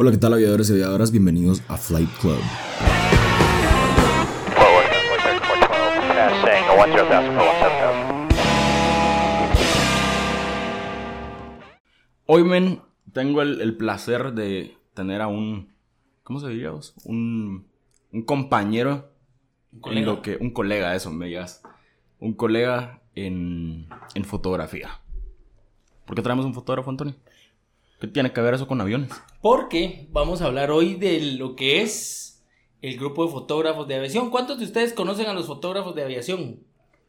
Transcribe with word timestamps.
Hola, 0.00 0.12
¿qué 0.12 0.16
tal 0.18 0.32
aviadores 0.32 0.70
y 0.70 0.74
aviadoras? 0.74 1.10
Bienvenidos 1.10 1.60
a 1.66 1.76
Flight 1.76 2.08
Club. 2.20 2.38
Hoy, 12.26 12.44
men, 12.44 12.80
tengo 13.12 13.42
el, 13.42 13.60
el 13.60 13.76
placer 13.76 14.34
de 14.34 14.76
tener 14.94 15.20
a 15.20 15.26
un... 15.26 15.72
¿Cómo 16.22 16.38
se 16.38 16.46
diría 16.46 16.70
vos? 16.70 16.94
Un, 17.04 17.66
un 18.12 18.22
compañero 18.22 19.10
Un 19.72 19.78
en 19.78 19.80
colega. 19.80 20.06
lo 20.06 20.22
que... 20.22 20.36
Un 20.40 20.50
colega, 20.52 20.94
eso, 20.94 21.10
me 21.10 21.26
digas. 21.26 21.60
Un 22.20 22.34
colega 22.34 23.02
en, 23.16 23.88
en 24.14 24.24
fotografía. 24.24 25.00
¿Por 26.06 26.14
qué 26.14 26.22
traemos 26.22 26.44
un 26.44 26.54
fotógrafo, 26.54 26.88
Antonio? 26.88 27.16
¿Qué 28.00 28.06
tiene 28.06 28.32
que 28.32 28.40
ver 28.40 28.54
eso 28.54 28.68
con 28.68 28.80
aviones? 28.80 29.10
Porque 29.42 30.06
vamos 30.10 30.40
a 30.40 30.46
hablar 30.46 30.70
hoy 30.70 30.94
de 30.94 31.20
lo 31.36 31.56
que 31.56 31.82
es 31.82 32.44
el 32.80 32.96
grupo 32.96 33.26
de 33.26 33.32
fotógrafos 33.32 33.88
de 33.88 33.96
aviación. 33.96 34.30
¿Cuántos 34.30 34.58
de 34.58 34.66
ustedes 34.66 34.92
conocen 34.92 35.26
a 35.26 35.32
los 35.32 35.46
fotógrafos 35.46 35.96
de 35.96 36.04
aviación? 36.04 36.60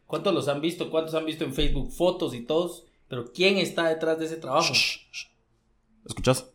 ¿Cuántos 0.06 0.34
los 0.34 0.48
han 0.48 0.60
visto? 0.60 0.90
¿Cuántos 0.90 1.14
han 1.14 1.26
visto 1.26 1.44
en 1.44 1.54
Facebook 1.54 1.92
fotos 1.92 2.34
y 2.34 2.40
todos? 2.40 2.86
Pero 3.08 3.32
¿quién 3.32 3.58
está 3.58 3.88
detrás 3.88 4.18
de 4.18 4.26
ese 4.26 4.36
trabajo? 4.36 4.72
¿Escuchas? 6.04 6.50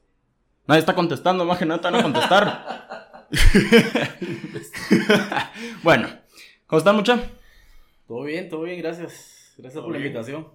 Nadie 0.67 0.79
está 0.79 0.95
contestando, 0.95 1.45
más 1.45 1.57
que 1.57 1.65
nada 1.65 1.81
van 1.81 1.95
a 1.95 2.03
contestar. 2.03 3.27
bueno, 5.83 6.09
¿cómo 6.67 6.79
están, 6.79 6.95
mucha? 6.95 7.23
Todo 8.07 8.23
bien, 8.23 8.49
todo 8.49 8.63
bien, 8.63 8.79
gracias. 8.79 9.53
Gracias 9.57 9.81
por 9.81 9.91
la 9.91 9.97
invitación. 9.97 10.47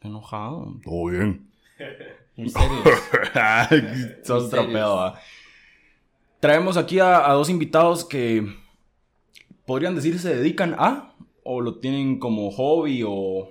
Enojado. 0.00 0.76
Todo 0.84 1.06
bien. 1.06 1.49
Sos 2.36 2.56
Misterios. 3.96 4.50
tropeado, 4.50 4.96
¿va? 4.96 5.20
Traemos 6.40 6.76
aquí 6.76 6.98
a, 7.00 7.30
a 7.30 7.34
dos 7.34 7.50
invitados 7.50 8.04
que 8.04 8.46
podrían 9.66 9.94
decir 9.94 10.18
se 10.18 10.34
dedican 10.36 10.74
a 10.78 11.14
o 11.42 11.60
lo 11.60 11.78
tienen 11.78 12.18
como 12.18 12.50
hobby 12.50 13.02
o 13.06 13.50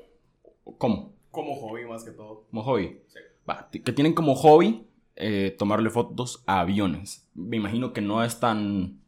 cómo 0.77 1.13
Como 1.31 1.55
hobby 1.55 1.85
más 1.85 2.03
que 2.03 2.11
todo. 2.11 2.45
como 2.49 2.63
hobby 2.63 3.01
Sí. 3.07 3.19
Va, 3.49 3.69
que 3.71 3.91
tienen 3.93 4.13
como 4.13 4.35
hobby 4.35 4.85
eh, 5.15 5.55
tomarle 5.57 5.89
fotos 5.89 6.43
a 6.45 6.61
aviones 6.61 7.29
me 7.33 7.57
imagino 7.57 7.93
que 7.93 8.01
no 8.01 8.23
es 8.23 8.39
tan 8.39 8.99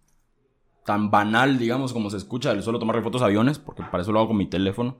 tan 0.85 1.09
banal 1.11 1.57
digamos 1.59 1.93
como 1.93 2.09
se 2.09 2.17
escucha 2.17 2.51
el 2.51 2.63
solo 2.63 2.79
tomarle 2.79 3.01
fotos 3.03 3.21
a 3.21 3.25
aviones 3.25 3.59
porque 3.59 3.83
para 3.83 4.01
eso 4.03 4.11
lo 4.11 4.19
hago 4.19 4.29
con 4.29 4.37
mi 4.37 4.47
teléfono 4.47 4.97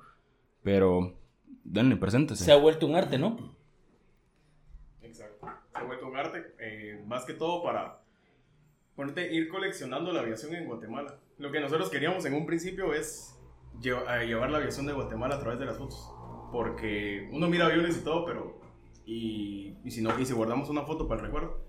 pero 0.63 1.17
denle 1.63 1.95
preséntese 1.97 2.45
Se 2.45 2.51
ha 2.51 2.55
vuelto 2.57 2.85
un 2.87 2.95
arte, 2.95 3.17
¿no? 3.17 3.55
Se 5.81 5.85
ha 5.85 5.87
vuelto 5.87 6.05
un 6.05 6.15
arte, 6.15 6.53
eh, 6.59 7.03
más 7.07 7.25
que 7.25 7.33
todo 7.33 7.63
para 7.63 8.01
ponerte, 8.95 9.33
ir 9.33 9.49
coleccionando 9.49 10.13
la 10.13 10.19
aviación 10.19 10.53
en 10.53 10.67
Guatemala. 10.67 11.17
Lo 11.39 11.51
que 11.51 11.59
nosotros 11.59 11.89
queríamos 11.89 12.23
en 12.25 12.35
un 12.35 12.45
principio 12.45 12.93
es 12.93 13.35
eh, 13.83 14.25
llevar 14.27 14.51
la 14.51 14.59
aviación 14.59 14.85
de 14.85 14.93
Guatemala 14.93 15.37
a 15.37 15.39
través 15.39 15.57
de 15.57 15.65
las 15.65 15.79
fotos. 15.79 16.07
Porque 16.51 17.27
uno 17.31 17.47
mira 17.47 17.65
aviones 17.65 17.97
y 17.97 18.03
todo, 18.03 18.25
pero... 18.25 18.61
Y, 19.07 19.75
y 19.83 19.89
si 19.89 20.03
no, 20.03 20.17
y 20.19 20.25
si 20.25 20.33
guardamos 20.33 20.69
una 20.69 20.83
foto 20.83 21.07
para 21.07 21.21
el 21.21 21.25
recuerdo. 21.25 21.63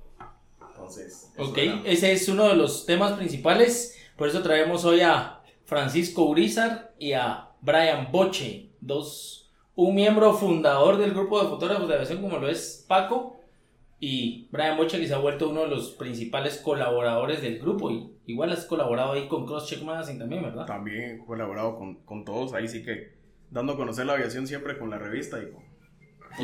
Entonces... 0.60 1.32
Ok, 1.38 1.56
era. 1.56 1.80
ese 1.86 2.12
es 2.12 2.28
uno 2.28 2.48
de 2.48 2.56
los 2.56 2.84
temas 2.84 3.12
principales. 3.12 3.98
Por 4.18 4.28
eso 4.28 4.42
traemos 4.42 4.84
hoy 4.84 5.00
a 5.00 5.40
Francisco 5.64 6.24
Urizar 6.24 6.94
y 6.98 7.14
a 7.14 7.48
Brian 7.62 8.12
Boche, 8.12 8.72
dos, 8.78 9.50
un 9.74 9.94
miembro 9.94 10.34
fundador 10.34 10.98
del 10.98 11.14
grupo 11.14 11.42
de 11.42 11.48
fotógrafos 11.48 11.88
de 11.88 11.94
aviación 11.94 12.20
como 12.20 12.36
lo 12.36 12.50
es 12.50 12.84
Paco 12.86 13.38
y 14.04 14.48
Brian 14.50 14.76
Boche 14.76 14.98
que 14.98 15.06
se 15.06 15.14
ha 15.14 15.18
vuelto 15.18 15.48
uno 15.48 15.60
de 15.60 15.68
los 15.68 15.92
principales 15.92 16.56
colaboradores 16.56 17.40
del 17.40 17.60
grupo 17.60 17.88
y 17.92 18.10
igual 18.26 18.50
has 18.50 18.64
colaborado 18.64 19.12
ahí 19.12 19.28
con 19.28 19.46
Crosscheck 19.46 19.80
Magazine 19.84 20.18
también, 20.18 20.42
¿verdad? 20.42 20.66
También 20.66 21.20
he 21.20 21.24
colaborado 21.24 21.76
con, 21.78 21.94
con 22.04 22.24
todos, 22.24 22.52
ahí 22.52 22.66
sí 22.66 22.82
que 22.82 23.12
dando 23.48 23.74
a 23.74 23.76
conocer 23.76 24.06
la 24.06 24.14
aviación 24.14 24.48
siempre 24.48 24.76
con 24.76 24.90
la 24.90 24.98
revista 24.98 25.38
y 25.38 25.52
con... 25.52 25.62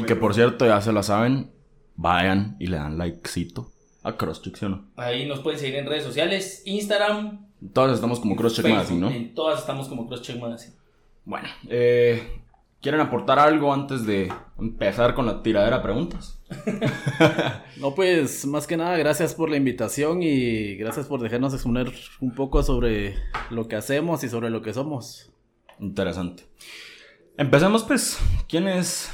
Y 0.01 0.07
que 0.07 0.15
por 0.15 0.35
cierto, 0.35 0.67
ya 0.67 0.81
se 0.81 0.93
la 0.93 1.03
saben, 1.03 1.51
vayan 1.97 2.55
y 2.61 2.69
le 2.69 2.77
dan 2.77 2.97
likecito 2.97 3.73
a 4.05 4.17
Crosscheck, 4.17 4.55
¿sí 4.55 4.65
o 4.65 4.69
no? 4.69 4.91
Ahí 4.95 5.27
nos 5.27 5.41
pueden 5.41 5.59
seguir 5.59 5.81
en 5.81 5.87
redes 5.87 6.05
sociales, 6.05 6.63
Instagram, 6.65 7.49
Todas 7.73 7.97
estamos 7.97 8.21
como 8.21 8.37
Crosscheck 8.37 8.69
Magazine, 8.69 9.01
¿no? 9.01 9.11
En 9.11 9.35
todas 9.35 9.59
estamos 9.59 9.89
como 9.89 10.07
Crosscheck 10.07 10.39
Magazine. 10.39 10.77
Bueno, 11.25 11.49
eh, 11.69 12.41
¿quieren 12.81 13.01
aportar 13.01 13.39
algo 13.39 13.73
antes 13.73 14.07
de 14.07 14.33
empezar 14.59 15.15
con 15.15 15.27
la 15.27 15.43
tiradera 15.43 15.77
de 15.79 15.83
preguntas? 15.83 16.41
No, 17.81 17.95
pues 17.95 18.45
más 18.47 18.67
que 18.67 18.77
nada, 18.77 18.97
gracias 18.97 19.35
por 19.35 19.51
la 19.51 19.57
invitación 19.57 20.21
y 20.23 20.75
gracias 20.77 21.07
por 21.07 21.21
dejarnos 21.21 21.55
exponer 21.55 21.93
un 22.21 22.35
poco 22.35 22.63
sobre 22.65 23.15
lo 23.51 23.69
que 23.69 23.77
hacemos 23.77 24.25
y 24.25 24.29
sobre 24.29 24.51
lo 24.51 24.63
que 24.63 24.73
somos. 24.73 25.31
Interesante. 25.79 26.45
Empecemos 27.37 27.85
pues, 27.85 28.19
¿quién 28.49 28.67
es, 28.67 29.11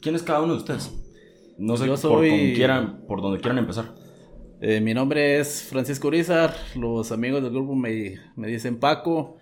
quién 0.00 0.14
es 0.14 0.22
cada 0.22 0.42
uno 0.42 0.52
de 0.52 0.58
ustedes? 0.58 0.92
No 1.58 1.76
sé 1.76 1.86
Yo 1.86 1.92
por, 1.92 1.98
soy- 2.00 2.30
con 2.30 2.38
quieran, 2.54 3.02
por 3.08 3.20
donde 3.20 3.40
quieran 3.40 3.58
empezar. 3.58 3.94
Eh, 4.60 4.80
mi 4.80 4.94
nombre 4.94 5.40
es 5.40 5.64
Francisco 5.64 6.06
Urizar, 6.06 6.54
los 6.76 7.10
amigos 7.10 7.42
del 7.42 7.50
grupo 7.50 7.74
me, 7.74 8.20
me 8.36 8.46
dicen 8.46 8.78
Paco. 8.78 9.38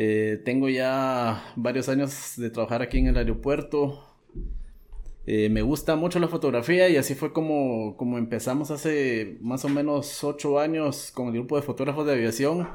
Eh, 0.00 0.40
tengo 0.44 0.68
ya 0.68 1.52
varios 1.56 1.88
años 1.88 2.34
de 2.36 2.50
trabajar 2.50 2.82
aquí 2.82 2.98
en 2.98 3.08
el 3.08 3.16
aeropuerto. 3.16 4.00
Eh, 5.26 5.48
me 5.48 5.62
gusta 5.62 5.96
mucho 5.96 6.20
la 6.20 6.28
fotografía 6.28 6.88
y 6.88 6.96
así 6.96 7.16
fue 7.16 7.32
como, 7.32 7.96
como 7.96 8.16
empezamos 8.16 8.70
hace 8.70 9.38
más 9.40 9.64
o 9.64 9.68
menos 9.68 10.22
ocho 10.22 10.60
años 10.60 11.10
con 11.10 11.26
el 11.26 11.32
grupo 11.32 11.56
de 11.56 11.62
fotógrafos 11.62 12.06
de 12.06 12.12
aviación. 12.12 12.68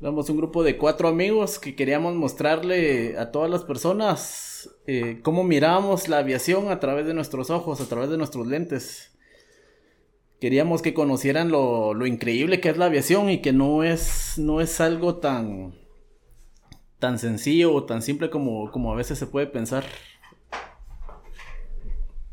Éramos 0.00 0.30
un 0.30 0.38
grupo 0.38 0.62
de 0.62 0.78
cuatro 0.78 1.08
amigos 1.08 1.58
que 1.58 1.76
queríamos 1.76 2.14
mostrarle 2.14 3.18
a 3.18 3.30
todas 3.30 3.50
las 3.50 3.64
personas 3.64 4.70
eh, 4.86 5.20
cómo 5.22 5.44
mirábamos 5.44 6.08
la 6.08 6.16
aviación 6.16 6.70
a 6.70 6.80
través 6.80 7.06
de 7.06 7.12
nuestros 7.12 7.50
ojos, 7.50 7.82
a 7.82 7.88
través 7.90 8.08
de 8.08 8.16
nuestros 8.16 8.46
lentes. 8.46 9.18
Queríamos 10.40 10.80
que 10.80 10.94
conocieran 10.94 11.50
lo, 11.50 11.92
lo 11.92 12.06
increíble 12.06 12.58
que 12.62 12.70
es 12.70 12.78
la 12.78 12.86
aviación 12.86 13.28
y 13.28 13.42
que 13.42 13.52
no 13.52 13.84
es, 13.84 14.38
no 14.38 14.62
es 14.62 14.80
algo 14.80 15.16
tan, 15.16 15.74
tan 16.98 17.18
sencillo 17.18 17.72
o 17.72 17.84
tan 17.84 18.02
simple 18.02 18.30
como, 18.30 18.70
como 18.70 18.92
a 18.92 18.96
veces 18.96 19.18
se 19.18 19.26
puede 19.26 19.46
pensar. 19.46 19.84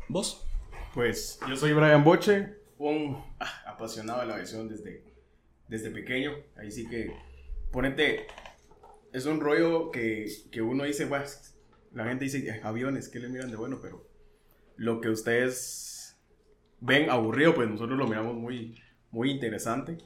¿Vos? 0.08 0.46
Pues 0.94 1.38
yo 1.48 1.56
soy 1.56 1.72
Brian 1.72 2.04
Boche, 2.04 2.54
un 2.78 3.22
ah, 3.40 3.62
apasionado 3.66 4.20
de 4.20 4.26
la 4.26 4.34
aviación 4.34 4.68
desde, 4.68 5.02
desde 5.68 5.90
pequeño. 5.90 6.32
Ahí 6.56 6.70
sí 6.70 6.88
que, 6.88 7.12
ponete, 7.70 8.26
es 9.12 9.26
un 9.26 9.40
rollo 9.40 9.90
que, 9.90 10.26
que 10.50 10.62
uno 10.62 10.84
dice, 10.84 11.04
"Bueno, 11.04 11.24
la 11.92 12.04
gente 12.04 12.24
dice, 12.24 12.38
"Eh, 12.38 12.60
aviones, 12.62 13.08
¿qué 13.08 13.18
le 13.18 13.28
miran 13.28 13.50
de 13.50 13.56
bueno? 13.56 13.78
Pero 13.82 14.06
lo 14.76 15.00
que 15.00 15.08
ustedes 15.08 16.16
ven 16.80 17.10
aburrido, 17.10 17.54
pues 17.54 17.68
nosotros 17.68 17.98
lo 17.98 18.06
miramos 18.06 18.34
muy, 18.34 18.80
muy 19.10 19.30
interesante. 19.30 19.98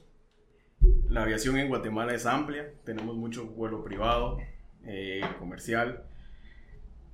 La 1.09 1.23
aviación 1.23 1.59
en 1.59 1.69
Guatemala 1.69 2.15
es 2.15 2.25
amplia, 2.27 2.73
tenemos 2.85 3.17
mucho 3.17 3.47
vuelo 3.47 3.85
privado, 3.85 4.39
eh, 4.87 5.21
comercial. 5.39 6.05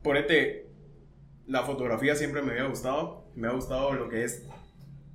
Ponete, 0.02 0.66
la 1.46 1.62
fotografía 1.62 2.14
siempre 2.14 2.42
me 2.42 2.52
había 2.52 2.64
gustado. 2.66 3.24
Me 3.34 3.48
ha 3.48 3.52
gustado 3.52 3.92
lo 3.92 4.08
que 4.08 4.24
es 4.24 4.46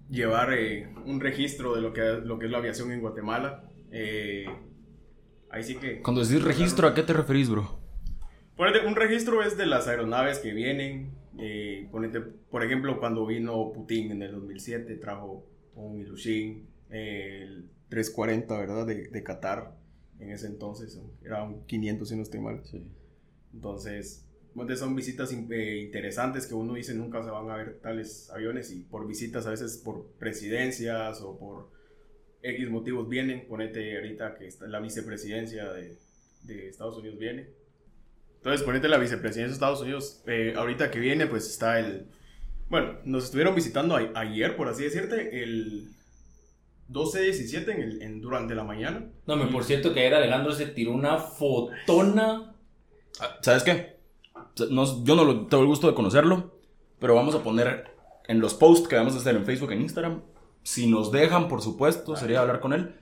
llevar 0.09 0.53
eh, 0.53 0.89
un 1.05 1.19
registro 1.19 1.73
de 1.75 1.81
lo 1.81 1.93
que, 1.93 2.01
lo 2.01 2.37
que 2.39 2.45
es 2.45 2.51
la 2.51 2.57
aviación 2.57 2.91
en 2.91 3.01
Guatemala. 3.01 3.63
Eh, 3.91 4.45
ahí 5.49 5.63
sí 5.63 5.75
que... 5.75 6.01
Cuando 6.01 6.23
decís 6.23 6.43
registro, 6.43 6.87
¿a 6.87 6.93
qué 6.93 7.03
te 7.03 7.13
referís, 7.13 7.49
bro? 7.49 7.79
Ponete, 8.55 8.85
un 8.85 8.95
registro 8.95 9.41
es 9.43 9.57
de 9.57 9.65
las 9.65 9.87
aeronaves 9.87 10.39
que 10.39 10.53
vienen. 10.53 11.13
eh, 11.39 11.87
ponete, 11.91 12.19
por 12.21 12.63
ejemplo, 12.63 12.99
cuando 12.99 13.25
vino 13.25 13.71
Putin 13.73 14.11
en 14.11 14.21
el 14.23 14.31
2007, 14.33 14.95
trajo 14.97 15.45
un 15.75 15.99
Ilyushin, 15.99 16.67
eh, 16.89 17.43
el 17.47 17.69
340, 17.89 18.57
¿verdad? 18.59 18.85
De, 18.85 19.07
de 19.07 19.23
Qatar 19.23 19.75
en 20.21 20.31
ese 20.31 20.47
entonces. 20.47 20.99
Era 21.23 21.43
un 21.43 21.65
500, 21.65 22.07
si 22.07 22.15
no 22.15 22.23
estoy 22.23 22.39
mal. 22.39 22.61
Entonces, 23.53 24.25
ponte, 24.55 24.75
son 24.75 24.95
visitas 24.95 25.31
eh, 25.33 25.77
interesantes 25.83 26.47
que 26.47 26.53
uno 26.53 26.73
dice 26.75 26.93
nunca 26.93 27.23
se 27.23 27.29
van 27.29 27.49
a 27.49 27.55
ver 27.57 27.79
tales 27.81 28.29
aviones 28.29 28.71
y 28.71 28.81
por 28.83 29.07
visitas 29.07 29.45
a 29.47 29.49
veces 29.51 29.77
por 29.83 30.05
presidencias 30.19 31.21
o 31.21 31.37
por 31.37 31.69
X 32.43 32.69
motivos 32.69 33.09
vienen. 33.09 33.45
Ponete 33.47 33.97
ahorita 33.97 34.35
que 34.35 34.47
está 34.47 34.67
la 34.67 34.79
vicepresidencia 34.79 35.71
de, 35.73 35.97
de 36.43 36.69
Estados 36.69 36.97
Unidos 36.97 37.19
viene. 37.19 37.49
Entonces, 38.37 38.63
ponete 38.65 38.87
la 38.87 38.97
vicepresidencia 38.97 39.47
de 39.49 39.53
Estados 39.53 39.81
Unidos. 39.81 40.23
eh, 40.27 40.53
ahorita 40.55 40.89
que 40.91 40.99
viene, 40.99 41.27
pues 41.27 41.47
está 41.47 41.79
el. 41.79 42.07
Bueno, 42.69 42.97
nos 43.05 43.25
estuvieron 43.25 43.53
visitando 43.53 43.95
a- 43.95 44.11
ayer, 44.15 44.55
por 44.55 44.67
así 44.69 44.83
decirte, 44.83 45.43
el 45.43 45.89
12-17 46.91 47.69
en 47.69 47.81
el, 47.81 48.01
en, 48.01 48.21
durante 48.21 48.55
la 48.55 48.63
mañana. 48.63 49.09
No, 49.27 49.35
me 49.35 49.45
por 49.47 49.63
cierto 49.63 49.93
que 49.93 50.01
ayer 50.01 50.13
Alejandro 50.15 50.51
se 50.53 50.65
tiró 50.67 50.91
una 50.91 51.17
fotona. 51.17 52.53
Ah, 53.19 53.37
¿Sabes 53.41 53.63
qué? 53.63 53.97
No- 54.69 55.03
yo 55.03 55.15
no 55.15 55.23
lo- 55.23 55.47
tengo 55.47 55.63
el 55.63 55.69
gusto 55.69 55.87
de 55.87 55.93
conocerlo, 55.93 56.59
pero 56.99 57.15
vamos 57.15 57.35
a 57.35 57.43
poner 57.43 57.85
en 58.27 58.39
los 58.39 58.53
posts 58.53 58.87
que 58.87 58.95
vamos 58.95 59.13
a 59.15 59.17
hacer 59.17 59.35
en 59.35 59.45
Facebook, 59.45 59.71
en 59.71 59.81
Instagram, 59.81 60.21
si 60.63 60.87
nos 60.87 61.11
dejan, 61.11 61.47
por 61.47 61.61
supuesto, 61.61 62.15
sería 62.15 62.41
hablar 62.41 62.59
con 62.59 62.73
él, 62.73 62.95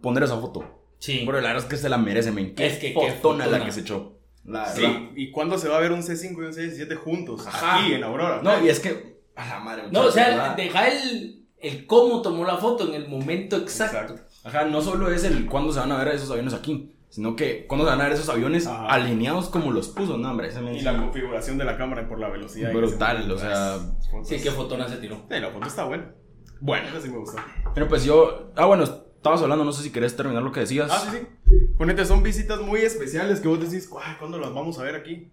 poner 0.00 0.22
esa 0.22 0.38
foto. 0.38 0.64
Sí. 0.98 1.22
Pero 1.26 1.40
la 1.40 1.48
verdad 1.48 1.64
es 1.64 1.68
que 1.70 1.76
se 1.76 1.88
la 1.88 1.98
merece, 1.98 2.30
men. 2.30 2.54
Qué 2.54 2.66
Es 2.66 2.78
que 2.78 2.94
qué 2.94 3.12
fotona 3.12 3.38
la 3.38 3.50
fotona. 3.52 3.64
que 3.64 3.72
se 3.72 3.80
echó. 3.80 4.18
La 4.44 4.66
Sí, 4.66 4.82
verdad. 4.82 5.00
¿y 5.16 5.30
cuándo 5.30 5.58
se 5.58 5.68
va 5.68 5.76
a 5.78 5.80
ver 5.80 5.92
un 5.92 6.02
C5 6.02 6.32
y 6.32 6.46
un 6.46 6.52
C17 6.52 6.94
juntos? 6.96 7.46
Ajá. 7.46 7.80
Aquí 7.84 7.94
en 7.94 8.04
Aurora. 8.04 8.40
No, 8.42 8.64
y 8.64 8.68
es 8.68 8.78
que. 8.80 9.20
A 9.34 9.48
la 9.48 9.60
madre. 9.60 9.84
No, 9.90 10.02
o 10.02 10.10
sea, 10.10 10.54
deja 10.54 10.88
el, 10.88 11.41
el 11.62 11.86
cómo 11.86 12.22
tomó 12.22 12.44
la 12.44 12.56
foto 12.58 12.86
en 12.88 12.94
el 12.94 13.08
momento 13.08 13.56
exacto. 13.56 14.14
Exacto. 14.14 14.32
Ajá, 14.44 14.64
no 14.64 14.80
solo 14.82 15.10
es 15.10 15.24
el 15.24 15.46
cuándo 15.46 15.72
se 15.72 15.78
van 15.80 15.92
a 15.92 15.98
ver 16.02 16.14
esos 16.14 16.30
aviones 16.30 16.52
aquí, 16.54 16.92
sino 17.08 17.36
que 17.36 17.66
cuándo 17.66 17.84
se 17.84 17.90
van 17.90 18.00
a 18.00 18.04
ver 18.04 18.12
esos 18.14 18.28
aviones 18.28 18.66
Ajá. 18.66 18.86
alineados 18.88 19.48
como 19.48 19.70
los 19.70 19.88
puso, 19.88 20.18
no, 20.18 20.30
hombre. 20.30 20.48
Ese 20.48 20.60
men 20.60 20.74
Y 20.74 20.80
la 20.80 20.96
configuración 20.96 21.58
de 21.58 21.64
la 21.64 21.76
cámara 21.78 22.08
por 22.08 22.18
la 22.18 22.28
velocidad. 22.28 22.72
Brutal, 22.72 23.30
o 23.30 23.38
sea, 23.38 23.78
fotos. 24.10 24.28
Sí, 24.28 24.40
qué 24.42 24.50
fotona 24.50 24.88
se 24.88 24.96
tiró. 24.96 25.22
Sí, 25.30 25.38
la 25.40 25.50
foto 25.50 25.66
está 25.66 25.84
buena. 25.84 26.12
Bueno, 26.60 26.88
Esa 26.88 27.00
sí 27.00 27.08
me 27.10 27.18
gustó. 27.18 27.38
pero 27.74 27.88
pues 27.88 28.04
yo. 28.04 28.50
Ah, 28.56 28.66
bueno, 28.66 28.84
estabas 28.84 29.42
hablando, 29.42 29.64
no 29.64 29.72
sé 29.72 29.82
si 29.82 29.90
querés 29.90 30.16
terminar 30.16 30.42
lo 30.42 30.52
que 30.52 30.60
decías. 30.60 30.90
Ah, 30.92 31.08
sí, 31.10 31.18
sí. 31.18 31.56
Ponete, 31.78 32.04
son 32.04 32.22
visitas 32.22 32.60
muy 32.60 32.80
especiales 32.80 33.40
que 33.40 33.48
vos 33.48 33.60
decís, 33.60 33.88
"Ay, 34.02 34.16
¿cuándo 34.18 34.38
las 34.38 34.52
vamos 34.54 34.78
a 34.78 34.82
ver 34.82 34.94
aquí? 34.96 35.30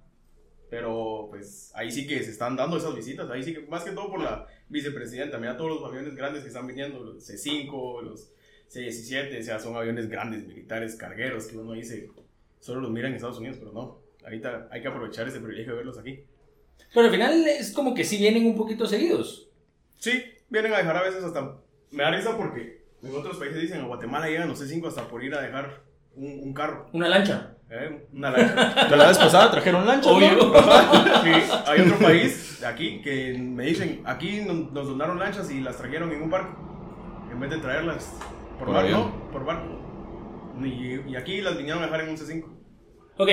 Pero, 0.70 1.28
pues, 1.32 1.72
ahí 1.76 1.92
sí 1.92 2.06
que 2.06 2.24
se 2.24 2.30
están 2.32 2.56
dando 2.56 2.78
esas 2.78 2.94
visitas. 2.94 3.30
Ahí 3.32 3.42
sí 3.42 3.54
que, 3.54 3.62
más 3.68 3.84
que 3.84 3.92
todo 3.92 4.10
por 4.10 4.22
la 4.22 4.46
vicepresidenta. 4.70 5.38
Mira 5.38 5.58
todos 5.58 5.82
los 5.82 5.90
aviones 5.90 6.16
grandes 6.16 6.44
que 6.44 6.48
están 6.48 6.68
viniendo, 6.68 7.00
los 7.00 7.30
C5, 7.30 8.04
los 8.04 8.32
C17, 8.72 9.40
o 9.40 9.44
sea, 9.44 9.60
son 9.60 9.76
aviones 9.76 10.10
grandes, 10.10 10.46
militares, 10.48 10.96
cargueros, 10.96 11.48
que 11.48 11.58
uno 11.58 11.74
dice, 11.74 12.10
solo 12.60 12.82
los 12.82 12.92
mira 12.92 13.08
en 13.08 13.16
Estados 13.16 13.40
Unidos, 13.40 13.58
pero 13.60 13.72
no. 13.74 14.00
Ahorita 14.24 14.68
hay 14.72 14.82
que 14.82 14.88
aprovechar 14.88 15.28
ese 15.28 15.40
privilegio 15.40 15.74
de 15.74 15.78
verlos 15.78 15.98
aquí. 15.98 16.24
Pero 16.94 17.06
al 17.06 17.12
final 17.12 17.48
es 17.48 17.72
como 17.72 17.94
que 17.94 18.04
sí 18.04 18.18
vienen 18.18 18.46
un 18.46 18.56
poquito 18.56 18.86
seguidos. 18.86 19.50
Sí, 19.98 20.24
vienen 20.50 20.74
a 20.74 20.78
dejar 20.78 20.98
a 20.98 21.04
veces 21.04 21.24
hasta... 21.24 21.58
Me 21.92 22.04
da 22.04 22.12
risa 22.12 22.38
porque 22.38 22.84
en 23.02 23.16
otros 23.16 23.38
países 23.38 23.62
dicen, 23.62 23.82
a 23.82 23.86
Guatemala 23.86 24.28
llegan 24.28 24.48
los 24.48 24.62
C5 24.62 24.88
hasta 24.88 25.08
por 25.08 25.24
ir 25.24 25.34
a 25.34 25.42
dejar 25.42 25.82
un, 26.16 26.40
un 26.40 26.54
carro, 26.54 26.90
Una 26.94 27.10
lancha. 27.10 27.56
¿Eh? 27.70 28.08
una 28.14 28.32
lancha. 28.32 28.88
La 28.96 29.08
vez 29.08 29.18
pasada 29.18 29.52
trajeron 29.52 29.88
Obvio. 29.88 30.36
¿no? 30.36 31.24
Sí, 31.24 31.32
hay 31.68 31.82
otro 31.82 32.00
país 32.00 32.64
aquí 32.64 33.02
que 33.02 33.38
me 33.38 33.66
dicen, 33.66 34.02
aquí 34.06 34.42
nos, 34.42 34.74
donaron 34.74 35.20
lanchas 35.20 35.50
y 35.52 35.62
las 35.62 35.78
trajeron 35.78 36.12
en 36.12 36.22
un 36.22 36.30
barco. 36.30 36.58
En 37.32 37.40
vez 37.40 37.50
de 37.52 37.58
traerlas 37.58 38.16
por, 38.58 38.68
Por 38.68 38.76
barco, 38.76 38.92
no, 38.92 39.32
por 39.32 39.46
barco. 39.46 39.68
Y, 40.64 41.12
y 41.12 41.16
aquí 41.16 41.42
las 41.42 41.58
vinieron 41.58 41.82
a 41.84 41.86
dejar 41.86 42.02
en 42.02 42.10
un 42.10 42.18
C5. 42.18 42.44
Ok, 43.18 43.30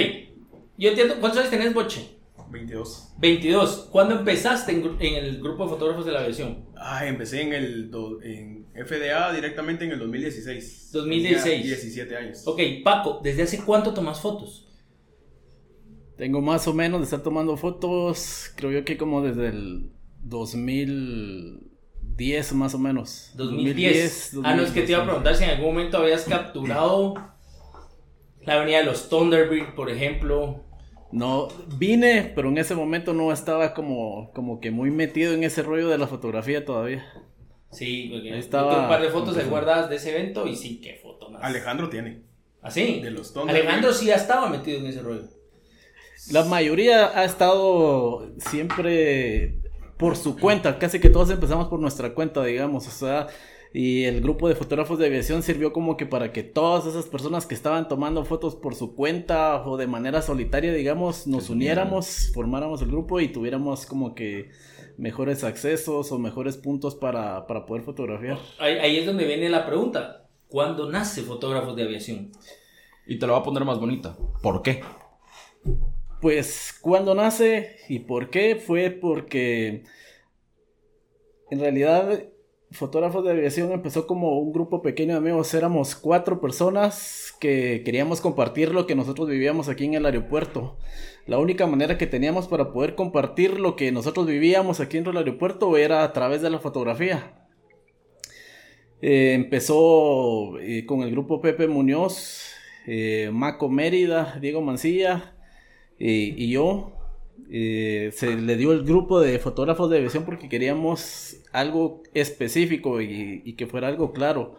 yo 0.77 0.91
entiendo. 0.91 1.17
¿Cuántos 1.21 1.41
años 1.41 1.51
tenés, 1.51 1.75
Boche? 1.75 2.16
22. 2.51 3.15
22. 3.19 3.89
¿Cuándo 3.91 4.19
empezaste 4.19 4.73
en, 4.73 4.85
gru- 4.85 4.97
en 5.01 5.15
el 5.25 5.41
grupo 5.41 5.65
de 5.65 5.71
fotógrafos 5.71 6.05
de 6.07 6.13
la 6.13 6.21
aviación? 6.21 6.67
Ah, 6.77 7.07
empecé 7.07 7.43
en 7.43 7.53
el 7.53 7.91
do- 7.91 8.21
en 8.23 8.67
FDA 8.75 9.33
directamente 9.33 9.85
en 9.85 9.93
el 9.93 9.99
2016. 9.99 10.91
2016. 10.93 11.45
Tenía 11.45 11.65
17 11.67 12.17
años. 12.17 12.43
Ok, 12.47 12.61
Paco, 12.85 13.21
¿desde 13.23 13.43
hace 13.43 13.63
cuánto 13.65 13.93
tomas 13.95 14.21
fotos? 14.21 14.63
Tengo 16.17 16.41
más 16.41 16.67
o 16.67 16.73
menos 16.75 17.01
de 17.01 17.05
estar 17.05 17.23
tomando 17.23 17.57
fotos, 17.57 18.51
creo 18.57 18.71
yo 18.73 18.85
que 18.85 18.97
como 18.97 19.23
desde 19.23 19.49
el 19.49 19.91
2010 20.23 22.53
más 22.55 22.75
o 22.75 22.79
menos. 22.79 23.33
2010. 23.35 24.39
ah, 24.45 24.55
no, 24.55 24.63
es 24.63 24.71
que 24.71 24.83
te 24.83 24.93
iba 24.93 25.03
a 25.03 25.05
preguntar 25.05 25.35
si 25.37 25.45
en 25.45 25.51
algún 25.51 25.75
momento 25.75 25.99
habías 25.99 26.25
capturado 26.25 27.15
la 28.45 28.55
avenida 28.55 28.79
de 28.79 28.85
los 28.85 29.09
Thunderbird, 29.09 29.75
por 29.75 29.91
ejemplo. 29.91 30.65
No, 31.17 31.49
vine, 31.79 32.31
pero 32.35 32.49
en 32.49 32.59
ese 32.59 32.75
momento 32.75 33.15
no 33.15 33.33
estaba 33.33 33.73
como, 33.73 34.31
como 34.35 34.61
que 34.61 34.71
muy 34.71 34.91
metido 34.91 35.33
en 35.33 35.45
ese 35.45 35.63
rollo 35.63 35.89
de 35.89 35.97
la 35.97 36.07
fotografía 36.07 36.65
todavía. 36.65 37.07
Sí, 37.71 38.11
porque 38.13 38.39
estaba- 38.39 38.83
un 38.83 38.89
par 38.89 39.01
de 39.01 39.09
fotos 39.09 39.37
ahí 39.37 39.49
guardadas 39.49 39.89
de 39.89 39.97
ese 39.97 40.11
evento 40.11 40.47
y 40.47 40.55
sí, 40.57 40.81
qué 40.83 41.01
foto 41.03 41.31
más. 41.31 41.43
Alejandro 41.43 41.89
tiene. 41.89 42.21
¿Así? 42.61 43.01
De 43.01 43.11
los 43.11 43.33
Thunderbird. 43.33 43.63
Alejandro 43.65 43.93
sí 43.95 44.07
ya 44.07 44.17
estaba 44.17 44.49
metido 44.51 44.79
en 44.79 44.87
ese 44.87 45.01
rollo. 45.01 45.23
La 46.33 46.45
mayoría 46.45 47.19
ha 47.19 47.25
estado 47.25 48.33
siempre 48.39 49.59
por 49.97 50.17
su 50.17 50.37
cuenta, 50.39 50.79
casi 50.79 51.01
que 51.01 51.09
todos 51.09 51.31
empezamos 51.31 51.69
por 51.69 51.81
nuestra 51.81 52.13
cuenta, 52.13 52.45
digamos, 52.45 52.87
o 52.87 52.91
sea, 52.91 53.29
y 53.73 54.05
el 54.05 54.21
grupo 54.21 54.49
de 54.49 54.55
fotógrafos 54.55 54.99
de 54.99 55.07
aviación 55.07 55.43
sirvió 55.43 55.73
como 55.73 55.97
que 55.97 56.07
para 56.07 56.33
que 56.33 56.43
todas 56.43 56.87
esas 56.87 57.07
personas 57.07 57.47
que 57.47 57.55
estaban 57.55 57.89
tomando 57.89 58.25
fotos 58.25 58.55
por 58.55 58.75
su 58.75 58.95
cuenta 58.95 59.67
o 59.67 59.77
de 59.77 59.87
manera 59.87 60.23
solitaria, 60.23 60.73
digamos, 60.73 61.27
nos 61.27 61.51
uniéramos, 61.51 62.31
formáramos 62.33 62.83
el 62.83 62.89
grupo 62.89 63.21
y 63.21 63.29
tuviéramos 63.29 63.87
como 63.87 64.15
que 64.15 64.51
mejores 64.97 65.45
accesos 65.45 66.11
o 66.11 66.19
mejores 66.19 66.57
puntos 66.57 66.95
para, 66.95 67.47
para 67.47 67.67
poder 67.67 67.83
fotografiar. 67.83 68.39
Ahí, 68.59 68.75
ahí 68.79 68.97
es 68.99 69.07
donde 69.07 69.27
viene 69.27 69.49
la 69.49 69.67
pregunta. 69.67 70.27
¿Cuándo 70.49 70.91
nace 70.91 71.23
Fotógrafos 71.23 71.77
de 71.77 71.83
Aviación? 71.83 72.31
Y 73.07 73.19
te 73.19 73.27
lo 73.27 73.33
voy 73.35 73.41
a 73.41 73.45
poner 73.45 73.65
más 73.65 73.79
bonita. 73.79 74.17
¿Por 74.43 74.63
qué? 74.63 74.83
Pues, 76.21 76.79
¿cuándo 76.81 77.15
nace 77.15 77.77
y 77.89 78.01
por 78.01 78.31
qué? 78.31 78.57
Fue 78.57 78.91
porque 78.91 79.85
en 81.51 81.61
realidad 81.61 82.25
Fotógrafos 82.73 83.25
de 83.25 83.31
Aviación 83.31 83.71
empezó 83.71 84.09
como 84.09 84.41
un 84.41 84.53
grupo 84.53 84.83
pequeño 84.83 85.13
de 85.13 85.19
amigos. 85.19 85.55
Éramos 85.55 85.95
cuatro 85.95 86.41
personas 86.41 87.33
que 87.39 87.83
queríamos 87.85 88.21
compartir 88.21 88.75
lo 88.75 88.87
que 88.87 88.97
nosotros 88.97 89.29
vivíamos 89.29 89.69
aquí 89.69 89.85
en 89.85 89.95
el 89.95 90.05
aeropuerto. 90.05 90.77
La 91.27 91.39
única 91.39 91.67
manera 91.69 91.97
que 91.97 92.09
teníamos 92.09 92.49
para 92.49 92.73
poder 92.73 92.97
compartir 92.97 93.61
lo 93.61 93.77
que 93.77 93.93
nosotros 93.93 94.27
vivíamos 94.27 94.81
aquí 94.81 94.99
en 94.99 95.07
el 95.07 95.17
aeropuerto 95.17 95.77
era 95.77 96.03
a 96.03 96.13
través 96.13 96.43
de 96.43 96.51
la 96.51 96.59
fotografía. 96.59 97.47
Eh, 99.01 99.35
empezó 99.35 100.59
eh, 100.59 100.87
con 100.87 101.03
el 101.03 101.13
grupo 101.13 101.41
Pepe 101.41 101.69
Muñoz, 101.69 102.51
eh, 102.87 103.31
Maco 103.33 103.69
Mérida, 103.69 104.39
Diego 104.41 104.61
Mancilla 104.61 105.37
y 105.99 106.51
yo. 106.51 106.93
Eh, 107.51 108.11
se 108.15 108.37
le 108.37 108.57
dio 108.57 108.73
el 108.73 108.85
grupo 108.85 109.21
de 109.21 109.39
fotógrafos 109.39 109.91
de 109.91 109.99
aviación 109.99 110.25
porque 110.25 110.49
queríamos 110.49 111.37
algo 111.53 112.03
específico 112.15 113.01
y, 113.01 113.55
que 113.55 113.67
fuera 113.67 113.89
algo 113.89 114.13
claro. 114.13 114.59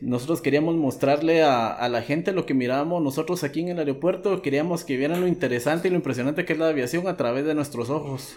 Nosotros 0.00 0.40
queríamos 0.40 0.74
mostrarle 0.74 1.42
a, 1.42 1.68
a 1.68 1.88
la 1.88 2.02
gente 2.02 2.32
lo 2.32 2.44
que 2.44 2.54
mirábamos 2.54 3.02
nosotros 3.02 3.44
aquí 3.44 3.60
en 3.60 3.68
el 3.68 3.78
aeropuerto. 3.78 4.42
Queríamos 4.42 4.84
que 4.84 4.96
vieran 4.96 5.20
lo 5.20 5.28
interesante 5.28 5.88
y 5.88 5.90
lo 5.90 5.96
impresionante 5.96 6.44
que 6.44 6.54
es 6.54 6.58
la 6.58 6.68
aviación 6.68 7.06
a 7.06 7.16
través 7.16 7.44
de 7.44 7.54
nuestros 7.54 7.88
ojos. 7.88 8.36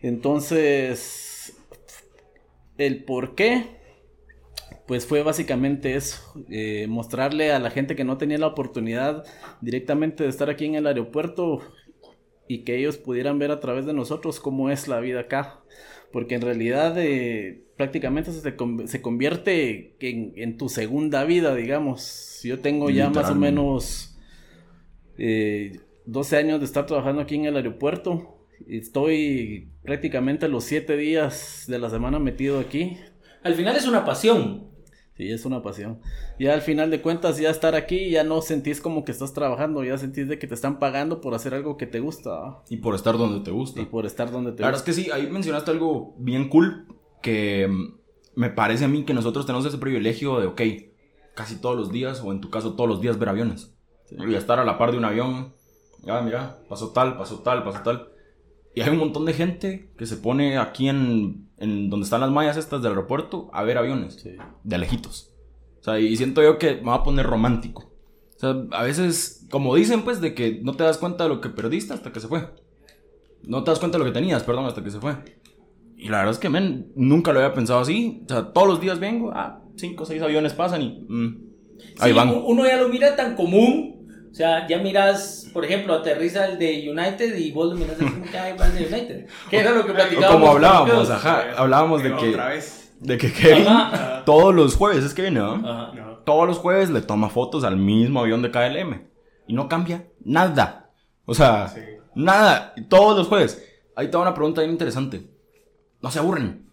Entonces, 0.00 1.56
el 2.78 3.04
por 3.04 3.34
qué, 3.34 3.66
pues 4.86 5.06
fue 5.06 5.22
básicamente 5.22 5.94
eso, 5.94 6.20
eh, 6.50 6.86
mostrarle 6.88 7.52
a 7.52 7.58
la 7.58 7.70
gente 7.70 7.94
que 7.94 8.04
no 8.04 8.18
tenía 8.18 8.38
la 8.38 8.48
oportunidad 8.48 9.24
directamente 9.60 10.24
de 10.24 10.30
estar 10.30 10.50
aquí 10.50 10.64
en 10.66 10.74
el 10.74 10.86
aeropuerto 10.86 11.60
y 12.48 12.58
que 12.64 12.76
ellos 12.78 12.96
pudieran 12.98 13.38
ver 13.38 13.50
a 13.50 13.60
través 13.60 13.86
de 13.86 13.92
nosotros 13.92 14.40
cómo 14.40 14.70
es 14.70 14.88
la 14.88 15.00
vida 15.00 15.20
acá. 15.20 15.60
Porque 16.12 16.34
en 16.34 16.42
realidad 16.42 16.94
eh, 16.98 17.62
prácticamente 17.76 18.32
se, 18.32 18.54
con- 18.56 18.86
se 18.86 19.00
convierte 19.00 19.96
en, 20.00 20.32
en 20.36 20.58
tu 20.58 20.68
segunda 20.68 21.24
vida, 21.24 21.54
digamos. 21.54 22.40
Yo 22.44 22.58
tengo 22.60 22.90
ya 22.90 23.08
más 23.08 23.30
o 23.30 23.34
menos 23.40 24.18
eh, 25.18 25.80
12 26.06 26.36
años 26.36 26.60
de 26.60 26.66
estar 26.66 26.86
trabajando 26.86 27.22
aquí 27.22 27.36
en 27.36 27.46
el 27.46 27.56
aeropuerto. 27.56 28.46
Estoy 28.68 29.68
prácticamente 29.82 30.48
los 30.48 30.64
7 30.64 30.96
días 30.96 31.64
de 31.66 31.78
la 31.78 31.90
semana 31.90 32.18
metido 32.18 32.60
aquí. 32.60 32.96
Al 33.42 33.54
final 33.54 33.76
es 33.76 33.86
una 33.86 34.04
pasión. 34.04 34.66
Sí, 35.16 35.30
es 35.30 35.44
una 35.44 35.62
pasión. 35.62 36.00
Ya 36.38 36.54
al 36.54 36.62
final 36.62 36.90
de 36.90 37.02
cuentas, 37.02 37.38
ya 37.38 37.50
estar 37.50 37.74
aquí, 37.74 38.10
ya 38.10 38.24
no 38.24 38.40
sentís 38.40 38.80
como 38.80 39.04
que 39.04 39.12
estás 39.12 39.34
trabajando, 39.34 39.84
ya 39.84 39.98
sentís 39.98 40.26
de 40.26 40.38
que 40.38 40.46
te 40.46 40.54
están 40.54 40.78
pagando 40.78 41.20
por 41.20 41.34
hacer 41.34 41.52
algo 41.54 41.76
que 41.76 41.86
te 41.86 42.00
gusta. 42.00 42.62
Y 42.70 42.78
por 42.78 42.94
estar 42.94 43.18
donde 43.18 43.44
te 43.44 43.50
gusta. 43.50 43.80
y 43.80 43.84
por 43.84 44.06
estar 44.06 44.30
donde 44.30 44.52
te 44.52 44.62
La 44.62 44.68
verdad 44.68 44.80
es 44.80 44.86
gusta. 44.86 45.02
que 45.02 45.06
sí, 45.06 45.10
ahí 45.12 45.30
mencionaste 45.30 45.70
algo 45.70 46.14
bien 46.18 46.48
cool 46.48 46.86
que 47.20 47.68
mm, 47.68 47.94
me 48.36 48.48
parece 48.50 48.86
a 48.86 48.88
mí 48.88 49.04
que 49.04 49.12
nosotros 49.12 49.44
tenemos 49.44 49.66
ese 49.66 49.78
privilegio 49.78 50.40
de, 50.40 50.46
ok, 50.46 50.62
casi 51.34 51.56
todos 51.60 51.76
los 51.76 51.92
días, 51.92 52.22
o 52.24 52.32
en 52.32 52.40
tu 52.40 52.48
caso 52.48 52.74
todos 52.74 52.88
los 52.88 53.00
días, 53.02 53.18
ver 53.18 53.28
aviones. 53.28 53.74
Y 54.10 54.34
estar 54.34 54.58
a 54.58 54.64
la 54.64 54.78
par 54.78 54.92
de 54.92 54.98
un 54.98 55.04
avión. 55.04 55.54
Ya, 56.04 56.20
mira, 56.22 56.58
pasó 56.68 56.90
tal, 56.92 57.16
pasó 57.16 57.40
tal, 57.40 57.64
pasó 57.64 57.82
tal. 57.82 58.11
Y 58.74 58.80
hay 58.80 58.90
un 58.90 58.98
montón 58.98 59.24
de 59.26 59.34
gente 59.34 59.90
que 59.98 60.06
se 60.06 60.16
pone 60.16 60.56
aquí 60.58 60.88
en, 60.88 61.48
en 61.58 61.90
donde 61.90 62.04
están 62.04 62.20
las 62.20 62.30
mallas 62.30 62.56
estas 62.56 62.82
del 62.82 62.92
aeropuerto 62.92 63.50
a 63.52 63.62
ver 63.62 63.78
aviones. 63.78 64.14
Sí. 64.14 64.30
De 64.64 64.78
lejitos. 64.78 65.30
O 65.80 65.84
sea, 65.84 65.98
y 65.98 66.16
siento 66.16 66.42
yo 66.42 66.58
que 66.58 66.76
me 66.76 66.88
va 66.88 66.96
a 66.96 67.02
poner 67.02 67.26
romántico. 67.26 67.92
O 68.36 68.38
sea, 68.38 68.56
a 68.70 68.82
veces, 68.82 69.46
como 69.50 69.74
dicen, 69.74 70.02
pues, 70.02 70.20
de 70.20 70.34
que 70.34 70.60
no 70.62 70.74
te 70.74 70.84
das 70.84 70.98
cuenta 70.98 71.24
de 71.24 71.30
lo 71.30 71.40
que 71.40 71.48
perdiste 71.48 71.92
hasta 71.92 72.12
que 72.12 72.20
se 72.20 72.28
fue. 72.28 72.48
No 73.44 73.62
te 73.64 73.70
das 73.70 73.78
cuenta 73.78 73.98
de 73.98 74.04
lo 74.04 74.10
que 74.10 74.18
tenías, 74.18 74.42
perdón, 74.44 74.66
hasta 74.66 74.82
que 74.82 74.90
se 74.90 75.00
fue. 75.00 75.16
Y 75.96 76.08
la 76.08 76.18
verdad 76.18 76.32
es 76.32 76.38
que, 76.38 76.48
men, 76.48 76.92
nunca 76.96 77.32
lo 77.32 77.40
había 77.40 77.54
pensado 77.54 77.80
así. 77.80 78.22
O 78.24 78.28
sea, 78.28 78.52
todos 78.52 78.66
los 78.66 78.80
días 78.80 78.98
vengo, 78.98 79.32
ah, 79.34 79.62
cinco 79.76 80.04
o 80.04 80.06
seis 80.06 80.22
aviones 80.22 80.54
pasan 80.54 80.82
y... 80.82 81.06
mm, 81.08 81.42
ahí 81.98 82.10
Sí, 82.12 82.16
van. 82.16 82.30
Uno 82.44 82.64
ya 82.64 82.76
lo 82.76 82.88
mira 82.88 83.14
tan 83.16 83.36
común. 83.36 84.01
O 84.32 84.34
sea, 84.34 84.66
ya 84.66 84.78
miras, 84.78 85.46
por 85.52 85.62
ejemplo, 85.64 85.92
aterriza 85.92 86.46
el 86.46 86.58
de 86.58 86.90
United 86.90 87.36
y 87.36 87.52
vos 87.52 87.68
lo 87.70 87.74
miras 87.76 87.96
así 87.96 88.04
como 88.06 88.24
que 88.24 88.38
hay 88.38 88.52
de 88.56 88.86
United. 88.86 89.26
Que 89.50 89.58
era 89.58 89.72
lo 89.72 89.84
que 89.84 89.92
O 89.92 89.94
platicábamos. 89.94 90.40
como 90.40 90.52
hablábamos, 90.52 91.10
ajá, 91.10 91.44
hablábamos 91.56 92.02
de 92.02 92.16
que... 92.16 92.28
Otra 92.30 92.48
vez. 92.48 92.94
de 93.00 93.18
que 93.18 93.30
Kevin 93.32 93.66
Ajá. 93.68 94.22
todos 94.24 94.54
los 94.54 94.74
jueves, 94.76 95.04
es 95.04 95.12
que 95.12 95.20
viene, 95.22 95.40
¿no? 95.40 95.54
Ajá. 95.56 95.92
Todos 96.24 96.46
los 96.48 96.56
jueves 96.58 96.88
le 96.88 97.02
toma 97.02 97.28
fotos 97.28 97.62
al 97.64 97.76
mismo 97.76 98.20
avión 98.20 98.40
de 98.42 98.50
KLM. 98.50 99.02
Y 99.48 99.52
no 99.54 99.68
cambia 99.68 100.06
nada. 100.24 100.90
O 101.26 101.34
sea, 101.34 101.68
Sí. 101.68 101.80
nada. 102.14 102.74
Todos 102.88 103.18
los 103.18 103.28
jueves. 103.28 103.62
Ahí 103.96 104.08
te 104.08 104.16
va 104.16 104.22
una 104.22 104.34
pregunta 104.34 104.60
bien 104.62 104.70
interesante. 104.72 105.26
¿No 106.00 106.10
se 106.10 106.20
aburren? 106.20 106.70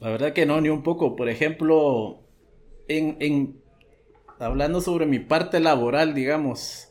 La 0.00 0.10
verdad 0.10 0.32
que 0.34 0.44
no, 0.46 0.60
ni 0.60 0.68
un 0.68 0.82
poco. 0.82 1.16
Por 1.16 1.28
ejemplo, 1.30 2.20
en, 2.86 3.16
en- 3.20 3.60
hablando 4.38 4.80
sobre 4.80 5.06
mi 5.06 5.18
parte 5.18 5.60
laboral, 5.60 6.14
digamos, 6.14 6.88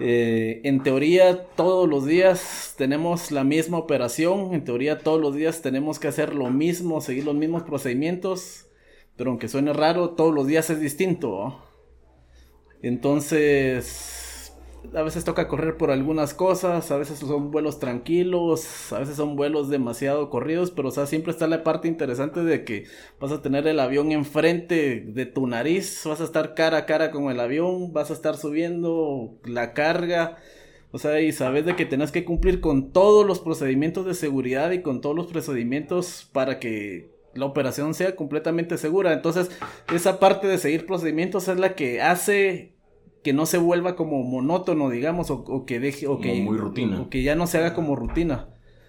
eh, 0.00 0.60
en 0.64 0.82
teoría 0.82 1.44
todos 1.54 1.88
los 1.88 2.06
días 2.06 2.74
tenemos 2.76 3.30
la 3.30 3.44
misma 3.44 3.78
operación, 3.78 4.54
en 4.54 4.64
teoría 4.64 4.98
todos 4.98 5.20
los 5.20 5.34
días 5.34 5.62
tenemos 5.62 5.98
que 5.98 6.08
hacer 6.08 6.34
lo 6.34 6.50
mismo, 6.50 7.00
seguir 7.00 7.24
los 7.24 7.34
mismos 7.34 7.62
procedimientos, 7.64 8.66
pero 9.16 9.30
aunque 9.30 9.48
suene 9.48 9.72
raro, 9.72 10.10
todos 10.10 10.34
los 10.34 10.46
días 10.46 10.70
es 10.70 10.80
distinto. 10.80 11.62
Entonces, 12.82 14.21
a 14.94 15.02
veces 15.02 15.24
toca 15.24 15.48
correr 15.48 15.76
por 15.76 15.90
algunas 15.90 16.34
cosas, 16.34 16.90
a 16.90 16.96
veces 16.96 17.18
son 17.20 17.50
vuelos 17.50 17.78
tranquilos, 17.78 18.92
a 18.92 18.98
veces 18.98 19.16
son 19.16 19.36
vuelos 19.36 19.68
demasiado 19.68 20.28
corridos, 20.28 20.70
pero 20.70 20.88
o 20.88 20.90
sea, 20.90 21.06
siempre 21.06 21.32
está 21.32 21.46
la 21.46 21.64
parte 21.64 21.88
interesante 21.88 22.42
de 22.44 22.64
que 22.64 22.84
vas 23.20 23.32
a 23.32 23.42
tener 23.42 23.66
el 23.66 23.80
avión 23.80 24.12
enfrente 24.12 25.00
de 25.00 25.26
tu 25.26 25.46
nariz, 25.46 26.02
vas 26.04 26.20
a 26.20 26.24
estar 26.24 26.54
cara 26.54 26.78
a 26.78 26.86
cara 26.86 27.10
con 27.10 27.30
el 27.30 27.40
avión, 27.40 27.92
vas 27.92 28.10
a 28.10 28.14
estar 28.14 28.36
subiendo 28.36 29.34
la 29.44 29.72
carga. 29.72 30.38
O 30.94 30.98
sea, 30.98 31.20
y 31.22 31.32
sabes 31.32 31.64
de 31.64 31.74
que 31.74 31.86
tenés 31.86 32.12
que 32.12 32.24
cumplir 32.24 32.60
con 32.60 32.92
todos 32.92 33.26
los 33.26 33.40
procedimientos 33.40 34.04
de 34.04 34.12
seguridad 34.12 34.72
y 34.72 34.82
con 34.82 35.00
todos 35.00 35.16
los 35.16 35.26
procedimientos 35.26 36.28
para 36.32 36.58
que 36.58 37.10
la 37.34 37.46
operación 37.46 37.94
sea 37.94 38.14
completamente 38.14 38.76
segura. 38.76 39.14
Entonces, 39.14 39.50
esa 39.92 40.18
parte 40.20 40.46
de 40.46 40.58
seguir 40.58 40.84
procedimientos 40.84 41.48
es 41.48 41.58
la 41.58 41.74
que 41.74 42.02
hace 42.02 42.71
que 43.22 43.32
no 43.32 43.46
se 43.46 43.58
vuelva 43.58 43.94
como 43.96 44.22
monótono, 44.22 44.90
digamos, 44.90 45.30
o, 45.30 45.36
o 45.46 45.64
que 45.66 45.78
deje, 45.80 46.06
o 46.06 46.12
Como 46.16 46.22
que, 46.22 46.40
muy 46.40 46.58
rutina. 46.58 47.00
o 47.00 47.08
que 47.10 47.22
ya 47.22 47.34
no 47.34 47.46
se 47.46 47.58
haga 47.58 47.74
como 47.74 47.96
rutina, 47.96 48.48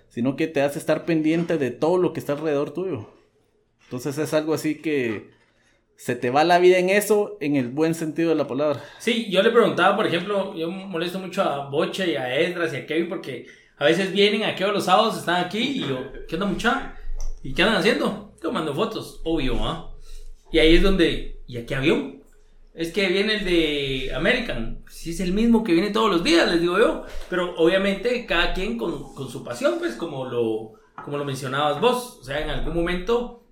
sino 0.10 0.36
que 0.36 0.48
te 0.48 0.62
hace 0.62 0.80
estar 0.80 1.06
pendiente 1.06 1.58
de 1.58 1.72
todo 1.72 1.98
lo 1.98 2.14
que 2.14 2.20
está 2.20 2.34
alrededor 2.34 2.72
tuyo. 2.72 3.08
Entonces 3.86 4.18
es 4.18 4.34
algo 4.34 4.54
así 4.54 4.76
que 4.82 5.30
se 5.96 6.16
te 6.16 6.32
va 6.32 6.44
la 6.44 6.58
vida 6.60 6.80
en 6.80 6.90
eso, 6.90 7.38
en 7.42 7.56
el 7.56 7.68
buen 7.68 7.94
sentido 7.94 8.30
de 8.30 8.36
la 8.36 8.48
palabra. 8.48 8.84
Sí, 8.98 9.28
yo 9.30 9.44
le 9.44 9.52
preguntaba, 9.52 9.96
por 9.96 10.08
ejemplo, 10.08 10.56
yo 10.56 10.70
molesto 10.72 11.20
mucho 11.20 11.44
a 11.44 11.70
Boche 11.70 12.12
y 12.12 12.16
a 12.16 12.36
Esdras 12.36 12.74
y 12.74 12.78
a 12.78 12.86
Kevin 12.88 13.10
porque 13.10 13.46
a 13.78 13.86
veces 13.86 14.12
vienen 14.12 14.44
aquí 14.44 14.64
los 14.64 14.86
sábados, 14.86 15.18
están 15.18 15.46
aquí 15.46 15.60
y 15.60 15.80
yo, 15.82 16.00
¿qué 16.28 16.36
onda 16.36 16.48
mucha? 16.48 16.96
¿Y 17.44 17.54
qué 17.54 17.62
andan 17.62 17.78
haciendo? 17.78 18.34
Tomando 18.42 18.74
fotos, 18.74 19.22
obvio, 19.24 19.56
¿ah? 19.64 19.92
Y 20.52 20.60
ahí 20.60 20.76
es 20.76 20.82
donde, 20.82 21.42
¿y 21.48 21.58
a 21.58 21.66
qué 21.66 21.76
avión? 21.76 22.23
Es 22.74 22.92
que 22.92 23.08
viene 23.08 23.36
el 23.36 23.46
de 23.46 24.12
American, 24.16 24.84
si 24.90 25.12
es 25.12 25.20
el 25.20 25.32
mismo 25.32 25.64
que 25.64 25.74
viene 25.74 25.92
todos 25.92 26.10
los 26.10 26.24
días, 26.24 26.50
les 26.50 26.60
digo 26.60 26.80
yo, 26.80 27.06
pero 27.30 27.54
obviamente 27.58 28.26
cada 28.26 28.54
quien 28.54 28.78
con, 28.78 29.14
con 29.14 29.30
su 29.30 29.44
pasión, 29.44 29.76
pues 29.78 29.96
como 29.96 30.26
lo, 30.26 30.74
como 31.04 31.18
lo 31.18 31.26
mencionabas 31.26 31.80
vos, 31.80 32.18
o 32.20 32.24
sea, 32.24 32.42
en 32.42 32.50
algún 32.50 32.74
momento 32.74 33.44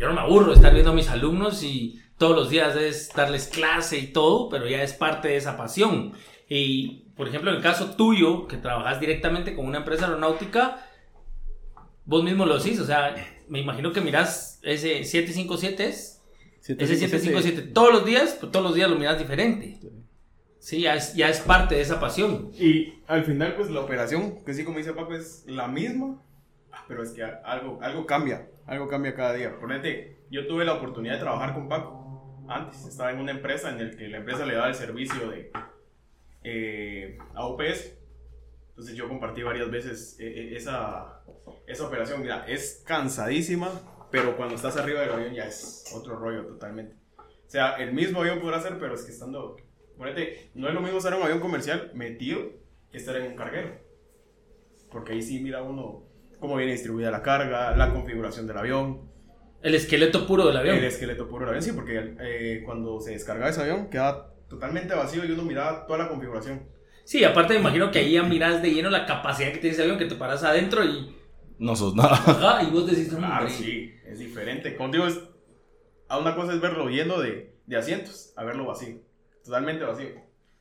yo 0.00 0.08
no 0.08 0.14
me 0.14 0.22
aburro 0.22 0.54
estar 0.54 0.72
viendo 0.72 0.92
a 0.92 0.94
mis 0.94 1.10
alumnos 1.10 1.62
y 1.62 2.00
todos 2.16 2.34
los 2.34 2.48
días 2.48 2.74
es 2.74 3.10
darles 3.14 3.48
clase 3.48 3.98
y 3.98 4.06
todo, 4.08 4.48
pero 4.48 4.66
ya 4.66 4.82
es 4.82 4.94
parte 4.94 5.28
de 5.28 5.36
esa 5.36 5.58
pasión. 5.58 6.12
Y, 6.48 7.06
por 7.16 7.28
ejemplo, 7.28 7.50
en 7.50 7.56
el 7.56 7.62
caso 7.62 7.96
tuyo, 7.96 8.46
que 8.46 8.56
trabajas 8.56 8.98
directamente 8.98 9.54
con 9.54 9.66
una 9.66 9.78
empresa 9.78 10.06
aeronáutica, 10.06 10.86
vos 12.06 12.24
mismo 12.24 12.46
lo 12.46 12.58
decís, 12.58 12.80
o 12.80 12.86
sea, 12.86 13.14
me 13.48 13.60
imagino 13.60 13.92
que 13.92 14.00
mirás 14.00 14.58
ese 14.62 15.04
757, 15.04 15.94
es, 16.62 16.70
ese 16.70 16.96
757 16.96 17.72
todos 17.72 17.92
los 17.92 18.04
días, 18.04 18.36
pues 18.38 18.52
todos 18.52 18.64
los 18.64 18.74
días 18.74 18.90
lo 18.90 18.96
miras 18.96 19.18
diferente. 19.18 19.78
Sí, 20.58 20.82
ya 20.82 20.94
es, 20.94 21.14
ya 21.14 21.28
es 21.30 21.40
parte 21.40 21.74
de 21.74 21.80
esa 21.80 21.98
pasión. 21.98 22.50
Y 22.58 23.00
al 23.06 23.24
final, 23.24 23.54
pues 23.56 23.70
la 23.70 23.80
operación, 23.80 24.44
que 24.44 24.52
sí, 24.52 24.64
como 24.64 24.78
dice 24.78 24.92
Paco, 24.92 25.14
es 25.14 25.44
la 25.46 25.68
misma, 25.68 26.22
pero 26.86 27.02
es 27.02 27.12
que 27.12 27.22
algo, 27.22 27.78
algo 27.80 28.04
cambia, 28.04 28.48
algo 28.66 28.86
cambia 28.86 29.14
cada 29.14 29.32
día. 29.32 29.58
Ponete, 29.58 30.18
yo 30.30 30.46
tuve 30.46 30.64
la 30.64 30.74
oportunidad 30.74 31.14
de 31.14 31.20
trabajar 31.20 31.54
con 31.54 31.68
Paco 31.68 32.44
antes, 32.50 32.84
estaba 32.84 33.12
en 33.12 33.20
una 33.20 33.30
empresa 33.30 33.70
en 33.70 33.78
la 33.78 33.96
que 33.96 34.08
la 34.08 34.18
empresa 34.18 34.44
le 34.44 34.54
daba 34.54 34.68
el 34.68 34.74
servicio 34.74 35.30
de 35.30 35.50
eh, 36.42 37.18
a 37.34 37.46
UPS. 37.46 37.96
Entonces 38.70 38.96
yo 38.96 39.08
compartí 39.08 39.42
varias 39.42 39.70
veces 39.70 40.16
eh, 40.18 40.26
eh, 40.26 40.56
esa, 40.56 41.22
esa 41.66 41.86
operación. 41.86 42.22
Mira, 42.22 42.44
es 42.48 42.82
cansadísima, 42.86 43.70
pero 44.10 44.36
cuando 44.36 44.54
estás 44.54 44.76
arriba 44.76 45.00
del 45.00 45.12
avión 45.12 45.34
ya 45.34 45.44
es 45.46 45.84
otro 45.94 46.16
rollo 46.16 46.46
totalmente. 46.46 46.96
O 47.18 47.50
sea, 47.50 47.76
el 47.76 47.92
mismo 47.92 48.20
avión 48.20 48.40
podrá 48.40 48.60
ser, 48.60 48.78
pero 48.78 48.94
es 48.94 49.02
que 49.04 49.12
estando 49.12 49.56
Ponete, 50.00 50.50
no 50.54 50.66
es 50.66 50.72
lo 50.72 50.80
mismo 50.80 50.96
estar 50.96 51.12
en 51.12 51.18
un 51.18 51.24
avión 51.26 51.40
comercial 51.40 51.90
metido 51.92 52.40
que 52.90 52.96
estar 52.96 53.14
en 53.16 53.32
un 53.32 53.36
carguero. 53.36 53.76
Porque 54.90 55.12
ahí 55.12 55.20
sí 55.20 55.40
mira 55.40 55.62
uno 55.62 56.04
cómo 56.38 56.56
viene 56.56 56.72
distribuida 56.72 57.10
la 57.10 57.20
carga, 57.20 57.76
la 57.76 57.92
configuración 57.92 58.46
del 58.46 58.56
avión, 58.56 59.10
El 59.60 59.74
esqueleto 59.74 60.26
puro 60.26 60.46
del 60.46 60.56
avión. 60.56 60.78
el 60.78 60.84
esqueleto 60.84 61.28
puro 61.28 61.40
del 61.40 61.50
avión. 61.50 61.62
Sí, 61.62 61.72
porque 61.72 62.14
eh, 62.18 62.62
cuando 62.64 62.98
se 62.98 63.10
descargaba 63.10 63.50
ese 63.50 63.60
avión 63.60 63.90
quedaba 63.90 64.32
totalmente 64.48 64.94
vacío 64.94 65.22
y 65.22 65.32
uno 65.32 65.42
miraba 65.42 65.84
toda 65.84 65.98
la 65.98 66.08
configuración. 66.08 66.66
Sí, 67.04 67.22
aparte 67.22 67.52
me 67.52 67.60
imagino 67.60 67.90
que 67.90 67.98
ahí 67.98 68.12
ya 68.12 68.22
miras 68.22 68.62
de 68.62 68.70
lleno 68.70 68.88
la 68.88 69.04
capacidad 69.04 69.52
que 69.52 69.58
tiene 69.58 69.74
ese 69.74 69.82
avión, 69.82 69.98
que 69.98 70.06
te 70.06 70.14
paras 70.14 70.42
adentro 70.44 70.82
y, 70.82 71.14
No 71.60 71.76
sos 71.76 71.94
nada. 71.94 72.14
ajá, 72.16 72.62
y 72.64 72.70
vos 72.70 72.86
decís, 72.86 73.08
Claro, 73.14 73.48
sí, 73.48 73.92
es 74.06 74.18
diferente. 74.18 74.76
Como 74.76 74.92
digo, 74.92 75.06
es, 75.06 75.20
a 76.08 76.18
una 76.18 76.34
cosa 76.34 76.52
es 76.54 76.60
verlo 76.60 76.88
lleno 76.88 77.20
de, 77.20 77.54
de 77.66 77.76
asientos, 77.76 78.32
a 78.36 78.42
verlo 78.44 78.66
vacío. 78.66 78.96
Totalmente 79.44 79.84
vacío. 79.84 80.08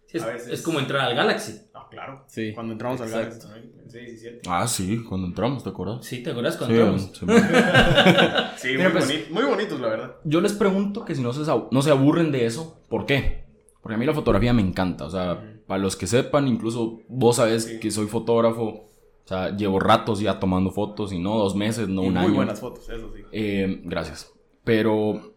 Sí, 0.06 0.18
es, 0.18 0.24
A 0.24 0.28
veces- 0.28 0.50
es 0.54 0.62
como 0.62 0.80
entrar 0.80 1.02
al 1.02 1.16
Galaxy. 1.16 1.62
Ah, 1.74 1.88
claro. 1.90 2.26
Sí, 2.28 2.52
Cuando 2.54 2.74
entramos 2.74 3.00
al 3.02 3.08
exacto. 3.08 3.30
Galaxy 3.48 3.48
también, 3.48 3.82
en 3.84 3.90
6 3.92 4.14
y 4.14 4.18
7. 4.18 4.42
Ah, 4.48 4.68
sí, 4.68 5.04
cuando 5.08 5.28
entramos, 5.28 5.64
¿te 5.64 5.70
acuerdas? 5.70 6.06
Sí, 6.06 6.22
¿te 6.24 6.32
acuerdas 6.32 6.54
Sí, 6.56 6.60
cuando 6.60 6.76
entramos? 6.76 7.12
sí. 7.14 7.26
Sí, 8.58 8.68
Mira, 8.76 8.90
muy, 8.90 8.92
pues- 9.00 9.08
boni- 9.10 9.30
muy 9.30 9.44
bonitos, 9.44 9.80
la 9.80 9.88
verdad. 9.88 10.16
Yo 10.26 10.42
les 10.42 10.54
pregunto 10.54 11.06
que 11.06 11.16
si 11.16 11.22
no 11.22 11.32
se, 11.34 11.50
no 11.72 11.82
se 11.82 11.92
aburren 11.92 12.32
de 12.32 12.46
eso, 12.46 12.82
¿por 12.90 13.06
qué? 13.06 13.46
Porque 13.82 13.96
a 13.96 13.98
mí 13.98 14.06
la 14.06 14.14
fotografía 14.14 14.52
me 14.52 14.62
encanta, 14.62 15.06
o 15.06 15.10
sea, 15.10 15.42
para 15.68 15.82
los 15.82 15.96
que 15.96 16.08
sepan, 16.08 16.48
incluso 16.48 17.00
vos 17.08 17.38
sabes 17.38 17.64
Sí. 17.66 17.80
que 17.80 17.92
soy 17.92 18.08
fotógrafo, 18.08 18.90
o 19.30 19.32
sea, 19.32 19.56
llevo 19.56 19.80
ratos 19.80 20.20
ya 20.22 20.40
tomando 20.40 20.72
fotos 20.72 21.14
y 21.14 21.20
no 21.20 21.38
dos 21.38 21.56
meses, 21.56 21.88
no 21.88 22.04
y 22.04 22.08
un 22.08 22.16
muy 22.16 22.24
año. 22.26 22.34
buenas 22.34 22.60
fotos, 22.60 22.90
eso 22.90 23.12
sí. 23.16 23.22
Eh, 23.32 23.80
gracias. 23.86 24.34
Pero, 24.64 25.36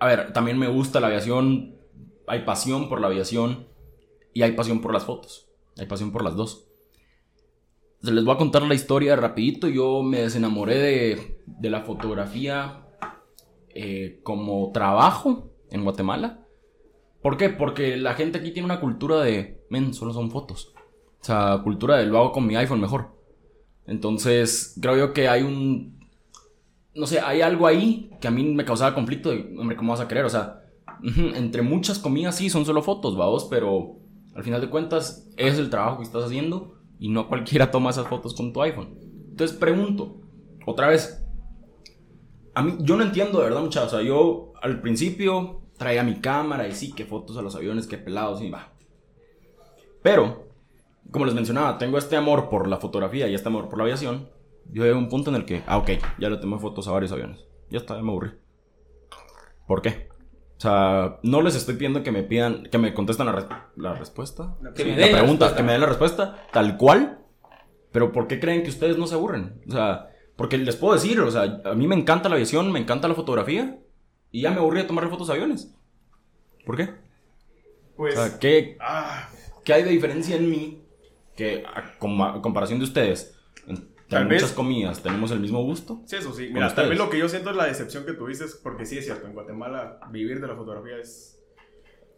a 0.00 0.06
ver, 0.06 0.32
también 0.32 0.58
me 0.58 0.68
gusta 0.68 0.98
la 0.98 1.08
aviación, 1.08 1.76
hay 2.26 2.46
pasión 2.46 2.88
por 2.88 3.02
la 3.02 3.08
aviación 3.08 3.68
y 4.32 4.40
hay 4.40 4.52
pasión 4.52 4.80
por 4.80 4.94
las 4.94 5.04
fotos, 5.04 5.50
hay 5.76 5.84
pasión 5.84 6.12
por 6.12 6.24
las 6.24 6.34
dos. 6.34 6.66
Se 8.02 8.10
les 8.10 8.24
voy 8.24 8.34
a 8.34 8.38
contar 8.38 8.62
la 8.62 8.74
historia 8.74 9.16
rapidito, 9.16 9.68
yo 9.68 10.02
me 10.02 10.22
desenamoré 10.22 10.78
de, 10.78 11.42
de 11.44 11.68
la 11.68 11.82
fotografía 11.82 12.86
eh, 13.68 14.20
como 14.22 14.70
trabajo 14.72 15.50
en 15.70 15.84
Guatemala. 15.84 16.46
¿Por 17.20 17.36
qué? 17.36 17.50
Porque 17.50 17.98
la 17.98 18.14
gente 18.14 18.38
aquí 18.38 18.50
tiene 18.52 18.64
una 18.64 18.80
cultura 18.80 19.20
de, 19.20 19.62
men, 19.68 19.92
solo 19.92 20.14
son 20.14 20.30
fotos. 20.30 20.72
O 21.20 21.24
sea, 21.24 21.60
cultura 21.62 21.96
de 21.96 22.06
lo 22.06 22.18
hago 22.18 22.32
con 22.32 22.46
mi 22.46 22.56
iPhone 22.56 22.80
mejor. 22.80 23.16
Entonces, 23.86 24.78
creo 24.80 24.96
yo 24.96 25.12
que 25.12 25.28
hay 25.28 25.42
un, 25.42 25.98
no 26.94 27.06
sé, 27.06 27.20
hay 27.20 27.40
algo 27.40 27.66
ahí 27.66 28.10
que 28.20 28.28
a 28.28 28.30
mí 28.30 28.44
me 28.44 28.64
causaba 28.64 28.94
conflicto 28.94 29.30
hombre, 29.30 29.76
¿cómo 29.76 29.92
vas 29.92 30.00
a 30.00 30.08
creer? 30.08 30.26
O 30.26 30.30
sea, 30.30 30.62
entre 31.02 31.62
muchas 31.62 31.98
comidas 31.98 32.36
sí 32.36 32.50
son 32.50 32.64
solo 32.64 32.82
fotos, 32.82 33.16
vamos, 33.16 33.46
pero 33.48 33.96
al 34.34 34.42
final 34.42 34.60
de 34.60 34.68
cuentas 34.68 35.28
es 35.36 35.58
el 35.58 35.70
trabajo 35.70 35.98
que 35.98 36.04
estás 36.04 36.24
haciendo 36.24 36.74
y 36.98 37.08
no 37.08 37.28
cualquiera 37.28 37.70
toma 37.70 37.90
esas 37.90 38.08
fotos 38.08 38.34
con 38.34 38.52
tu 38.52 38.62
iPhone. 38.62 38.98
Entonces 39.30 39.56
pregunto, 39.56 40.20
otra 40.66 40.88
vez, 40.88 41.24
a 42.54 42.62
mí, 42.62 42.76
yo 42.80 42.96
no 42.96 43.04
entiendo 43.04 43.38
de 43.38 43.44
verdad, 43.44 43.62
muchachos, 43.62 43.92
o 43.92 43.96
sea, 43.96 44.06
yo 44.06 44.52
al 44.60 44.80
principio 44.80 45.62
traía 45.76 46.02
mi 46.02 46.16
cámara 46.16 46.66
y 46.66 46.72
sí, 46.72 46.92
que 46.92 47.04
fotos 47.04 47.36
a 47.36 47.42
los 47.42 47.54
aviones, 47.54 47.86
que 47.86 47.98
pelados 47.98 48.42
y 48.42 48.50
va. 48.50 48.72
Pero, 50.02 50.47
como 51.10 51.24
les 51.24 51.34
mencionaba, 51.34 51.78
tengo 51.78 51.98
este 51.98 52.16
amor 52.16 52.48
por 52.48 52.68
la 52.68 52.78
fotografía 52.78 53.28
y 53.28 53.34
este 53.34 53.48
amor 53.48 53.68
por 53.68 53.78
la 53.78 53.84
aviación. 53.84 54.28
Yo 54.70 54.82
llegué 54.82 54.94
a 54.94 54.98
un 54.98 55.08
punto 55.08 55.30
en 55.30 55.36
el 55.36 55.44
que, 55.44 55.62
ah, 55.66 55.78
ok, 55.78 55.90
ya 56.18 56.28
le 56.28 56.36
tomé 56.36 56.58
fotos 56.58 56.86
a 56.88 56.92
varios 56.92 57.12
aviones. 57.12 57.46
Ya 57.70 57.78
está, 57.78 57.96
ya 57.96 58.02
me 58.02 58.10
aburrí. 58.10 58.32
¿Por 59.66 59.82
qué? 59.82 60.08
O 60.56 60.60
sea, 60.60 61.18
no 61.22 61.40
les 61.42 61.54
estoy 61.54 61.76
pidiendo 61.76 62.02
que 62.02 62.10
me 62.10 62.22
pidan, 62.22 62.64
que 62.64 62.78
me 62.78 62.92
contesten 62.92 63.26
la, 63.26 63.32
res- 63.32 63.46
la 63.76 63.94
respuesta. 63.94 64.56
Que 64.74 64.82
Sí, 64.82 64.88
me 64.90 64.96
la 64.96 65.02
den 65.06 65.12
la 65.12 65.18
pregunta, 65.20 65.54
que 65.56 65.62
me 65.62 65.72
den 65.72 65.80
la 65.82 65.86
respuesta 65.86 66.46
tal 66.52 66.76
cual. 66.76 67.18
Pero 67.92 68.12
¿por 68.12 68.26
qué 68.26 68.40
creen 68.40 68.62
que 68.62 68.70
ustedes 68.70 68.98
no 68.98 69.06
se 69.06 69.14
aburren? 69.14 69.62
O 69.68 69.72
sea, 69.72 70.10
porque 70.36 70.58
les 70.58 70.76
puedo 70.76 70.94
decir, 70.94 71.20
o 71.20 71.30
sea, 71.30 71.62
a 71.64 71.74
mí 71.74 71.86
me 71.86 71.94
encanta 71.94 72.28
la 72.28 72.34
aviación, 72.34 72.70
me 72.72 72.78
encanta 72.80 73.08
la 73.08 73.14
fotografía. 73.14 73.78
Y 74.30 74.42
ya 74.42 74.50
me 74.50 74.56
aburrí 74.58 74.78
de 74.80 74.84
tomar 74.86 75.08
fotos 75.08 75.30
a 75.30 75.32
aviones. 75.34 75.74
¿Por 76.66 76.76
qué? 76.76 76.90
Pues, 77.96 78.18
O 78.18 78.26
sea, 78.26 78.38
¿qué, 78.38 78.76
ah, 78.80 79.28
¿Qué 79.64 79.72
hay 79.72 79.82
de 79.84 79.90
diferencia 79.90 80.36
en 80.36 80.50
mí 80.50 80.82
que 81.38 81.64
a, 81.64 81.96
com- 81.98 82.20
a 82.22 82.42
comparación 82.42 82.78
de 82.80 82.84
ustedes? 82.84 83.34
Tal 84.08 84.24
muchas 84.24 84.42
vez- 84.42 84.52
comillas 84.52 85.02
tenemos 85.02 85.30
el 85.30 85.38
mismo 85.40 85.62
gusto. 85.62 86.00
Sí, 86.06 86.16
eso 86.16 86.32
sí. 86.32 86.48
Mira, 86.52 86.74
tal 86.74 86.88
vez 86.88 86.98
lo 86.98 87.08
que 87.10 87.18
yo 87.18 87.28
siento 87.28 87.50
es 87.50 87.56
la 87.56 87.66
decepción 87.66 88.04
que 88.04 88.12
tuviste, 88.14 88.44
porque 88.62 88.84
sí 88.86 88.98
es 88.98 89.04
cierto, 89.04 89.26
en 89.26 89.34
Guatemala 89.34 90.00
vivir 90.10 90.40
de 90.40 90.48
la 90.48 90.56
fotografía 90.56 90.96
es... 90.98 91.38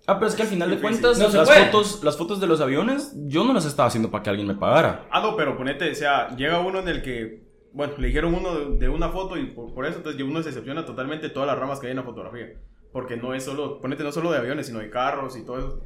Ah, 0.07 0.15
pero 0.19 0.29
es 0.29 0.35
que 0.35 0.43
al 0.43 0.49
final 0.49 0.71
de 0.71 0.79
cuentas, 0.81 1.19
No 1.19 1.29
las, 1.29 1.49
puede. 1.49 1.67
fotos, 1.67 2.03
las 2.03 2.17
fotos 2.17 2.41
de 2.41 2.47
los 2.47 2.61
aviones, 2.61 3.12
yo 3.27 3.45
no 3.45 3.53
las 3.53 3.65
estaba 3.67 3.89
haciendo 3.89 4.11
para 4.11 4.23
que 4.23 4.31
alguien 4.31 4.49
me 4.49 4.55
pagara. 4.55 5.07
Ah, 5.11 5.21
no, 5.21 5.37
pero 5.37 5.57
ponete, 5.57 5.91
o 5.91 5.95
sea, 5.95 6.35
llega 6.37 6.61
uno 6.61 6.79
en 6.81 6.89
el 6.89 7.03
que, 7.03 7.43
bueno, 7.73 7.93
le 7.99 8.07
dijeron 8.09 8.35
uno 8.35 8.55
de, 8.59 8.77
de 8.79 8.89
una 8.89 9.11
foto 9.11 9.37
y 9.37 9.47
por, 9.47 9.75
por 9.75 9.85
eso 9.85 9.99
entonces 9.99 10.23
uno 10.23 10.43
se 10.43 10.49
decepciona 10.50 10.87
totalmente 10.87 11.29
todas 11.29 11.47
las 11.49 11.59
ramas 11.59 11.79
que 11.81 11.87
hay 11.89 11.91
en 11.93 11.99
la 11.99 12.03
fotografía. 12.05 12.47
Porque 12.93 13.17
no 13.17 13.35
es 13.35 13.45
solo, 13.45 13.81
ponete, 13.81 14.03
no 14.03 14.11
solo 14.11 14.33
de 14.33 14.39
aviones, 14.39 14.67
sino 14.67 14.79
de 14.81 14.91
carros 14.91 15.37
y 15.37 15.45
todo 15.45 15.59
eso. 15.59 15.81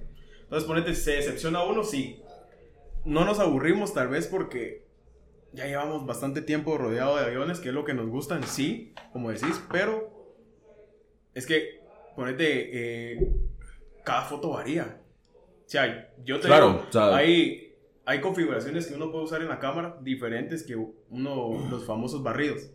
Entonces, 0.45 0.67
ponete, 0.67 0.95
se 0.95 1.12
decepciona 1.12 1.62
uno, 1.64 1.83
sí. 1.83 2.21
No 3.04 3.25
nos 3.25 3.38
aburrimos 3.38 3.92
tal 3.94 4.08
vez 4.08 4.26
porque 4.26 4.87
ya 5.52 5.66
llevamos 5.66 6.06
bastante 6.06 6.42
tiempo 6.42 6.78
rodeado 6.78 7.16
de 7.16 7.25
aviones, 7.25 7.61
que 7.61 7.68
es 7.68 7.75
lo 7.75 7.84
que 7.84 7.94
nos 7.94 8.08
gusta 8.08 8.37
en 8.37 8.44
sí, 8.44 8.92
como 9.12 9.30
decís, 9.30 9.61
pero 9.70 10.11
es 11.34 11.46
que, 11.46 11.80
ponete, 12.16 13.12
eh, 13.12 13.28
cada 14.04 14.23
foto 14.23 14.50
varía. 14.50 15.00
O 15.66 15.68
sea, 15.68 16.12
yo 16.25 16.40
te 16.40 16.46
Claro, 16.49 16.68
digo, 16.70 16.87
sea- 16.90 17.16
hay, 17.16 17.75
hay 18.04 18.20
configuraciones 18.20 18.87
que 18.87 18.94
uno 18.94 19.11
puede 19.11 19.25
usar 19.25 19.42
en 19.42 19.49
la 19.49 19.58
cámara 19.58 19.99
diferentes 20.02 20.62
que 20.62 20.76
uno, 20.76 21.68
los 21.70 21.84
famosos 21.87 22.23
barridos. 22.23 22.70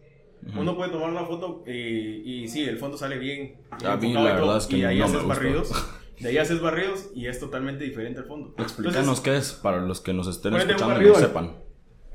Uno 0.58 0.78
puede 0.78 0.90
tomar 0.92 1.10
una 1.10 1.26
foto 1.26 1.64
y, 1.68 2.44
y 2.44 2.48
sí, 2.48 2.64
el 2.64 2.78
fondo 2.78 2.98
sale 2.98 3.18
bien. 3.18 3.58
A 3.86 3.98
mí 3.98 4.14
la 4.14 4.24
verdad 4.24 4.58
es 4.58 4.68
que 4.68 4.78
y 4.78 4.84
ahí 4.86 5.00
no 5.00 5.06
haces 5.06 5.26
barridos. 5.26 5.72
De 6.20 6.30
ahí 6.30 6.38
haces 6.38 6.60
barridos 6.62 7.10
y 7.16 7.28
es 7.28 7.40
totalmente 7.40 7.84
diferente 7.84 8.20
el 8.22 8.26
fondo. 8.26 8.54
Explícanos 8.58 8.98
Entonces, 9.00 9.24
qué 9.24 9.38
es 9.38 9.54
para 9.54 9.80
los 9.82 10.02
que 10.02 10.14
nos 10.14 10.28
estén 10.28 10.54
escuchando 10.56 11.02
y 11.02 11.06
no 11.06 11.16
sepan. 11.16 11.56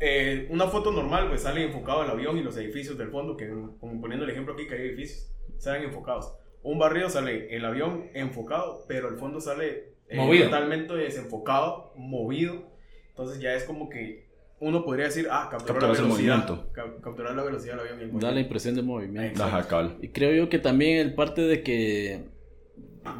eh, 0.01 0.47
una 0.51 0.67
foto 0.67 0.93
normal 0.93 1.29
pues 1.29 1.43
sale 1.43 1.65
enfocado 1.65 2.03
el 2.05 2.11
avión 2.11 2.37
y 2.39 2.43
los 2.43 2.57
edificios 2.57 2.99
del 2.99 3.11
fondo, 3.11 3.37
que 3.37 3.49
como 3.49 4.01
poniendo 4.01 4.25
el 4.25 4.31
ejemplo 4.31 4.55
aquí 4.55 4.67
que 4.67 4.75
hay 4.75 4.81
edificios, 4.89 5.31
salen 5.59 5.85
enfocados. 5.85 6.35
Un 6.63 6.79
barrido 6.79 7.09
sale 7.11 7.55
el 7.55 7.65
avión 7.65 8.05
enfocado, 8.15 8.85
pero 8.89 9.09
el 9.09 9.17
fondo 9.17 9.41
sale 9.41 9.95
eh, 10.09 10.17
Movido. 10.17 10.45
totalmente 10.47 10.95
desenfocado, 10.95 11.93
movido. 11.97 12.63
Entonces 13.11 13.41
ya 13.41 13.55
es 13.55 13.65
como 13.65 13.89
que 13.89 14.29
uno 14.61 14.85
podría 14.85 15.07
decir, 15.07 15.29
ah, 15.31 15.49
capturar 15.51 15.83
la 15.83 15.89
Capturas 15.89 15.99
el 15.99 16.05
velocidad, 16.05 16.37
movimiento. 16.49 16.73
ca- 16.73 17.01
capturar 17.03 17.35
la 17.35 17.43
velocidad 17.43 17.73
del 17.77 17.81
avión 17.87 18.01
y 18.01 18.15
el 18.15 18.21
Da 18.21 18.33
la 18.33 18.41
impresión 18.41 18.75
de 18.75 18.83
movimiento. 18.83 19.43
Ajá, 19.45 19.67
cabal. 19.67 19.97
Y 20.03 20.09
creo 20.09 20.33
yo 20.35 20.49
que 20.49 20.59
también 20.59 20.99
el 20.99 21.15
parte 21.15 21.43
de 21.43 21.63
que 21.63 22.25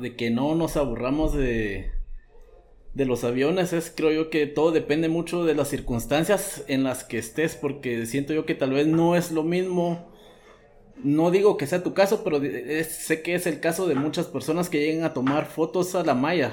de 0.01 0.17
que 0.17 0.31
no 0.31 0.55
nos 0.55 0.77
aburramos 0.77 1.35
de 1.35 1.93
de 2.95 3.05
los 3.07 3.25
aviones. 3.25 3.73
Es 3.73 3.93
creo 3.95 4.13
yo 4.13 4.31
que 4.31 4.47
todo 4.47 4.71
depende 4.73 5.09
mucho 5.09 5.45
de 5.45 5.55
las 5.55 5.69
circunstancias 5.69 6.65
en 6.69 6.85
las 6.85 7.05
que 7.05 7.19
estés 7.19 7.57
porque 7.57 8.07
siento 8.07 8.33
yo 8.33 8.47
que 8.47 8.55
tal 8.55 8.71
vez 8.73 8.87
no 8.87 9.17
es 9.17 9.33
lo 9.33 9.43
mismo. 9.43 10.13
No 11.03 11.31
digo 11.31 11.57
que 11.57 11.67
sea 11.67 11.83
tu 11.85 11.95
caso 11.95 12.25
pero 12.25 12.43
es- 12.45 12.89
sé 13.07 13.23
que 13.23 13.35
es 13.35 13.47
el 13.47 13.61
caso 13.61 13.87
de 13.87 13.95
muchas 13.97 14.27
personas 14.29 14.71
que 14.71 14.81
llegan 14.81 15.05
a 15.05 15.15
tomar 15.15 15.47
fotos 15.47 15.95
a 15.95 16.05
la 16.05 16.15
malla. 16.15 16.53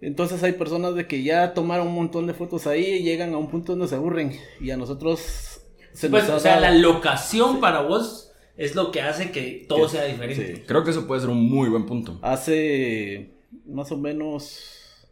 Entonces 0.00 0.42
hay 0.42 0.52
personas 0.52 0.94
de 0.96 1.06
que 1.06 1.22
ya 1.22 1.54
tomaron 1.54 1.86
un 1.88 1.94
montón 1.94 2.26
de 2.26 2.34
fotos 2.34 2.66
ahí 2.66 2.84
y 2.84 3.02
llegan 3.04 3.34
a 3.34 3.38
un 3.38 3.48
punto 3.50 3.72
donde 3.72 3.86
se 3.88 3.94
aburren 3.94 4.32
y 4.60 4.70
a 4.70 4.76
nosotros 4.76 5.60
se 5.92 6.08
Pues, 6.08 6.24
nos 6.24 6.32
o 6.32 6.40
sea, 6.40 6.58
la 6.60 6.72
locación 6.72 7.60
para 7.60 7.82
vos 7.82 8.31
es 8.56 8.74
lo 8.74 8.90
que 8.92 9.00
hace 9.02 9.30
que 9.30 9.64
todo 9.68 9.84
Que- 9.84 9.88
sea 9.90 10.04
diferente. 10.04 10.56
sí. 10.56 10.62
Creo 10.66 10.84
que 10.84 10.90
eso 10.90 11.06
puede 11.06 11.20
ser 11.20 11.30
un 11.30 11.48
muy 11.48 11.68
buen 11.68 11.86
punto. 11.86 12.18
Hace 12.22 13.30
más 13.66 13.90
o 13.92 13.96
menos, 13.98 15.06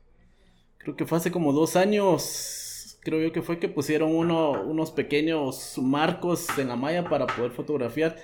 creo 0.78 0.96
que 0.96 1.06
fue 1.06 1.18
hace 1.18 1.30
como 1.30 1.52
dos 1.52 1.76
años, 1.76 2.98
creo 3.02 3.20
yo 3.20 3.32
que 3.32 3.42
fue 3.42 3.58
que 3.58 3.68
pusieron 3.68 4.14
uno, 4.14 4.52
unos 4.62 4.90
pequeños 4.90 5.74
marcos 5.78 6.46
en 6.58 6.68
la 6.68 6.76
malla 6.76 7.08
para 7.08 7.26
poder 7.26 7.50
fotografiar, 7.52 8.16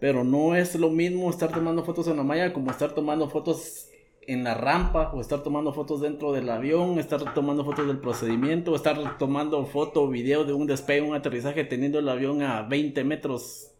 pero 0.00 0.24
no 0.24 0.54
es 0.54 0.74
lo 0.76 0.90
mismo 0.90 1.30
estar 1.30 1.52
tomando 1.52 1.84
fotos 1.84 2.08
en 2.08 2.16
la 2.16 2.22
malla 2.24 2.52
como 2.52 2.70
estar 2.70 2.94
tomando 2.94 3.28
fotos 3.30 3.88
en 4.26 4.42
la 4.42 4.54
rampa 4.54 5.12
o 5.12 5.20
estar 5.20 5.42
tomando 5.42 5.72
fotos 5.74 6.00
dentro 6.00 6.32
del 6.32 6.48
avión, 6.48 6.98
estar 6.98 7.34
tomando 7.34 7.64
fotos 7.64 7.86
del 7.86 7.98
procedimiento, 7.98 8.74
estar 8.74 9.18
tomando 9.18 9.64
foto 9.66 10.02
o 10.04 10.08
video 10.08 10.44
de 10.44 10.52
un 10.54 10.66
despegue, 10.66 11.02
un 11.02 11.14
aterrizaje 11.14 11.62
teniendo 11.64 11.98
el 11.98 12.08
avión 12.08 12.42
a 12.42 12.62
20 12.62 13.04
metros 13.04 13.70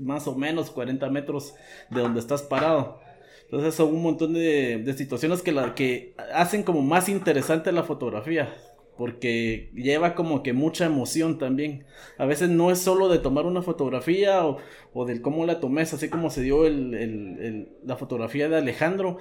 más 0.00 0.26
o 0.26 0.34
menos 0.34 0.70
40 0.70 1.08
metros 1.10 1.54
de 1.90 2.00
donde 2.00 2.20
estás 2.20 2.42
parado. 2.42 3.00
Entonces 3.44 3.74
son 3.74 3.94
un 3.94 4.02
montón 4.02 4.32
de, 4.34 4.78
de 4.78 4.92
situaciones 4.94 5.42
que, 5.42 5.52
la, 5.52 5.74
que 5.74 6.14
hacen 6.34 6.62
como 6.62 6.82
más 6.82 7.08
interesante 7.08 7.72
la 7.72 7.82
fotografía. 7.82 8.52
Porque 8.96 9.70
lleva 9.74 10.14
como 10.14 10.42
que 10.42 10.52
mucha 10.52 10.84
emoción 10.84 11.38
también. 11.38 11.86
A 12.18 12.26
veces 12.26 12.50
no 12.50 12.70
es 12.70 12.80
solo 12.80 13.08
de 13.08 13.18
tomar 13.18 13.46
una 13.46 13.62
fotografía 13.62 14.46
o, 14.46 14.58
o 14.92 15.06
del 15.06 15.22
cómo 15.22 15.46
la 15.46 15.58
tomes, 15.58 15.94
así 15.94 16.08
como 16.10 16.28
se 16.28 16.42
dio 16.42 16.66
el- 16.66 16.94
el- 16.94 17.68
la 17.84 17.96
fotografía 17.96 18.48
de 18.50 18.56
Alejandro. 18.58 19.16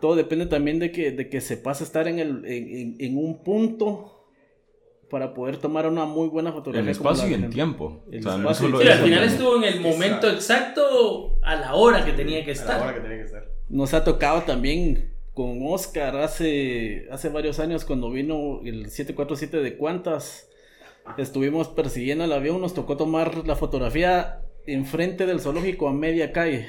Todo 0.00 0.14
depende 0.14 0.44
también 0.46 0.78
de 0.78 0.92
que, 0.92 1.10
de 1.12 1.28
que 1.30 1.40
sepas 1.40 1.80
estar 1.80 2.06
en, 2.06 2.18
el, 2.18 2.44
en, 2.44 2.68
en- 2.76 2.96
en 2.98 3.16
un 3.16 3.42
punto 3.42 4.17
para 5.10 5.32
poder 5.34 5.56
tomar 5.56 5.86
una 5.86 6.04
muy 6.04 6.28
buena 6.28 6.52
fotografía. 6.52 6.82
En 6.82 6.88
espacio 6.88 7.28
y 7.28 7.34
en 7.34 7.50
tiempo. 7.50 8.04
El 8.10 8.20
O 8.20 8.22
sea, 8.30 8.38
no 8.38 8.50
espacio 8.50 8.68
y 8.68 8.70
solo 8.72 8.82
Sí, 8.82 8.88
eso, 8.88 8.92
al 8.92 9.04
final 9.04 9.18
también. 9.20 9.32
estuvo 9.38 9.56
en 9.56 9.64
el 9.64 9.80
momento 9.80 10.30
exacto 10.30 11.38
a 11.42 11.54
la 11.56 11.74
hora 11.74 12.04
que 12.04 12.12
tenía 12.12 12.44
que 12.44 12.52
A 12.52 12.54
la 12.54 12.62
hora 12.64 12.74
estar. 12.76 12.94
que 12.94 13.00
tenía 13.00 13.16
que 13.18 13.24
estar. 13.24 13.44
Nos 13.68 13.94
ha 13.94 14.04
tocado 14.04 14.42
también 14.42 15.12
con 15.34 15.60
Oscar 15.66 16.16
hace, 16.16 17.06
hace 17.10 17.28
varios 17.28 17.58
años 17.60 17.84
cuando 17.84 18.10
vino 18.10 18.60
el 18.64 18.90
747 18.90 19.58
de 19.58 19.76
Cuantas. 19.76 20.48
Estuvimos 21.16 21.68
persiguiendo 21.68 22.24
el 22.24 22.32
avión, 22.32 22.60
nos 22.60 22.74
tocó 22.74 22.96
tomar 22.96 23.46
la 23.46 23.56
fotografía 23.56 24.42
enfrente 24.66 25.24
del 25.26 25.40
zoológico 25.40 25.88
a 25.88 25.92
media 25.92 26.32
calle. 26.32 26.66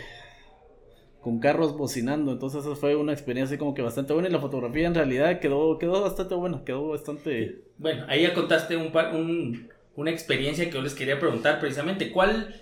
Con 1.22 1.40
carros 1.40 1.76
bocinando, 1.78 2.32
entonces 2.32 2.66
esa 2.66 2.76
fue 2.78 2.96
una 2.96 3.12
experiencia 3.12 3.58
como 3.58 3.74
que 3.74 3.82
bastante 3.82 4.14
buena 4.14 4.30
y 4.30 4.32
la 4.32 4.40
fotografía 4.40 4.88
en 4.88 4.96
realidad 4.96 5.40
quedó, 5.42 5.78
quedó 5.78 6.02
bastante 6.02 6.34
buena, 6.34 6.64
quedó 6.64 6.88
bastante... 6.88 7.64
Bueno, 7.78 8.06
ahí 8.08 8.22
ya 8.24 8.34
contaste 8.34 8.78
un 8.78 8.92
par- 8.94 9.14
un- 9.14 9.68
una 9.96 10.12
experiencia 10.12 10.64
que 10.66 10.72
yo 10.72 10.82
les 10.82 10.94
quería 10.96 11.20
preguntar 11.20 11.60
precisamente. 11.60 12.12
¿Cuál, 12.14 12.56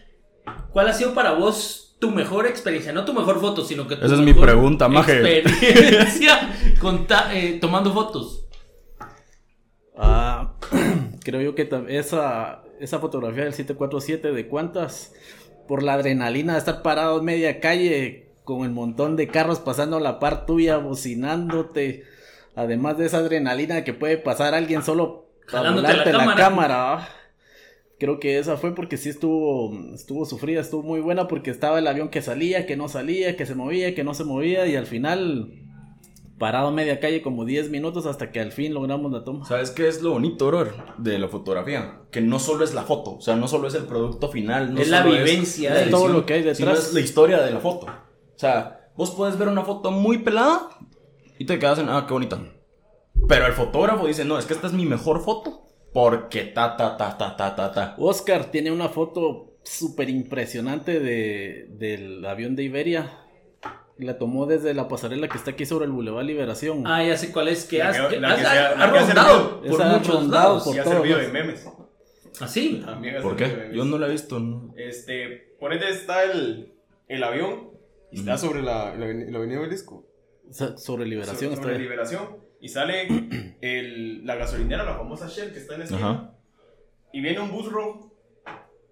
¿Cuál 0.71 0.87
ha 0.87 0.93
sido 0.93 1.13
para 1.13 1.33
vos 1.33 1.95
tu 1.99 2.09
mejor 2.09 2.47
experiencia? 2.47 2.91
No 2.93 3.05
tu 3.05 3.13
mejor 3.13 3.39
foto, 3.39 3.63
sino 3.63 3.87
que 3.87 3.95
tu 3.95 4.05
Esa 4.05 4.15
es 4.15 4.21
mi 4.21 4.27
mejor 4.33 4.45
pregunta, 4.45 4.89
maje. 4.89 5.39
experiencia 5.39 6.49
eh, 7.33 7.57
tomando 7.61 7.93
fotos. 7.93 8.47
Ah, 9.95 10.55
creo 11.23 11.41
yo 11.41 11.53
que 11.53 11.69
esa, 11.89 12.63
esa 12.79 12.97
fotografía 12.99 13.43
del 13.43 13.53
747 13.53 14.31
de 14.31 14.47
cuántas, 14.47 15.13
por 15.67 15.83
la 15.83 15.93
adrenalina 15.93 16.53
de 16.53 16.59
estar 16.59 16.81
parado 16.81 17.19
en 17.19 17.25
media 17.25 17.59
calle 17.59 18.26
con 18.47 18.63
el 18.63 18.71
montón 18.71 19.15
de 19.17 19.27
carros 19.27 19.59
pasando 19.59 19.97
a 19.97 19.99
la 19.99 20.17
par 20.19 20.45
tuya, 20.45 20.77
bocinándote, 20.77 22.05
además 22.55 22.97
de 22.97 23.05
esa 23.05 23.17
adrenalina 23.17 23.83
que 23.83 23.93
puede 23.93 24.17
pasar 24.17 24.55
alguien 24.55 24.81
solo 24.83 25.25
para 25.51 25.69
Jalándote 25.69 25.93
la 25.93 25.97
la 25.97 26.03
cámara. 26.11 26.35
cámara. 26.35 26.93
ah. 26.93 27.09
Creo 27.99 28.19
que 28.19 28.37
esa 28.37 28.57
fue 28.57 28.73
porque 28.75 28.95
sí 28.95 29.09
estuvo, 29.09 29.73
estuvo 29.93 30.25
sufrida, 30.25 30.61
estuvo 30.61 30.83
muy 30.83 30.99
buena 31.01 31.27
porque 31.27 31.49
estaba 31.51 31.79
el 31.79 31.87
avión 31.87 32.09
que 32.09 32.21
salía, 32.21 32.65
que 32.65 32.77
no 32.77 32.87
salía, 32.89 33.35
que 33.35 33.45
se 33.45 33.55
movía, 33.55 33.93
que 33.95 34.03
no 34.03 34.13
se 34.13 34.23
movía 34.23 34.65
y 34.67 34.75
al 34.75 34.85
final 34.85 35.51
parado 36.37 36.67
a 36.67 36.71
media 36.71 36.99
calle 36.99 37.23
como 37.23 37.43
10 37.45 37.71
minutos 37.71 38.05
hasta 38.05 38.31
que 38.31 38.39
al 38.39 38.51
fin 38.51 38.71
logramos 38.75 39.11
la 39.11 39.23
toma. 39.23 39.45
¿Sabes 39.47 39.71
qué 39.71 39.87
es 39.87 40.03
lo 40.03 40.11
bonito, 40.11 40.45
bro, 40.45 40.67
de 40.99 41.17
la 41.17 41.27
fotografía? 41.27 42.01
Que 42.11 42.21
no 42.21 42.37
solo 42.37 42.63
es 42.63 42.75
la 42.75 42.83
foto, 42.83 43.15
o 43.15 43.21
sea, 43.21 43.35
no 43.35 43.47
solo 43.47 43.67
es 43.67 43.73
el 43.73 43.85
producto 43.85 44.29
final, 44.29 44.75
no 44.75 44.79
Es 44.79 44.89
la 44.89 45.01
solo 45.01 45.15
vivencia 45.15 45.73
la 45.73 45.79
de- 45.81 45.89
todo 45.89 46.07
lo 46.09 46.25
que 46.27 46.33
hay 46.35 46.41
sino 46.53 46.69
detrás. 46.69 46.89
es 46.89 46.93
la 46.93 46.99
historia 46.99 47.39
de 47.41 47.49
la 47.51 47.59
foto. 47.59 47.87
O 48.37 48.39
sea, 48.39 48.87
vos 48.95 49.11
puedes 49.11 49.37
ver 49.37 49.47
una 49.47 49.63
foto 49.63 49.91
muy 49.91 50.19
pelada 50.19 50.69
y 51.39 51.45
te 51.45 51.59
quedas 51.59 51.79
en, 51.79 51.89
ah, 51.89 52.05
qué 52.07 52.13
bonita. 52.13 52.39
Pero 53.27 53.47
el 53.47 53.53
fotógrafo 53.53 54.07
dice, 54.07 54.23
no, 54.25 54.37
es 54.37 54.45
que 54.45 54.53
esta 54.53 54.67
es 54.67 54.73
mi 54.73 54.85
mejor 54.85 55.21
foto 55.23 55.63
porque 55.93 56.43
ta, 56.45 56.77
ta, 56.77 56.95
ta, 56.97 57.17
ta, 57.17 57.35
ta, 57.35 57.55
ta, 57.55 57.71
ta. 57.71 57.95
Oscar 57.97 58.45
tiene 58.45 58.71
una 58.71 58.89
foto 58.89 59.55
súper 59.63 60.09
impresionante 60.09 60.99
de, 60.99 61.67
del 61.71 62.23
avión 62.25 62.55
de 62.55 62.63
Iberia. 62.63 63.11
La 63.97 64.19
tomó 64.19 64.45
desde 64.45 64.75
la 64.75 64.87
pasarela 64.87 65.27
que 65.27 65.37
está 65.37 65.51
aquí 65.51 65.65
sobre 65.65 65.85
el 65.85 65.91
Boulevard 65.91 66.23
Liberación. 66.25 66.83
Ah, 66.85 67.03
ya 67.03 67.17
sé 67.17 67.31
cuál 67.31 67.47
es 67.47 67.65
que 67.65 67.79
La 67.79 67.89
has, 67.89 67.97
que- 68.07 68.19
la 68.19 68.27
has- 68.29 68.35
que 68.37 68.43
la 68.43 68.91
que 68.93 68.99
rondado 68.99 69.61
por 69.67 69.85
muchos 69.87 70.27
lados. 70.27 70.63
por 70.63 70.75
Y 70.75 70.79
ha 70.79 70.83
servido 70.83 71.17
de 71.17 71.27
memes. 71.29 71.67
Así. 72.39 72.83
También 72.85 73.17
ha 73.17 73.21
¿Por 73.23 73.35
servido 73.35 73.47
de 73.49 73.55
qué? 73.55 73.61
memes. 73.63 73.77
Yo 73.77 73.85
no 73.85 73.97
la 73.97 74.07
he 74.07 74.11
visto. 74.11 74.39
no. 74.39 74.71
Este, 74.77 75.55
ponete, 75.59 75.89
está 75.89 76.23
el, 76.25 76.75
el 77.07 77.23
avión 77.23 77.71
y 78.11 78.19
está 78.19 78.37
sobre 78.37 78.61
la, 78.61 78.95
la, 78.95 79.07
la 79.07 79.37
avenida 79.37 79.59
Obelisco. 79.59 80.05
Sobre 80.77 81.05
Liberación 81.05 81.55
sobre, 81.55 81.71
está. 81.71 81.81
Liberación. 81.81 82.37
Y 82.61 82.69
sale 82.69 83.07
el, 83.61 84.25
la 84.25 84.35
gasolinera, 84.35 84.83
la 84.83 84.95
famosa 84.95 85.27
Shell 85.27 85.51
que 85.51 85.59
está 85.59 85.73
en 85.73 85.79
la 85.79 85.85
esquina. 85.85 86.33
Y 87.13 87.21
viene 87.21 87.39
un 87.39 87.51
bus 87.51 87.71
rojo 87.71 88.13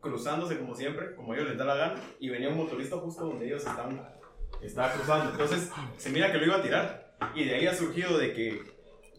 cruzándose 0.02 0.60
como 0.60 0.76
siempre, 0.76 1.16
como 1.16 1.34
ellos 1.34 1.50
les 1.50 1.58
da 1.58 1.66
la 1.66 1.76
gana. 1.76 2.02
Y 2.20 2.30
venía 2.30 2.50
un 2.50 2.58
motorista 2.58 2.98
justo 2.98 3.26
donde 3.26 3.48
ellos 3.48 3.66
están, 3.66 4.02
estaba 4.62 4.92
cruzando. 4.94 5.32
Entonces 5.32 5.72
se 5.98 6.10
mira 6.10 6.32
que 6.32 6.38
lo 6.38 6.46
iba 6.46 6.58
a 6.58 6.62
tirar. 6.62 7.16
Y 7.34 7.46
de 7.46 7.56
ahí 7.56 7.68
ha 7.68 7.74
surgido 7.74 8.18
de 8.18 8.34
que 8.34 8.62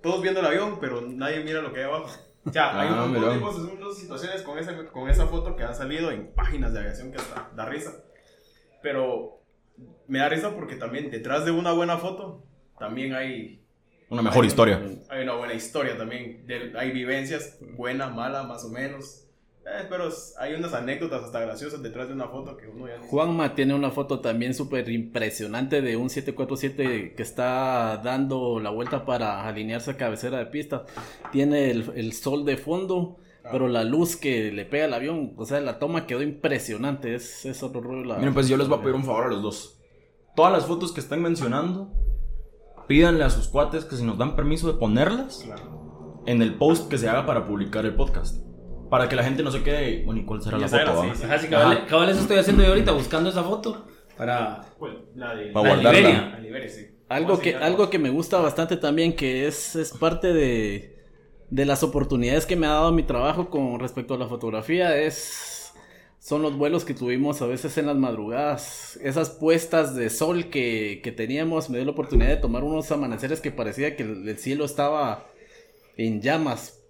todos 0.02 0.22
viendo 0.22 0.40
el 0.40 0.46
avión, 0.46 0.78
pero 0.80 1.00
nadie 1.00 1.42
mira 1.42 1.62
lo 1.62 1.72
que 1.72 1.80
hay 1.80 1.86
abajo. 1.86 2.10
O 2.44 2.52
sea, 2.52 2.78
hay 2.78 2.88
Ah, 2.90 3.04
un 3.04 3.12
montón 3.12 3.34
de 3.34 3.40
cosas, 3.40 3.98
situaciones 3.98 4.42
con 4.42 4.58
esa, 4.58 4.76
con 4.92 5.10
esa 5.10 5.26
foto 5.26 5.56
que 5.56 5.64
han 5.64 5.74
salido 5.74 6.12
en 6.12 6.32
páginas 6.32 6.72
de 6.72 6.78
aviación 6.80 7.10
que 7.10 7.18
hasta 7.18 7.50
da 7.56 7.64
risa. 7.66 7.92
Pero 8.82 9.42
me 10.08 10.18
da 10.18 10.28
risa 10.28 10.54
porque 10.54 10.76
también 10.76 11.10
detrás 11.10 11.44
de 11.44 11.50
una 11.50 11.72
buena 11.72 11.98
foto 11.98 12.42
también 12.78 13.14
hay, 13.14 13.60
Una 14.08 14.22
mejor 14.22 14.42
hay- 14.44 14.48
historia. 14.48 14.80
Hay 15.08 15.22
una 15.22 15.34
buena 15.34 15.54
historia 15.54 15.96
también. 15.96 16.46
de- 16.46 16.72
hay 16.78 16.90
vivencias, 16.92 17.58
buena, 17.76 18.08
mala, 18.08 18.42
más 18.44 18.64
o 18.64 18.68
menos. 18.68 19.22
Eh, 19.68 19.84
pero 19.90 20.08
hay 20.38 20.54
unas 20.54 20.72
anécdotas 20.74 21.24
hasta 21.24 21.40
graciosas 21.40 21.82
detrás 21.82 22.06
de 22.06 22.14
una 22.14 22.28
foto 22.28 22.56
que 22.56 22.68
uno 22.68 22.86
ya 22.86 22.98
ni 22.98 23.06
Juanma 23.08 23.52
tiene 23.56 23.74
una 23.74 23.90
foto 23.90 24.20
también 24.20 24.54
súper 24.54 24.88
impresionante 24.88 25.82
de 25.82 25.96
un 25.96 26.08
747 26.08 27.14
que 27.16 27.22
está 27.24 27.96
dando 28.04 28.60
la 28.60 28.70
vuelta 28.70 29.04
para 29.04 29.44
alinearse 29.48 29.90
a 29.90 29.96
cabecera 29.96 30.38
de 30.38 30.46
pista. 30.46 30.84
Tiene 31.32 31.72
el, 31.72 31.90
el 31.96 32.12
sol 32.12 32.44
de 32.44 32.56
fondo, 32.56 33.18
Ah. 33.46 33.48
pero 33.52 33.68
la 33.68 33.84
luz 33.84 34.16
que 34.16 34.50
le 34.52 34.64
pega 34.64 34.86
al 34.86 34.94
avión, 34.94 35.34
o 35.36 35.44
sea, 35.44 35.60
la 35.60 35.78
toma 35.78 36.06
quedó 36.06 36.22
impresionante. 36.22 37.14
Es, 37.14 37.44
es 37.46 37.62
otro 37.62 37.80
rollo. 37.80 38.04
la- 38.04 38.16
Miren, 38.16 38.34
pues 38.34 38.48
yo 38.48 38.56
les 38.56 38.68
voy 38.68 38.78
a 38.78 38.82
pedir 38.82 38.94
un 38.96 39.04
favor 39.04 39.26
a 39.26 39.28
los 39.28 39.42
dos. 39.42 39.80
Todas 40.34 40.52
las 40.52 40.66
fotos 40.66 40.92
que 40.92 41.00
están 41.00 41.22
mencionando, 41.22 41.90
pídanle 42.88 43.24
a 43.24 43.30
sus 43.30 43.48
cuates 43.48 43.84
que 43.84 43.96
si 43.96 44.04
nos 44.04 44.18
dan 44.18 44.36
permiso 44.36 44.70
de 44.72 44.78
ponerlas 44.78 45.42
Claro. 45.44 46.22
en 46.26 46.42
el 46.42 46.54
post 46.54 46.88
que 46.90 46.98
se 46.98 47.08
haga 47.08 47.24
para 47.26 47.46
publicar 47.46 47.84
el 47.84 47.94
podcast. 47.94 48.44
Para 48.90 49.08
que 49.08 49.16
la 49.16 49.24
gente 49.24 49.42
no 49.42 49.50
se 49.50 49.62
quede, 49.62 50.04
bueno, 50.04 50.20
¿y 50.20 50.24
cuál 50.24 50.40
será 50.42 50.58
Ya 50.58 50.66
la 50.66 50.68
foto? 50.86 51.02
sí, 51.02 51.08
va? 51.08 51.14
sí. 51.16 51.24
Ajá, 51.24 51.38
sí, 51.38 51.48
cabal, 51.48 51.86
cabal, 51.86 52.08
eso 52.10 52.20
estoy 52.20 52.38
haciendo 52.38 52.62
yo 52.62 52.68
ahorita, 52.68 52.92
buscando 52.92 53.30
esa 53.30 53.42
foto 53.42 53.84
para... 54.16 54.64
Pues, 54.78 54.92
la 55.14 55.34
de 55.34 55.46
Para 55.52 55.68
La 55.68 55.74
guardarla. 55.74 55.98
Liberia. 56.00 56.28
la 56.30 56.38
Liberia, 56.40 56.68
sí. 56.68 56.86
Algo 57.08 57.38
que, 57.38 57.54
algo 57.56 57.90
que 57.90 57.98
me 57.98 58.10
gusta 58.10 58.38
bastante 58.40 58.76
también, 58.76 59.14
que 59.16 59.46
es, 59.46 59.74
es 59.76 59.92
parte 59.92 60.32
de, 60.32 60.95
de 61.50 61.64
las 61.66 61.82
oportunidades 61.82 62.46
que 62.46 62.56
me 62.56 62.66
ha 62.66 62.70
dado 62.70 62.92
mi 62.92 63.02
trabajo 63.02 63.50
con 63.50 63.78
respecto 63.80 64.14
a 64.14 64.18
la 64.18 64.28
fotografía, 64.28 64.96
es 64.98 65.72
son 66.18 66.42
los 66.42 66.56
vuelos 66.56 66.84
que 66.84 66.94
tuvimos 66.94 67.40
a 67.40 67.46
veces 67.46 67.78
en 67.78 67.86
las 67.86 67.96
madrugadas, 67.96 68.96
esas 69.02 69.30
puestas 69.30 69.94
de 69.94 70.10
sol 70.10 70.50
que, 70.50 71.00
que 71.04 71.12
teníamos, 71.12 71.70
me 71.70 71.78
dio 71.78 71.84
la 71.84 71.92
oportunidad 71.92 72.30
de 72.30 72.36
tomar 72.38 72.64
unos 72.64 72.90
amaneceres 72.90 73.40
que 73.40 73.52
parecía 73.52 73.94
que 73.96 74.02
el, 74.02 74.28
el 74.28 74.38
cielo 74.38 74.64
estaba 74.64 75.26
en 75.96 76.20
llamas. 76.22 76.80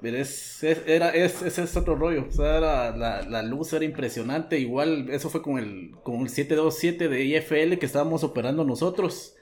Pero 0.00 0.18
es, 0.18 0.62
es- 0.62 0.82
era, 0.86 1.10
es, 1.10 1.42
ese 1.42 1.62
es 1.64 1.76
otro 1.76 1.94
rollo, 1.96 2.26
o 2.28 2.32
sea, 2.32 2.58
era- 2.58 2.96
la, 2.96 3.22
la 3.22 3.42
luz 3.42 3.72
era 3.72 3.84
impresionante, 3.84 4.58
igual 4.58 5.08
eso 5.10 5.30
fue 5.30 5.42
con 5.42 5.58
el, 5.58 5.92
con 6.02 6.16
el 6.20 6.28
727 6.28 7.08
de 7.08 7.24
IFL 7.24 7.78
que 7.78 7.86
estábamos 7.86 8.22
operando 8.24 8.64
nosotros. 8.64 9.34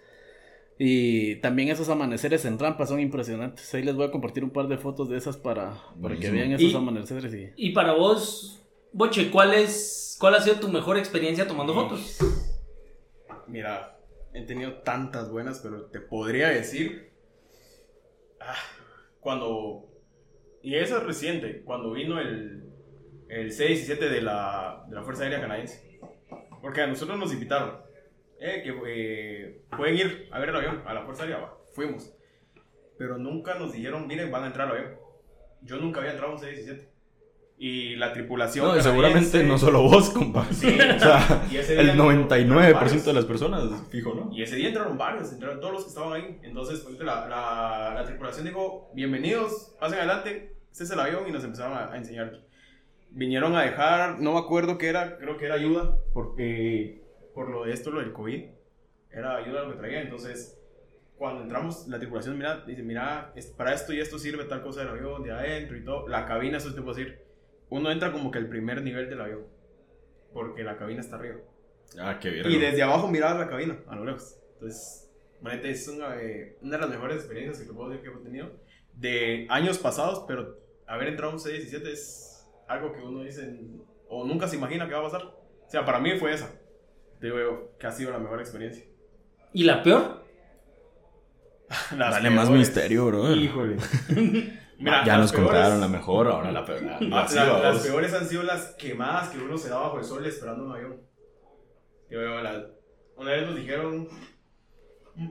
Y 0.78 1.36
también 1.36 1.68
esos 1.68 1.88
amaneceres 1.88 2.44
en 2.46 2.58
rampa 2.58 2.86
son 2.86 2.98
impresionantes. 3.00 3.72
Ahí 3.74 3.82
les 3.84 3.94
voy 3.94 4.06
a 4.06 4.10
compartir 4.10 4.42
un 4.42 4.50
par 4.50 4.66
de 4.66 4.76
fotos 4.76 5.08
de 5.08 5.16
esas 5.16 5.36
para, 5.36 5.80
para 6.02 6.16
que 6.16 6.30
vean 6.30 6.52
esos 6.52 6.72
Y- 6.72 6.76
amaneceres. 6.76 7.32
Y... 7.32 7.68
Y 7.68 7.72
para 7.72 7.92
vos, 7.92 8.60
Boche, 8.92 9.30
¿cuál 9.30 9.54
es, 9.54 10.16
cuál 10.20 10.34
ha 10.34 10.40
sido 10.40 10.56
tu 10.60 10.68
mejor 10.68 10.96
experiencia 10.98 11.46
tomando 11.46 11.74
fotos? 11.74 12.18
Mira, 13.46 13.98
he 14.32 14.42
tenido 14.42 14.74
tantas 14.82 15.30
buenas, 15.30 15.60
pero 15.60 15.86
te 15.86 16.00
podría 16.00 16.48
decir. 16.48 17.12
ah, 18.40 18.54
cuando. 19.20 19.88
Y 20.62 20.76
eso 20.76 20.96
es 20.98 21.02
reciente, 21.04 21.62
cuando 21.62 21.92
vino 21.92 22.18
el, 22.20 22.64
el 23.28 23.52
C-17 23.52 23.98
de 23.98 24.22
la, 24.22 24.84
de 24.88 24.94
la 24.96 25.02
Fuerza 25.02 25.24
Aérea 25.24 25.40
Canadiense. 25.40 26.00
Porque 26.62 26.80
a 26.80 26.86
nosotros 26.86 27.18
nos 27.18 27.32
invitaron. 27.32 27.83
Eh, 28.40 28.62
que 28.62 28.74
eh, 28.86 29.62
pueden 29.76 29.96
ir 29.96 30.28
a 30.30 30.38
ver 30.38 30.48
el 30.50 30.56
avión, 30.56 30.82
a 30.86 30.94
la 30.94 31.02
Fuerza 31.04 31.22
Aérea. 31.22 31.38
va. 31.38 31.58
Fuimos. 31.74 32.12
Pero 32.98 33.18
nunca 33.18 33.54
nos 33.54 33.72
dijeron, 33.72 34.06
miren, 34.06 34.30
van 34.30 34.44
a 34.44 34.46
entrar 34.48 34.68
al 34.68 34.76
avión. 34.76 34.94
Yo 35.62 35.76
nunca 35.78 36.00
había 36.00 36.12
entrado 36.12 36.32
a 36.32 36.34
un 36.36 36.40
C-17. 36.40 36.88
Y 37.56 37.94
la 37.96 38.12
tripulación. 38.12 38.66
No, 38.66 38.82
seguramente 38.82 39.44
no 39.44 39.56
solo 39.58 39.82
vos, 39.82 40.10
compa. 40.10 40.44
Sí, 40.52 40.66
O 40.96 40.98
sea, 40.98 41.46
y 41.50 41.56
ese 41.56 41.74
el 41.78 41.84
día 41.84 41.92
entraron 41.92 42.28
99% 42.28 42.74
varios. 42.74 43.04
de 43.04 43.12
las 43.12 43.24
personas, 43.24 43.62
fijo, 43.90 44.12
¿no? 44.12 44.28
Y 44.32 44.42
ese 44.42 44.56
día 44.56 44.68
entraron 44.68 44.98
varios, 44.98 45.32
entraron 45.32 45.60
todos 45.60 45.72
los 45.72 45.82
que 45.84 45.88
estaban 45.90 46.12
ahí. 46.14 46.40
Entonces, 46.42 46.80
pues, 46.80 46.98
la, 46.98 47.28
la, 47.28 47.92
la 47.94 48.04
tripulación 48.04 48.44
dijo, 48.46 48.90
bienvenidos, 48.94 49.76
pasen 49.78 49.98
adelante, 49.98 50.56
este 50.72 50.82
es 50.84 50.90
el 50.90 50.98
avión 50.98 51.28
y 51.28 51.30
nos 51.30 51.44
empezaron 51.44 51.76
a, 51.78 51.92
a 51.92 51.96
enseñar. 51.96 52.40
Vinieron 53.10 53.54
a 53.54 53.62
dejar, 53.62 54.18
no 54.20 54.32
me 54.32 54.40
acuerdo 54.40 54.76
qué 54.76 54.88
era, 54.88 55.16
creo 55.18 55.36
que 55.36 55.46
era 55.46 55.54
ayuda, 55.54 55.96
porque 56.12 57.03
por 57.34 57.50
lo 57.50 57.64
de 57.64 57.72
esto, 57.72 57.90
lo 57.90 58.00
del 58.00 58.12
COVID, 58.12 58.44
era 59.10 59.36
ayuda 59.36 59.64
lo 59.64 59.72
que 59.72 59.78
traía. 59.78 60.02
Entonces, 60.02 60.58
cuando 61.16 61.42
entramos, 61.42 61.86
la 61.88 61.98
tripulación 61.98 62.36
mira, 62.36 62.64
dice, 62.66 62.82
mira, 62.82 63.32
para 63.56 63.74
esto 63.74 63.92
y 63.92 64.00
esto 64.00 64.18
sirve 64.18 64.44
tal 64.44 64.62
cosa 64.62 64.80
del 64.80 64.90
avión, 64.90 65.22
de 65.22 65.32
adentro 65.32 65.76
y 65.76 65.84
todo. 65.84 66.08
La 66.08 66.26
cabina, 66.26 66.58
eso 66.58 66.74
te 66.74 66.80
puedo 66.80 66.94
decir, 66.94 67.20
uno 67.70 67.90
entra 67.90 68.12
como 68.12 68.30
que 68.30 68.38
el 68.38 68.48
primer 68.48 68.82
nivel 68.82 69.08
del 69.08 69.20
avión, 69.20 69.46
porque 70.32 70.62
la 70.62 70.76
cabina 70.76 71.00
está 71.00 71.16
arriba. 71.16 71.40
Ah, 71.98 72.18
qué 72.20 72.30
bien. 72.30 72.50
Y 72.50 72.58
desde 72.58 72.82
abajo 72.82 73.08
mirabas 73.08 73.38
la 73.38 73.48
cabina, 73.48 73.78
a 73.86 73.96
lo 73.96 74.04
lejos. 74.04 74.40
Entonces, 74.54 75.12
realmente 75.42 75.70
es 75.70 75.88
una, 75.88 76.20
eh, 76.20 76.58
una 76.62 76.76
de 76.76 76.80
las 76.82 76.90
mejores 76.90 77.16
experiencias 77.18 77.66
que 77.66 77.72
puedo 77.72 77.90
decir 77.90 78.04
que 78.04 78.16
he 78.16 78.22
tenido 78.22 78.50
de 78.94 79.46
años 79.50 79.78
pasados, 79.78 80.24
pero 80.26 80.58
haber 80.86 81.08
entrado 81.08 81.32
a 81.32 81.34
un 81.34 81.40
C-17 81.40 81.86
es 81.88 82.46
algo 82.68 82.92
que 82.92 83.00
uno 83.00 83.22
dice 83.22 83.58
o 84.08 84.24
nunca 84.24 84.48
se 84.48 84.56
imagina 84.56 84.86
que 84.86 84.94
va 84.94 85.00
a 85.00 85.10
pasar. 85.10 85.22
O 85.22 85.70
sea, 85.70 85.84
para 85.84 85.98
mí 85.98 86.18
fue 86.18 86.32
esa. 86.32 86.52
Te 87.24 87.30
digo 87.30 87.74
que 87.78 87.86
ha 87.86 87.90
sido 87.90 88.10
la 88.10 88.18
mejor 88.18 88.38
experiencia. 88.38 88.84
¿Y 89.54 89.64
la 89.64 89.82
peor? 89.82 90.26
Las 91.96 92.10
Dale 92.16 92.28
más 92.28 92.50
misterio, 92.50 93.06
bro. 93.06 93.32
Híjole. 93.34 93.78
ya 94.78 95.16
nos 95.16 95.32
peores- 95.32 95.32
contaron 95.32 95.80
la 95.80 95.88
mejor, 95.88 96.26
ahora 96.28 96.52
la 96.52 96.66
peor. 96.66 96.82
la- 96.82 97.00
la- 97.00 97.58
las 97.62 97.78
peores 97.86 98.12
han 98.12 98.26
sido 98.28 98.42
las 98.42 98.74
quemadas 98.74 99.30
que 99.30 99.38
uno 99.38 99.56
se 99.56 99.70
da 99.70 99.78
bajo 99.78 99.98
el 100.00 100.04
sol 100.04 100.26
esperando 100.26 100.64
un 100.66 100.72
avión. 100.72 101.00
Yo 102.10 102.18
veo 102.18 102.42
la- 102.42 102.66
una 103.16 103.30
vez 103.30 103.46
nos 103.46 103.56
dijeron. 103.56 104.06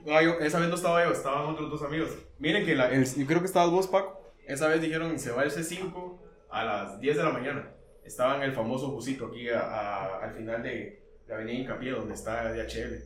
Yo- 0.06 0.40
esa 0.40 0.60
vez 0.60 0.70
no 0.70 0.76
estaba 0.76 1.06
yo, 1.06 1.12
estaban 1.12 1.46
otros 1.46 1.70
dos 1.70 1.84
amigos. 1.84 2.10
Miren 2.40 2.66
que 2.66 2.74
la, 2.74 2.90
el- 2.90 3.06
yo 3.06 3.28
creo 3.28 3.40
que 3.42 3.46
estabas 3.46 3.70
vos, 3.70 3.86
Paco. 3.88 4.34
Esa 4.48 4.68
vez 4.68 4.82
dijeron 4.82 5.20
se 5.20 5.32
va 5.32 5.44
el 5.44 5.52
C5 5.52 6.20
a 6.50 6.64
las 6.66 7.00
10 7.00 7.18
de 7.18 7.24
la 7.24 7.30
mañana. 7.30 7.72
Estaba 8.04 8.38
en 8.38 8.42
el 8.42 8.54
famoso 8.54 8.90
busito 8.90 9.28
aquí 9.28 9.48
a- 9.50 9.60
a- 9.62 10.24
al 10.24 10.34
final 10.34 10.64
de 10.64 11.03
la 11.28 11.36
avenida 11.36 11.60
Hincapié, 11.60 11.92
donde 11.92 12.14
está 12.14 12.52
DHL. 12.54 13.04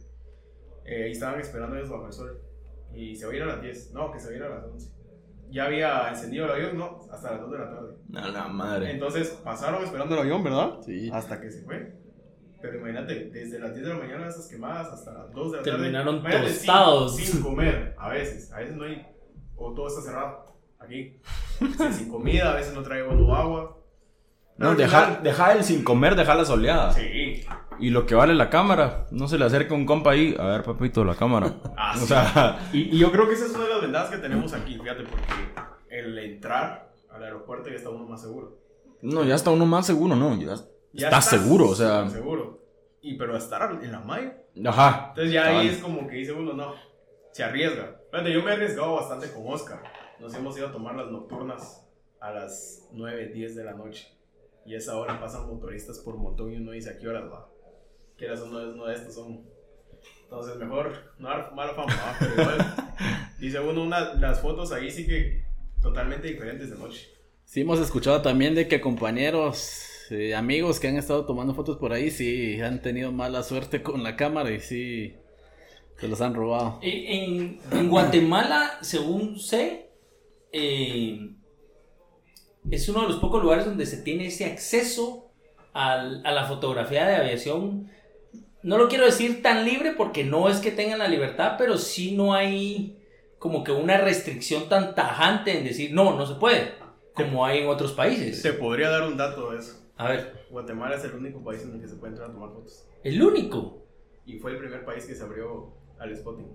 Eh, 0.85 1.07
y 1.09 1.11
estaban 1.11 1.39
esperando 1.39 1.75
ellos 1.75 1.89
bajo 1.89 2.07
el 2.07 2.13
sol. 2.13 2.41
Y 2.93 3.15
se 3.15 3.25
va 3.25 3.33
a 3.33 3.35
ir 3.35 3.41
a 3.43 3.45
las 3.47 3.61
10. 3.61 3.93
No, 3.93 4.11
que 4.11 4.19
se 4.19 4.27
va 4.27 4.33
a 4.33 4.35
ir 4.37 4.43
a 4.43 4.49
las 4.49 4.63
11. 4.65 4.91
Ya 5.49 5.65
había 5.65 6.09
encendido 6.09 6.45
el 6.45 6.51
avión, 6.51 6.77
no, 6.77 6.99
hasta 7.11 7.31
las 7.31 7.41
2 7.41 7.51
de 7.51 7.57
la 7.57 7.69
tarde. 7.69 7.95
A 8.15 8.27
la 8.29 8.47
madre. 8.47 8.91
Entonces 8.91 9.29
pasaron 9.43 9.83
esperando 9.83 10.15
el 10.15 10.21
avión, 10.21 10.43
¿verdad? 10.43 10.79
Sí. 10.85 11.09
Hasta 11.13 11.39
que 11.39 11.51
se 11.51 11.61
fue. 11.63 11.93
Pero 12.61 12.79
imagínate, 12.79 13.29
desde 13.29 13.59
las 13.59 13.73
10 13.73 13.85
de 13.87 13.93
la 13.93 13.99
mañana 13.99 14.27
esas 14.27 14.47
quemadas 14.47 14.87
hasta 14.91 15.13
las 15.13 15.31
2 15.31 15.51
de 15.51 15.57
la 15.57 15.63
tarde. 15.63 15.77
Terminaron 15.77 16.15
imagínate, 16.17 16.47
sin- 16.49 16.57
tostados. 16.65 17.15
Sin, 17.15 17.41
comer, 17.43 17.95
a 17.97 18.09
veces. 18.09 18.51
A 18.51 18.59
veces 18.59 18.75
no 18.75 18.83
hay. 18.83 19.05
O 19.55 19.73
todo 19.73 19.87
está 19.87 20.01
cerrado. 20.01 20.57
Aquí. 20.79 21.19
Sin 21.91 22.09
comida, 22.09 22.51
a 22.51 22.55
veces 22.55 22.73
no 22.73 22.81
trae 22.83 23.03
uno 23.07 23.33
agua. 23.35 23.76
No, 24.57 24.69
al 24.69 24.77
deja, 24.77 25.01
final- 25.05 25.23
deja 25.23 25.53
el 25.53 25.63
sin 25.63 25.83
comer, 25.83 26.15
deja 26.15 26.35
la 26.35 26.45
soleada. 26.45 26.91
Sí. 26.93 27.43
Y 27.79 27.91
lo 27.91 28.05
que 28.07 28.15
vale 28.15 28.33
la 28.33 28.49
cámara, 28.49 29.05
no 29.11 29.27
se 29.27 29.37
le 29.37 29.45
acerca 29.45 29.75
un 29.75 29.85
compa 29.85 30.11
ahí. 30.11 30.35
A 30.39 30.45
ver, 30.47 30.63
papito, 30.63 31.03
la 31.03 31.13
cámara. 31.15 31.53
Ah, 31.77 31.93
o 31.95 31.99
sí. 31.99 32.07
sea, 32.07 32.69
Y, 32.73 32.95
y 32.95 32.99
yo 32.99 33.11
creo 33.11 33.27
que 33.27 33.35
esa 33.35 33.45
es 33.45 33.53
una 33.53 33.65
de 33.65 33.69
las 33.69 33.81
ventajas 33.81 34.09
que 34.09 34.17
tenemos 34.17 34.53
aquí, 34.53 34.73
fíjate, 34.79 35.03
porque 35.03 35.33
el 35.89 36.17
entrar 36.17 36.91
al 37.11 37.23
aeropuerto 37.23 37.69
ya 37.69 37.75
está 37.75 37.89
uno 37.89 38.05
más 38.07 38.21
seguro. 38.21 38.57
no, 39.03 39.23
ya 39.23 39.35
está 39.35 39.51
uno 39.51 39.65
más 39.67 39.85
seguro, 39.85 40.15
¿no? 40.15 40.35
Ya, 40.39 40.45
Ya 40.93 41.07
está 41.07 41.19
estás 41.19 41.25
seguro, 41.29 41.67
o 41.69 41.75
sea. 41.75 42.09
Seguro. 42.09 42.57
Y 43.01 43.15
pero 43.15 43.37
estar 43.37 43.71
en 43.83 43.91
la 43.91 43.99
malla. 43.99 44.37
Ajá. 44.65 45.05
Entonces 45.09 45.31
ya 45.33 45.45
ahí 45.47 45.67
es 45.67 45.77
como 45.77 46.07
que 46.07 46.15
dice 46.15 46.31
uno, 46.33 46.53
no, 46.53 46.73
se 47.31 47.43
arriesga. 47.43 47.99
Fíjate, 48.11 48.33
yo 48.33 48.41
me 48.41 48.49
he 48.51 48.53
arriesgado 48.55 48.95
bastante 48.95 49.31
con 49.31 49.43
Oscar. 49.53 49.83
Nos 50.19 50.33
hemos 50.33 50.57
ido 50.57 50.67
a 50.69 50.71
tomar 50.71 50.95
las 50.95 51.11
nocturnas 51.11 51.87
a 52.19 52.31
las 52.31 52.87
9, 52.91 53.27
10 53.33 53.55
de 53.55 53.63
la 53.63 53.73
noche. 53.73 54.16
Y 54.67 54.75
esa 54.75 54.97
hora 54.97 55.17
pasan 55.17 55.47
motoristas 55.47 55.99
por 55.99 56.17
montón 56.17 56.51
y 56.51 56.57
uno 56.57 56.71
dice, 56.73 56.89
¿a 56.89 56.97
qué 56.99 57.07
horas 57.07 57.31
va? 57.31 57.49
¿Qué 58.17 58.25
horas 58.25 58.41
uno, 58.41 58.59
uno 58.73 58.85
de 58.85 58.95
estos 58.95 59.15
son? 59.15 59.45
Entonces 60.23 60.57
mejor 60.57 60.91
no 61.17 61.29
dar 61.29 61.53
mala 61.55 61.73
fama, 61.73 61.95
¿va? 61.95 62.17
pero 62.19 62.33
igual. 62.33 62.57
dice 63.39 63.61
uno, 63.61 63.83
una, 63.83 64.15
las 64.15 64.41
fotos 64.41 64.73
ahí 64.73 64.91
sí 64.91 65.07
que 65.07 65.45
totalmente 65.81 66.27
diferentes 66.27 66.69
de 66.69 66.77
noche. 66.77 67.07
Sí, 67.45 67.61
hemos 67.61 67.79
escuchado 67.79 68.21
también 68.21 68.55
de 68.55 68.67
que 68.67 68.81
compañeros, 68.81 69.85
eh, 70.11 70.35
amigos 70.35 70.81
que 70.81 70.89
han 70.89 70.97
estado 70.97 71.25
tomando 71.25 71.55
fotos 71.55 71.77
por 71.77 71.93
ahí, 71.93 72.11
sí 72.11 72.59
han 72.59 72.81
tenido 72.81 73.13
mala 73.13 73.43
suerte 73.43 73.81
con 73.81 74.03
la 74.03 74.17
cámara 74.17 74.51
y 74.51 74.59
sí 74.59 75.15
se 75.97 76.09
los 76.09 76.19
han 76.19 76.35
robado. 76.35 76.79
En, 76.81 77.61
en 77.71 77.89
Guatemala, 77.89 78.79
según 78.81 79.39
sé, 79.39 79.91
eh, 80.51 81.36
es 82.71 82.87
uno 82.89 83.01
de 83.01 83.07
los 83.07 83.17
pocos 83.17 83.41
lugares 83.41 83.65
donde 83.65 83.85
se 83.85 83.97
tiene 83.97 84.27
ese 84.27 84.45
acceso 84.45 85.29
al- 85.73 86.25
a 86.25 86.31
la 86.31 86.45
fotografía 86.45 87.05
de 87.07 87.15
aviación. 87.15 87.89
No 88.63 88.77
lo 88.77 88.87
quiero 88.89 89.05
decir 89.05 89.41
tan 89.41 89.63
libre 89.65 89.93
porque 89.95 90.23
no 90.23 90.49
es 90.49 90.59
que 90.59 90.71
tengan 90.71 90.99
la 90.99 91.07
libertad, 91.07 91.55
pero 91.57 91.77
sí 91.77 92.15
no 92.15 92.33
hay 92.33 92.97
como 93.39 93.63
que 93.63 93.71
una 93.71 93.97
restricción 93.99 94.67
tan 94.67 94.95
tajante 94.95 95.57
en 95.57 95.63
decir 95.63 95.93
no, 95.93 96.15
no 96.17 96.25
se 96.25 96.35
puede. 96.35 96.73
como 97.13 97.43
hay 97.45 97.59
en 97.63 97.67
otros 97.67 97.93
países. 97.93 98.43
Te 98.43 98.53
podría 98.53 98.89
dar 98.89 99.07
un 99.07 99.17
dato 99.17 99.49
de 99.51 99.57
eso. 99.57 99.83
A 99.97 100.09
ver, 100.09 100.45
Guatemala 100.51 100.95
es 100.97 101.03
el 101.03 101.15
único 101.15 101.43
país 101.43 101.63
en 101.63 101.73
el 101.73 101.81
que 101.81 101.87
se 101.87 101.95
puede 101.95 102.11
entrar 102.11 102.29
a 102.29 102.33
tomar 102.33 102.49
fotos. 102.51 102.85
el 103.03 103.19
único. 103.23 103.83
Y 104.25 104.37
fue 104.37 104.51
el 104.51 104.57
primer 104.59 104.85
país 104.85 105.03
que 105.05 105.15
se 105.15 105.23
abrió 105.23 105.73
al 105.99 106.15
spotting. 106.15 106.45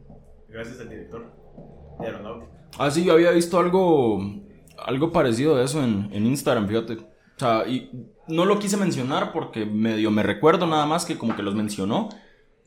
Gracias 0.48 0.78
al 0.78 0.88
director 0.88 1.32
de 1.98 2.06
aeronáutica. 2.06 2.52
Ah, 2.78 2.90
sí, 2.92 3.04
yo 3.04 3.14
había 3.14 3.32
visto 3.32 3.58
algo, 3.58 4.20
algo 4.86 5.12
parecido 5.12 5.56
de 5.56 5.64
eso 5.64 5.82
en, 5.82 6.08
en 6.12 6.26
Instagram, 6.26 6.68
fíjate. 6.68 6.94
O 6.94 7.38
sea, 7.38 7.66
y 7.66 7.90
no 8.28 8.44
lo 8.44 8.58
quise 8.58 8.76
mencionar 8.76 9.32
porque 9.32 9.66
medio 9.66 10.10
me 10.10 10.22
recuerdo 10.22 10.66
nada 10.66 10.86
más 10.86 11.04
que 11.04 11.18
como 11.18 11.34
que 11.36 11.42
los 11.42 11.54
mencionó. 11.54 12.08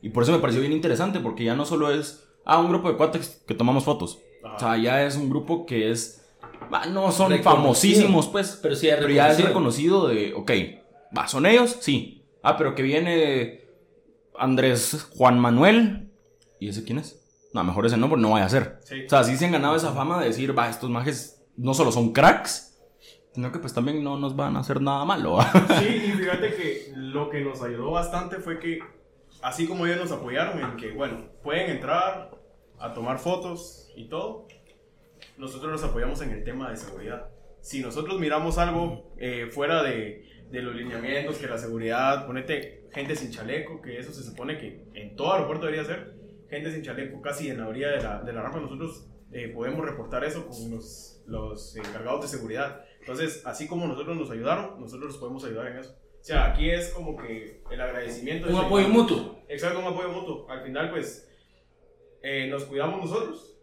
Y 0.02 0.10
por 0.10 0.22
eso 0.22 0.32
me 0.32 0.38
pareció 0.38 0.60
bien 0.60 0.72
interesante, 0.72 1.20
porque 1.20 1.44
ya 1.44 1.54
no 1.54 1.64
solo 1.64 1.90
es, 1.90 2.28
ah, 2.44 2.58
un 2.58 2.68
grupo 2.68 2.90
de 2.90 2.96
cuates 2.96 3.42
que 3.46 3.54
tomamos 3.54 3.84
fotos. 3.84 4.18
O 4.54 4.58
sea, 4.58 4.76
ya 4.76 5.04
es 5.04 5.16
un 5.16 5.28
grupo 5.28 5.66
que 5.66 5.90
es, 5.90 6.24
va, 6.72 6.86
no 6.86 7.10
son 7.10 7.36
famosísimos, 7.42 8.28
pues. 8.28 8.58
Pero 8.62 8.76
sí 8.76 8.88
es 8.88 8.96
Pero 8.96 9.08
ya 9.08 9.30
es 9.30 9.38
reconocido. 9.42 10.08
reconocido 10.08 10.08
de, 10.08 10.34
ok, 10.34 10.50
va, 11.16 11.26
¿son 11.26 11.46
ellos? 11.46 11.76
Sí. 11.80 12.24
Ah, 12.42 12.56
pero 12.56 12.74
que 12.74 12.82
viene 12.82 13.62
Andrés 14.38 15.08
Juan 15.16 15.40
Manuel. 15.40 16.10
¿Y 16.60 16.68
ese 16.68 16.84
quién 16.84 16.98
es? 16.98 17.20
No, 17.52 17.64
mejor 17.64 17.86
ese 17.86 17.96
no, 17.96 18.08
porque 18.08 18.22
no 18.22 18.30
vaya 18.30 18.46
a 18.46 18.50
ser. 18.50 18.78
Sí. 18.84 19.04
O 19.06 19.08
sea, 19.08 19.24
sí 19.24 19.36
se 19.36 19.46
han 19.46 19.52
ganado 19.52 19.74
esa 19.74 19.92
fama 19.92 20.20
de 20.20 20.26
decir, 20.26 20.56
va, 20.56 20.68
estos 20.68 20.90
majes 20.90 21.35
no 21.56 21.74
solo 21.74 21.92
son 21.92 22.12
cracks, 22.12 22.78
sino 23.32 23.52
que 23.52 23.58
pues 23.58 23.74
también 23.74 24.02
no 24.02 24.18
nos 24.18 24.34
van 24.34 24.56
a 24.56 24.60
hacer 24.60 24.80
nada 24.80 25.04
malo. 25.04 25.38
Sí, 25.78 26.02
y 26.06 26.10
fíjate 26.12 26.54
que 26.54 26.92
lo 26.96 27.28
que 27.28 27.40
nos 27.42 27.62
ayudó 27.62 27.90
bastante 27.90 28.36
fue 28.36 28.58
que, 28.58 28.80
así 29.42 29.66
como 29.66 29.86
ellos 29.86 29.98
nos 30.00 30.12
apoyaron 30.12 30.58
en 30.58 30.76
que, 30.76 30.92
bueno, 30.92 31.28
pueden 31.42 31.70
entrar 31.70 32.30
a 32.78 32.94
tomar 32.94 33.18
fotos 33.18 33.92
y 33.94 34.08
todo, 34.08 34.46
nosotros 35.36 35.72
los 35.72 35.84
apoyamos 35.84 36.20
en 36.22 36.30
el 36.30 36.44
tema 36.44 36.70
de 36.70 36.76
seguridad. 36.76 37.28
Si 37.60 37.80
nosotros 37.80 38.18
miramos 38.20 38.58
algo 38.58 39.12
eh, 39.18 39.48
fuera 39.50 39.82
de, 39.82 40.46
de 40.50 40.62
los 40.62 40.74
lineamientos, 40.74 41.36
que 41.36 41.46
la 41.46 41.58
seguridad, 41.58 42.26
ponete 42.26 42.88
gente 42.92 43.16
sin 43.16 43.30
chaleco, 43.30 43.82
que 43.82 43.98
eso 43.98 44.12
se 44.12 44.22
supone 44.22 44.56
que 44.56 44.84
en 44.94 45.16
todo 45.16 45.32
aeropuerto 45.34 45.66
debería 45.66 45.84
ser, 45.84 46.14
gente 46.48 46.72
sin 46.72 46.82
chaleco 46.82 47.20
casi 47.20 47.50
en 47.50 47.60
la 47.60 47.68
orilla 47.68 47.90
de 47.90 48.02
la, 48.02 48.22
de 48.22 48.32
la 48.32 48.42
rampa, 48.42 48.60
nosotros 48.60 49.08
eh, 49.32 49.48
podemos 49.48 49.84
reportar 49.84 50.24
eso 50.24 50.46
con 50.46 50.70
los, 50.70 51.22
los 51.26 51.76
encargados 51.76 52.22
de 52.22 52.28
seguridad. 52.28 52.84
Entonces, 53.00 53.42
así 53.44 53.66
como 53.66 53.86
nosotros 53.86 54.16
nos 54.16 54.30
ayudaron, 54.30 54.80
nosotros 54.80 55.08
los 55.12 55.18
podemos 55.18 55.44
ayudar 55.44 55.68
en 55.68 55.78
eso. 55.78 55.96
O 56.20 56.24
sea, 56.24 56.52
aquí 56.52 56.70
es 56.70 56.90
como 56.90 57.16
que 57.16 57.62
el 57.70 57.80
agradecimiento. 57.80 58.48
Un 58.48 58.56
apoyo 58.56 58.88
mutuo. 58.88 59.38
Exacto, 59.48 59.78
un 59.78 59.84
apoyo 59.84 60.10
mutuo. 60.10 60.50
Al 60.50 60.62
final, 60.64 60.90
pues, 60.90 61.28
eh, 62.22 62.48
nos 62.48 62.64
cuidamos 62.64 63.00
nosotros, 63.00 63.56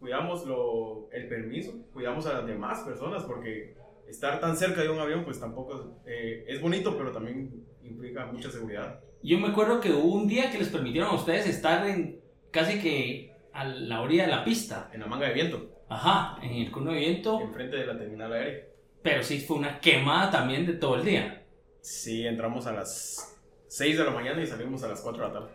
cuidamos 0.00 0.44
lo, 0.44 1.08
el 1.12 1.28
permiso, 1.28 1.72
cuidamos 1.92 2.26
a 2.26 2.32
las 2.32 2.46
demás 2.46 2.80
personas, 2.80 3.22
porque 3.22 3.76
estar 4.08 4.40
tan 4.40 4.56
cerca 4.56 4.82
de 4.82 4.88
un 4.88 4.98
avión, 4.98 5.24
pues 5.24 5.38
tampoco 5.38 6.00
eh, 6.06 6.44
es 6.48 6.60
bonito, 6.60 6.96
pero 6.96 7.12
también 7.12 7.64
implica 7.84 8.26
mucha 8.26 8.50
seguridad. 8.50 9.00
Yo 9.22 9.38
me 9.38 9.48
acuerdo 9.48 9.80
que 9.80 9.92
hubo 9.92 10.14
un 10.14 10.26
día 10.26 10.50
que 10.50 10.58
les 10.58 10.68
permitieron 10.68 11.10
a 11.10 11.14
ustedes 11.14 11.46
estar 11.46 11.86
en 11.86 12.20
casi 12.50 12.80
que 12.80 13.36
a 13.58 13.64
la 13.64 14.00
orilla 14.00 14.24
de 14.24 14.30
la 14.30 14.44
pista. 14.44 14.90
En 14.92 15.00
la 15.00 15.06
manga 15.06 15.26
de 15.26 15.34
viento, 15.34 15.70
Ajá, 15.88 16.38
en 16.42 16.52
el 16.52 16.70
cono 16.70 16.92
de 16.92 16.98
viento. 16.98 17.40
enfrente 17.40 17.76
de 17.76 17.86
la 17.86 17.98
terminal 17.98 18.32
aérea. 18.32 18.64
Pero 19.02 19.22
sí 19.22 19.40
fue 19.40 19.56
una 19.56 19.80
quemada 19.80 20.30
también 20.30 20.66
de 20.66 20.74
todo 20.74 20.96
el 20.96 21.04
día. 21.04 21.44
Sí, 21.80 22.26
entramos 22.26 22.66
a 22.66 22.72
las 22.72 23.36
6 23.68 23.98
de 23.98 24.04
la 24.04 24.10
mañana 24.10 24.42
y 24.42 24.46
salimos 24.46 24.82
a 24.82 24.88
las 24.88 25.00
4 25.00 25.22
de 25.22 25.28
la 25.28 25.34
tarde. 25.40 25.54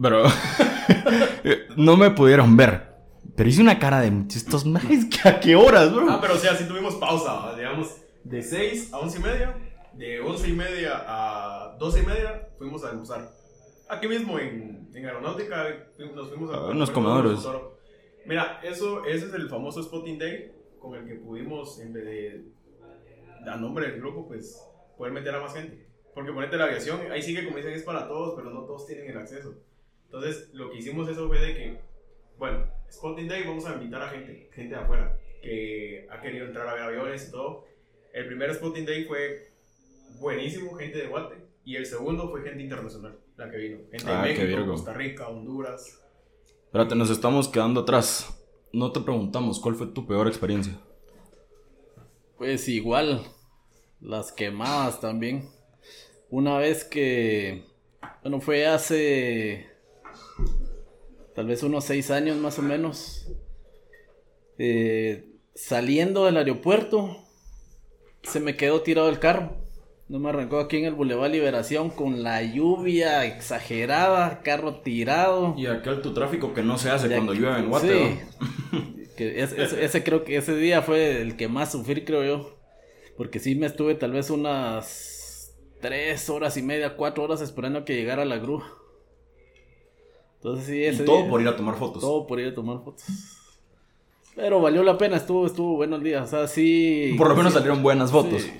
Pero 0.00 0.24
no 1.76 1.96
me 1.96 2.10
pudieron 2.10 2.56
ver. 2.56 2.92
Pero 3.36 3.48
hice 3.48 3.62
una 3.62 3.78
cara 3.78 4.00
de 4.00 4.12
estos 4.28 4.64
majes, 4.64 5.06
¿que 5.06 5.28
¿a 5.28 5.40
qué 5.40 5.56
horas, 5.56 5.92
bro? 5.92 6.06
Ah, 6.10 6.18
pero 6.20 6.34
o 6.34 6.38
sea, 6.38 6.54
sí 6.54 6.64
tuvimos 6.68 6.94
pausa, 6.96 7.54
digamos, 7.56 7.96
de 8.24 8.42
6 8.42 8.92
a 8.92 8.98
11 8.98 9.18
y 9.18 9.22
media, 9.22 9.56
de 9.94 10.20
11 10.20 10.48
y 10.48 10.52
media 10.52 11.04
a 11.06 11.76
12 11.78 12.00
y 12.00 12.06
media, 12.06 12.48
fuimos 12.58 12.84
a 12.84 12.90
almorzar. 12.90 13.30
Aquí 13.88 14.08
mismo 14.08 14.38
en, 14.38 14.88
en 14.94 15.06
Aeronáutica 15.06 15.86
nos 16.14 16.28
fuimos 16.28 16.50
a... 16.52 16.56
A 16.56 16.70
unos 16.70 16.90
comedores. 16.90 17.46
Mira, 18.24 18.60
eso, 18.62 19.04
ese 19.04 19.26
es 19.26 19.34
el 19.34 19.48
famoso 19.48 19.82
Spotting 19.82 20.18
Day 20.18 20.52
con 20.78 20.94
el 20.94 21.06
que 21.06 21.14
pudimos, 21.16 21.78
en 21.80 21.92
vez 21.92 22.04
de, 22.04 22.44
a 23.46 23.56
nombre 23.56 23.90
del 23.90 24.00
grupo, 24.00 24.26
pues, 24.26 24.62
poder 24.96 25.12
meter 25.12 25.34
a 25.34 25.40
más 25.40 25.54
gente. 25.54 25.86
Porque 26.14 26.32
ponete 26.32 26.56
la 26.56 26.64
aviación, 26.64 27.10
ahí 27.10 27.22
sí 27.22 27.34
que 27.34 27.44
como 27.44 27.56
dicen 27.56 27.72
es 27.72 27.82
para 27.82 28.06
todos, 28.06 28.34
pero 28.36 28.50
no 28.50 28.64
todos 28.64 28.86
tienen 28.86 29.10
el 29.10 29.16
acceso. 29.16 29.54
Entonces, 30.04 30.50
lo 30.52 30.70
que 30.70 30.78
hicimos 30.78 31.08
eso 31.08 31.26
fue 31.26 31.40
de 31.40 31.54
que, 31.54 31.80
bueno, 32.38 32.66
Spotting 32.90 33.28
Day 33.28 33.44
vamos 33.44 33.64
a 33.66 33.74
invitar 33.74 34.02
a 34.02 34.08
gente, 34.08 34.50
gente 34.52 34.74
de 34.74 34.80
afuera, 34.80 35.18
que 35.40 36.06
ha 36.10 36.20
querido 36.20 36.46
entrar 36.46 36.68
a 36.68 36.74
ver 36.74 36.82
aviones 36.82 37.28
y 37.28 37.30
todo. 37.30 37.64
El 38.12 38.26
primer 38.26 38.52
Spotting 38.54 38.84
Day 38.84 39.04
fue 39.04 39.52
buenísimo, 40.20 40.74
gente 40.74 40.98
de 40.98 41.06
Guate, 41.06 41.36
y 41.64 41.76
el 41.76 41.86
segundo 41.86 42.28
fue 42.28 42.42
gente 42.42 42.62
internacional, 42.62 43.18
la 43.36 43.50
que 43.50 43.56
vino. 43.56 43.78
Gente 43.90 44.04
Ah, 44.06 44.24
de 44.24 44.34
qué 44.34 44.40
México, 44.40 44.58
virgo. 44.58 44.72
Costa 44.74 44.92
Rica, 44.92 45.28
Honduras. 45.28 46.00
Espérate, 46.66 46.94
nos 46.94 47.10
estamos 47.10 47.48
quedando 47.48 47.80
atrás. 47.80 48.38
No 48.72 48.92
te 48.92 49.00
preguntamos 49.00 49.60
cuál 49.60 49.74
fue 49.74 49.88
tu 49.88 50.06
peor 50.06 50.26
experiencia. 50.28 50.78
Pues 52.38 52.68
igual, 52.68 53.22
las 54.00 54.32
quemadas 54.32 55.00
también. 55.00 55.48
Una 56.30 56.56
vez 56.58 56.84
que, 56.84 57.64
bueno, 58.22 58.40
fue 58.40 58.66
hace 58.66 59.70
tal 61.34 61.46
vez 61.46 61.62
unos 61.62 61.84
seis 61.84 62.10
años 62.10 62.36
más 62.38 62.58
o 62.58 62.62
menos, 62.62 63.28
eh, 64.58 65.30
saliendo 65.54 66.24
del 66.24 66.36
aeropuerto, 66.38 67.16
se 68.22 68.40
me 68.40 68.56
quedó 68.56 68.82
tirado 68.82 69.08
el 69.08 69.18
carro. 69.18 69.56
No 70.12 70.18
me 70.18 70.28
arrancó 70.28 70.60
aquí 70.60 70.76
en 70.76 70.84
el 70.84 70.92
Boulevard 70.94 71.30
Liberación 71.32 71.88
con 71.88 72.22
la 72.22 72.42
lluvia 72.42 73.24
exagerada, 73.24 74.42
carro 74.42 74.80
tirado. 74.82 75.54
Y 75.56 75.64
aquel 75.64 76.02
tu 76.02 76.12
tráfico 76.12 76.52
que 76.52 76.62
no 76.62 76.76
se 76.76 76.90
hace 76.90 77.08
cuando 77.08 77.32
llueve 77.32 77.60
en 77.60 77.68
Guate. 77.70 78.18
sí. 78.20 79.06
Que 79.16 79.42
es- 79.42 79.52
es- 79.52 79.72
ese 79.72 80.04
creo 80.04 80.22
que 80.24 80.36
ese 80.36 80.54
día 80.54 80.82
fue 80.82 81.22
el 81.22 81.36
que 81.36 81.48
más 81.48 81.72
sufrí, 81.72 82.04
creo 82.04 82.24
yo. 82.24 82.58
Porque 83.16 83.38
sí 83.38 83.54
me 83.54 83.64
estuve 83.64 83.94
tal 83.94 84.12
vez 84.12 84.28
unas 84.28 85.54
tres 85.80 86.28
horas 86.28 86.58
y 86.58 86.62
media, 86.62 86.94
cuatro 86.96 87.24
horas 87.24 87.40
esperando 87.40 87.86
que 87.86 87.94
llegara 87.96 88.26
la 88.26 88.36
grúa. 88.36 88.66
Entonces 90.36 90.66
sí, 90.66 90.72
¿no? 90.82 90.86
ese 90.90 91.02
Y 91.04 91.06
todo 91.06 91.20
día- 91.22 91.30
por 91.30 91.40
ir 91.40 91.48
a 91.48 91.56
tomar 91.56 91.76
fotos. 91.76 92.02
todo 92.02 92.26
por 92.26 92.38
ir 92.38 92.48
a 92.48 92.54
tomar 92.54 92.84
fotos. 92.84 93.04
Pero 94.36 94.60
valió 94.60 94.82
la 94.82 94.98
pena, 94.98 95.16
estuvo, 95.16 95.46
estuvo 95.46 95.76
bueno 95.76 95.96
el 95.96 96.02
día. 96.02 96.22
O 96.22 96.26
sea, 96.26 96.46
sí. 96.48 97.14
Por 97.16 97.28
lo 97.28 97.34
menos 97.36 97.52
sí. 97.52 97.58
salieron 97.58 97.82
buenas 97.82 98.10
fotos. 98.12 98.42
Sí. 98.42 98.52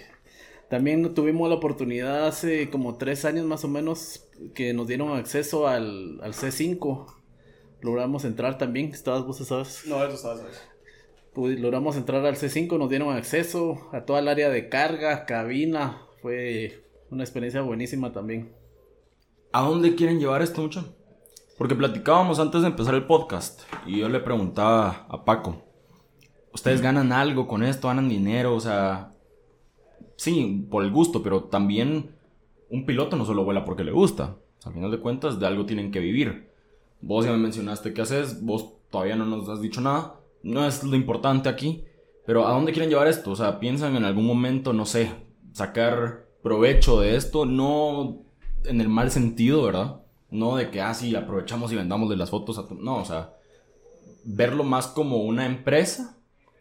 También 0.73 1.13
tuvimos 1.13 1.51
la 1.51 1.57
oportunidad 1.57 2.27
hace 2.27 2.71
como 2.71 2.97
tres 2.97 3.27
años 3.27 3.45
más 3.45 3.63
o 3.63 3.69
menos 3.69 4.25
que 4.55 4.73
nos 4.73 4.87
dieron 4.87 5.15
acceso 5.15 5.69
al, 5.69 6.19
al 6.23 6.33
C5. 6.33 7.15
Logramos 7.83 8.25
entrar 8.25 8.57
también, 8.57 8.87
estabas 8.87 9.23
vos, 9.27 9.37
¿sabes? 9.37 9.83
No, 9.87 10.03
eso 10.03 10.15
estaba, 10.15 10.39
¿sabes? 10.39 10.63
Pudi- 11.35 11.59
logramos 11.59 11.99
entrar 11.99 12.25
al 12.25 12.37
C5, 12.37 12.79
nos 12.79 12.89
dieron 12.89 13.15
acceso 13.15 13.91
a 13.93 14.07
toda 14.07 14.21
el 14.21 14.29
área 14.29 14.49
de 14.49 14.71
carga, 14.71 15.27
cabina. 15.27 16.07
Fue 16.23 16.83
una 17.11 17.23
experiencia 17.23 17.61
buenísima 17.61 18.11
también. 18.15 18.55
¿A 19.53 19.61
dónde 19.61 19.95
quieren 19.95 20.21
llevar 20.21 20.41
esto 20.41 20.63
mucho? 20.63 20.97
Porque 21.59 21.75
platicábamos 21.75 22.39
antes 22.39 22.63
de 22.63 22.69
empezar 22.69 22.95
el 22.95 23.07
podcast 23.07 23.61
y 23.87 23.99
yo 23.99 24.09
le 24.09 24.21
preguntaba 24.21 25.07
a 25.11 25.23
Paco, 25.27 25.63
¿ustedes 26.55 26.81
ganan 26.81 27.13
algo 27.13 27.47
con 27.47 27.63
esto? 27.63 27.89
¿Ganan 27.89 28.09
dinero? 28.09 28.55
O 28.55 28.61
sea, 28.61 29.12
sí, 30.23 30.67
por 30.71 30.85
el 30.85 30.93
gusto, 30.93 31.23
pero 31.23 31.45
también 31.45 32.15
un 32.71 32.87
piloto 32.87 33.17
no 33.17 33.25
solo 33.25 33.45
vuela 33.45 33.65
porque 33.65 33.83
le 33.83 33.91
gusta. 33.91 34.37
Al 34.65 34.73
final 34.73 34.93
de 34.93 35.01
cuentas, 35.01 35.41
de 35.41 35.47
algo 35.47 35.67
tienen 35.67 35.91
que 35.91 35.99
vivir. 35.99 36.49
Vos 37.01 37.25
ya 37.25 37.33
me 37.33 37.39
mencionaste 37.39 37.93
qué 37.93 38.03
haces, 38.03 38.45
vos 38.45 38.75
todavía 38.89 39.17
no 39.17 39.27
nos 39.27 39.49
has 39.49 39.61
dicho 39.61 39.81
nada. 39.81 40.21
No 40.45 40.65
es 40.65 40.85
lo 40.85 40.95
importante 40.95 41.49
aquí, 41.49 41.83
pero 42.25 42.47
¿a 42.47 42.53
dónde 42.53 42.73
quieren 42.73 42.89
llevar 42.89 43.09
esto? 43.09 43.33
O 43.33 43.37
sea, 43.37 43.59
piensan 43.59 43.97
en 43.97 44.05
algún 44.05 44.25
momento, 44.25 44.73
no 44.73 44.87
sé, 44.87 45.11
sacar 45.53 46.29
provecho 46.41 47.01
de 47.01 47.17
esto, 47.17 47.45
no 47.45 48.23
en 48.65 48.81
el 48.81 48.89
mal 48.89 49.11
sentido, 49.11 49.65
¿verdad? 49.65 50.03
No 50.31 50.55
de 50.55 50.71
que, 50.71 50.81
ah, 50.81 50.95
sí, 50.95 51.17
aprovechamos 51.17 51.73
y 51.73 51.77
vendamos 51.77 52.09
de 52.09 52.17
las 52.17 52.31
fotos. 52.31 52.59
a 52.59 52.67
No, 52.79 52.99
o 52.99 53.05
sea, 53.05 53.35
verlo 54.25 54.63
más 54.63 54.87
como 54.87 55.19
una 55.19 55.47
empresa 55.47 56.17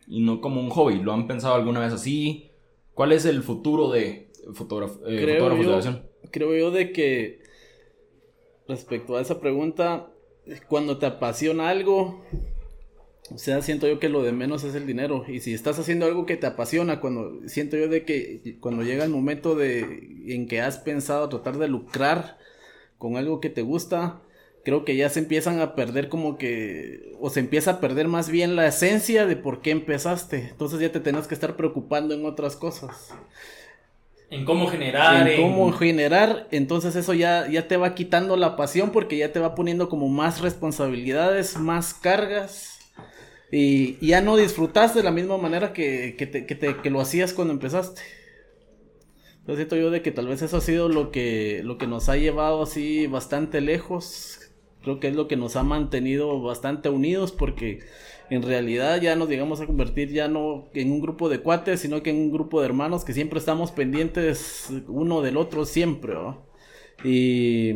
y 0.07 0.21
no 0.21 0.41
como 0.41 0.61
un 0.61 0.71
hobby. 0.71 0.99
¿Lo 0.99 1.13
han 1.13 1.27
pensado 1.27 1.53
alguna 1.53 1.79
vez 1.79 1.93
así? 1.93 2.50
¿Cuál 2.93 3.11
es 3.11 3.25
el 3.25 3.41
futuro 3.43 3.89
de 3.89 4.29
fotógrafo, 4.53 4.99
eh, 5.07 5.17
Creo 5.21 5.35
fotógrafos 5.45 5.59
de 5.59 5.63
yo- 5.65 5.71
aviación? 5.77 6.09
Creo 6.31 6.55
yo 6.55 6.71
de 6.71 6.91
que 6.91 7.41
respecto 8.67 9.17
a 9.17 9.21
esa 9.21 9.39
pregunta, 9.39 10.11
cuando 10.67 10.97
te 10.97 11.05
apasiona 11.05 11.69
algo, 11.69 12.21
o 13.33 13.37
sea, 13.37 13.61
siento 13.61 13.87
yo 13.87 13.99
que 13.99 14.09
lo 14.09 14.23
de 14.23 14.31
menos 14.31 14.63
es 14.63 14.75
el 14.75 14.85
dinero. 14.87 15.23
Y 15.27 15.39
si 15.39 15.53
estás 15.53 15.79
haciendo 15.79 16.05
algo 16.05 16.25
que 16.25 16.37
te 16.37 16.47
apasiona, 16.47 16.99
cuando 16.99 17.47
siento 17.47 17.77
yo 17.77 17.87
de 17.87 18.03
que 18.05 18.57
cuando 18.59 18.83
llega 18.83 19.03
el 19.03 19.09
momento 19.11 19.55
de 19.55 19.81
en 20.27 20.47
que 20.47 20.61
has 20.61 20.77
pensado 20.79 21.29
tratar 21.29 21.57
de 21.57 21.67
lucrar 21.67 22.37
con 22.97 23.17
algo 23.17 23.39
que 23.39 23.49
te 23.49 23.61
gusta, 23.61 24.21
creo 24.63 24.85
que 24.85 24.95
ya 24.95 25.09
se 25.09 25.19
empiezan 25.19 25.59
a 25.59 25.75
perder 25.75 26.09
como 26.09 26.37
que, 26.37 27.13
o 27.19 27.29
se 27.29 27.39
empieza 27.39 27.71
a 27.71 27.79
perder 27.79 28.07
más 28.07 28.29
bien 28.29 28.55
la 28.55 28.67
esencia 28.67 29.25
de 29.25 29.35
por 29.35 29.61
qué 29.61 29.71
empezaste. 29.71 30.49
Entonces 30.51 30.79
ya 30.79 30.91
te 30.91 30.99
tenés 30.99 31.27
que 31.27 31.33
estar 31.33 31.55
preocupando 31.55 32.13
en 32.13 32.25
otras 32.25 32.55
cosas. 32.55 33.13
En 34.29 34.45
cómo 34.45 34.67
generar. 34.67 35.27
En 35.27 35.41
cómo 35.41 35.71
generar, 35.73 36.47
entonces 36.51 36.95
eso 36.95 37.13
ya, 37.13 37.49
ya 37.49 37.67
te 37.67 37.75
va 37.75 37.95
quitando 37.95 38.37
la 38.37 38.55
pasión 38.55 38.91
porque 38.91 39.17
ya 39.17 39.33
te 39.33 39.39
va 39.39 39.55
poniendo 39.55 39.89
como 39.89 40.07
más 40.07 40.39
responsabilidades, 40.41 41.57
más 41.57 41.93
cargas. 41.93 42.79
Y, 43.51 43.97
ya 44.05 44.21
no 44.21 44.37
disfrutas 44.37 44.95
de 44.95 45.03
la 45.03 45.11
misma 45.11 45.37
manera 45.37 45.73
que, 45.73 46.15
que, 46.17 46.25
te, 46.27 46.45
que, 46.45 46.55
te, 46.55 46.77
que 46.77 46.89
lo 46.89 47.01
hacías 47.01 47.33
cuando 47.33 47.53
empezaste. 47.53 48.01
Entonces 49.39 49.57
siento 49.57 49.75
yo 49.75 49.89
de 49.89 50.01
que 50.01 50.11
tal 50.11 50.27
vez 50.27 50.41
eso 50.41 50.57
ha 50.57 50.61
sido 50.61 50.87
lo 50.87 51.11
que, 51.11 51.61
lo 51.65 51.77
que 51.77 51.87
nos 51.87 52.07
ha 52.07 52.15
llevado 52.15 52.63
así 52.63 53.07
bastante 53.07 53.59
lejos. 53.59 54.39
Creo 54.81 54.99
que 54.99 55.09
es 55.09 55.15
lo 55.15 55.27
que 55.27 55.37
nos 55.37 55.55
ha 55.55 55.63
mantenido 55.63 56.41
bastante 56.41 56.89
unidos 56.89 57.31
porque 57.31 57.79
en 58.29 58.41
realidad 58.41 59.01
ya 59.01 59.15
nos 59.15 59.29
llegamos 59.29 59.61
a 59.61 59.67
convertir 59.67 60.09
ya 60.11 60.27
no 60.27 60.69
en 60.73 60.91
un 60.91 61.01
grupo 61.01 61.29
de 61.29 61.39
cuates, 61.39 61.81
sino 61.81 62.01
que 62.01 62.09
en 62.09 62.17
un 62.17 62.31
grupo 62.31 62.61
de 62.61 62.67
hermanos 62.67 63.05
que 63.05 63.13
siempre 63.13 63.39
estamos 63.39 63.71
pendientes 63.71 64.69
uno 64.87 65.21
del 65.21 65.37
otro 65.37 65.65
siempre. 65.65 66.13
Y 67.03 67.73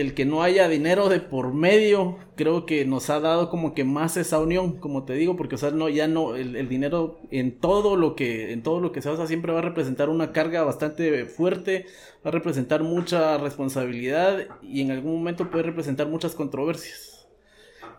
el 0.00 0.14
que 0.14 0.24
no 0.24 0.42
haya 0.44 0.68
dinero 0.68 1.08
de 1.08 1.18
por 1.18 1.52
medio, 1.52 2.18
creo 2.36 2.66
que 2.66 2.84
nos 2.84 3.10
ha 3.10 3.18
dado 3.18 3.50
como 3.50 3.74
que 3.74 3.82
más 3.82 4.16
esa 4.16 4.38
unión, 4.38 4.78
como 4.78 5.04
te 5.04 5.14
digo, 5.14 5.34
porque 5.36 5.56
o 5.56 5.58
sea, 5.58 5.72
no, 5.72 5.88
ya 5.88 6.06
no, 6.06 6.36
el, 6.36 6.68
dinero 6.68 7.18
en 7.32 7.58
todo 7.58 7.96
lo 7.96 8.14
que, 8.14 8.52
en 8.52 8.62
todo 8.62 8.78
lo 8.78 8.92
que 8.92 9.02
se 9.02 9.10
hace 9.10 9.26
siempre 9.26 9.52
va 9.52 9.58
a 9.58 9.62
representar 9.62 10.08
una 10.08 10.32
carga 10.32 10.62
bastante 10.62 11.26
fuerte, 11.26 11.86
va 12.24 12.28
a 12.28 12.32
representar 12.32 12.84
mucha 12.84 13.38
responsabilidad 13.38 14.46
y 14.62 14.82
en 14.82 14.92
algún 14.92 15.14
momento 15.14 15.50
puede 15.50 15.64
representar 15.64 16.06
muchas 16.06 16.36
controversias. 16.36 17.28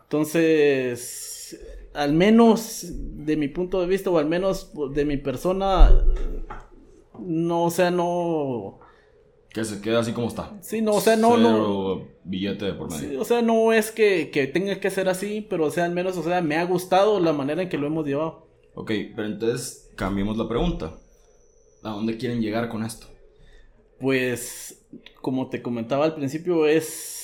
Entonces, 0.04 1.60
al 1.94 2.14
menos 2.14 2.86
de 2.92 3.36
mi 3.36 3.50
punto 3.50 3.82
de 3.82 3.88
vista, 3.88 4.10
o 4.10 4.18
al 4.18 4.26
menos 4.26 4.72
de 4.94 5.04
mi 5.04 5.18
persona, 5.18 6.06
no, 7.20 7.66
o 7.66 7.72
sea, 7.72 7.92
no 7.92 8.80
que 9.54 9.64
se 9.64 9.82
queda 9.82 10.00
así 10.00 10.14
como 10.14 10.28
está. 10.28 10.58
Sí, 10.62 10.82
no, 10.82 10.94
o 10.94 11.02
sea, 11.02 11.16
no, 11.16 11.38
no. 11.38 12.08
billete 12.24 12.66
de 12.66 12.74
por 12.74 12.92
medio. 12.92 13.10
Sí, 13.10 13.16
o 13.16 13.26
sea, 13.26 13.42
no 13.42 13.74
es 13.74 13.92
que, 13.92 14.30
que, 14.32 14.48
tenga 14.48 14.80
que 14.80 14.92
ser 14.92 15.10
así, 15.10 15.46
pero 15.50 15.66
o 15.66 15.72
sea, 15.72 15.86
al 15.86 15.94
menos, 15.94 16.18
o 16.18 16.24
sea, 16.24 16.42
me 16.42 16.58
ha 16.58 16.66
gustado 16.66 17.20
la 17.20 17.34
manera 17.34 17.64
en 17.64 17.70
que 17.70 17.78
lo 17.78 17.88
hemos 17.88 18.06
llevado. 18.06 18.48
Ok, 18.76 18.92
pero 19.16 19.28
entonces 19.28 19.90
cambiemos 19.96 20.38
la 20.38 20.48
pregunta. 20.48 20.98
¿A 21.84 21.90
dónde 21.90 22.18
quieren 22.18 22.42
llegar 22.42 22.70
con 22.70 22.84
esto? 22.84 23.08
Pues, 24.00 24.86
como 25.22 25.50
te 25.50 25.62
comentaba 25.62 26.06
al 26.06 26.16
principio, 26.16 26.68
es 26.68 27.19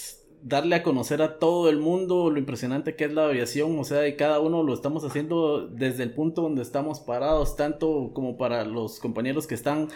darle 0.45 0.75
a 0.75 0.83
conocer 0.83 1.23
a 1.23 1.39
todo 1.39 1.71
el 1.71 1.79
mundo 1.79 2.29
lo 2.29 2.37
impresionante 2.37 2.95
que 2.95 3.05
es 3.05 3.13
la 3.13 3.25
aviación, 3.25 3.79
o 3.79 3.83
sea, 3.83 4.07
y 4.07 4.15
cada 4.15 4.39
uno 4.39 4.61
lo 4.61 4.75
estamos 4.75 5.03
haciendo 5.03 5.67
desde 5.67 6.03
el 6.03 6.11
punto 6.11 6.43
donde 6.43 6.61
estamos 6.61 6.99
parados, 6.99 7.55
tanto 7.55 8.11
como 8.13 8.37
para 8.37 8.63
los 8.63 8.99
compañeros 8.99 9.47
que 9.47 9.55
están 9.55 9.87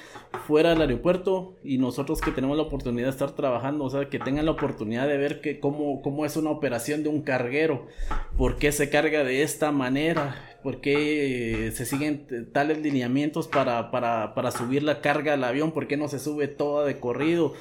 fuera 0.47 0.71
del 0.71 0.81
aeropuerto 0.81 1.53
y 1.63 1.77
nosotros 1.77 2.19
que 2.19 2.31
tenemos 2.31 2.57
la 2.57 2.63
oportunidad 2.63 3.05
de 3.05 3.11
estar 3.11 3.31
trabajando, 3.33 3.85
o 3.85 3.89
sea, 3.91 4.09
que 4.09 4.17
tengan 4.17 4.45
la 4.45 4.51
oportunidad 4.51 5.07
de 5.07 5.17
ver 5.17 5.39
que 5.39 5.59
cómo, 5.59 6.01
cómo 6.01 6.25
es 6.25 6.35
una 6.35 6.49
operación 6.49 7.03
de 7.03 7.09
un 7.09 7.21
carguero, 7.21 7.85
por 8.35 8.57
qué 8.57 8.71
se 8.71 8.89
carga 8.89 9.23
de 9.23 9.43
esta 9.43 9.71
manera, 9.71 10.57
por 10.63 10.81
qué 10.81 11.71
se 11.75 11.85
siguen 11.85 12.49
tales 12.51 12.79
lineamientos 12.79 13.47
para, 13.47 13.91
para, 13.91 14.33
para 14.33 14.49
subir 14.49 14.81
la 14.81 14.99
carga 15.01 15.33
al 15.33 15.43
avión, 15.43 15.73
por 15.73 15.87
qué 15.87 15.95
no 15.95 16.07
se 16.07 16.17
sube 16.17 16.47
toda 16.47 16.87
de 16.87 16.99
corrido 16.99 17.53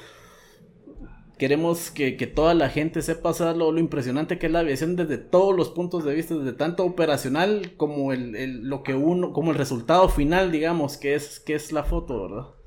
Queremos 1.39 1.89
que, 1.89 2.11
toda 2.27 2.53
la 2.53 2.67
gente 2.67 3.01
sepa 3.01 3.31
lo, 3.55 3.71
lo, 3.71 3.79
impresionante 3.79 4.37
que 4.37 4.47
es 4.47 4.51
la 4.51 4.59
aviación 4.59 4.97
desde 4.97 5.17
todos 5.17 5.55
los 5.55 5.69
puntos 5.69 6.03
de 6.03 6.13
vista, 6.13 6.35
desde 6.35 6.51
tanto 6.51 6.83
operacional 6.83 7.75
como 7.77 8.11
el, 8.11 8.63
lo 8.63 8.83
que 8.83 8.93
uno, 8.93 9.31
como 9.31 9.51
el 9.51 9.57
resultado 9.57 10.09
final, 10.09 10.51
digamos, 10.51 10.97
que 10.97 11.15
es, 11.15 11.39
que 11.39 11.55
es 11.55 11.71
la 11.71 11.85
foto, 11.85 12.23
¿verdad? 12.23 12.58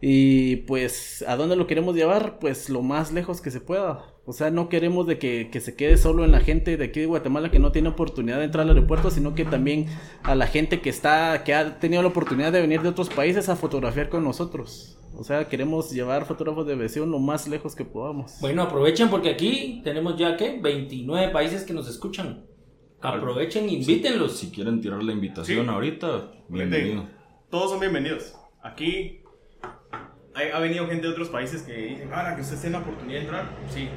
Y 0.00 0.56
pues, 0.56 1.24
¿a 1.28 1.36
dónde 1.36 1.56
lo 1.56 1.66
queremos 1.66 1.94
llevar? 1.94 2.38
Pues 2.38 2.70
lo 2.70 2.82
más 2.82 3.12
lejos 3.12 3.40
que 3.40 3.50
se 3.50 3.60
pueda. 3.60 4.06
O 4.24 4.32
sea, 4.32 4.50
no 4.50 4.68
queremos 4.68 5.06
de 5.06 5.18
que, 5.18 5.50
que, 5.50 5.60
se 5.60 5.74
quede 5.74 5.96
solo 5.96 6.24
en 6.24 6.32
la 6.32 6.40
gente 6.40 6.76
de 6.76 6.84
aquí 6.84 7.00
de 7.00 7.06
Guatemala 7.06 7.50
que 7.50 7.58
no 7.58 7.72
tiene 7.72 7.88
oportunidad 7.88 8.38
de 8.38 8.44
entrar 8.44 8.62
al 8.62 8.70
aeropuerto, 8.70 9.10
sino 9.10 9.34
que 9.34 9.44
también 9.44 9.86
a 10.22 10.34
la 10.34 10.46
gente 10.46 10.80
que 10.80 10.88
está, 10.88 11.42
que 11.44 11.52
ha 11.52 11.78
tenido 11.78 12.02
la 12.02 12.08
oportunidad 12.08 12.52
de 12.52 12.60
venir 12.60 12.80
de 12.80 12.88
otros 12.88 13.10
países 13.10 13.48
a 13.48 13.56
fotografiar 13.56 14.08
con 14.08 14.24
nosotros. 14.24 14.98
O 15.14 15.24
sea, 15.24 15.48
queremos 15.48 15.90
llevar 15.90 16.24
fotógrafos 16.24 16.66
de 16.66 16.74
aviación 16.74 17.10
lo 17.10 17.18
más 17.18 17.48
lejos 17.48 17.74
que 17.74 17.84
podamos. 17.84 18.38
Bueno, 18.40 18.62
aprovechen 18.62 19.10
porque 19.10 19.30
aquí 19.30 19.80
tenemos 19.84 20.16
ya, 20.16 20.36
¿qué? 20.36 20.58
29 20.62 21.32
países 21.32 21.64
que 21.64 21.74
nos 21.74 21.88
escuchan. 21.88 22.46
Aprovechen, 23.00 23.68
invítenlos. 23.68 24.38
Si, 24.38 24.50
quieren 24.50 24.80
tirar 24.80 25.02
la 25.02 25.12
invitación 25.12 25.68
ahorita, 25.68 26.32
bienvenido. 26.48 27.06
Todos 27.50 27.70
son 27.70 27.80
bienvenidos. 27.80 28.34
Aquí 28.62 29.19
ha, 30.34 30.58
venido 30.60 30.86
gente 30.86 31.06
de 31.06 31.12
otros 31.12 31.28
países 31.28 31.62
que 31.62 31.72
dicen, 31.72 32.08
para 32.08 32.34
que 32.34 32.42
ustedes 32.42 32.62
tengan 32.62 32.82
la 32.82 32.88
oportunidad 32.88 33.18
de 33.18 33.24
entrar. 33.24 33.56
Sí. 33.68 33.88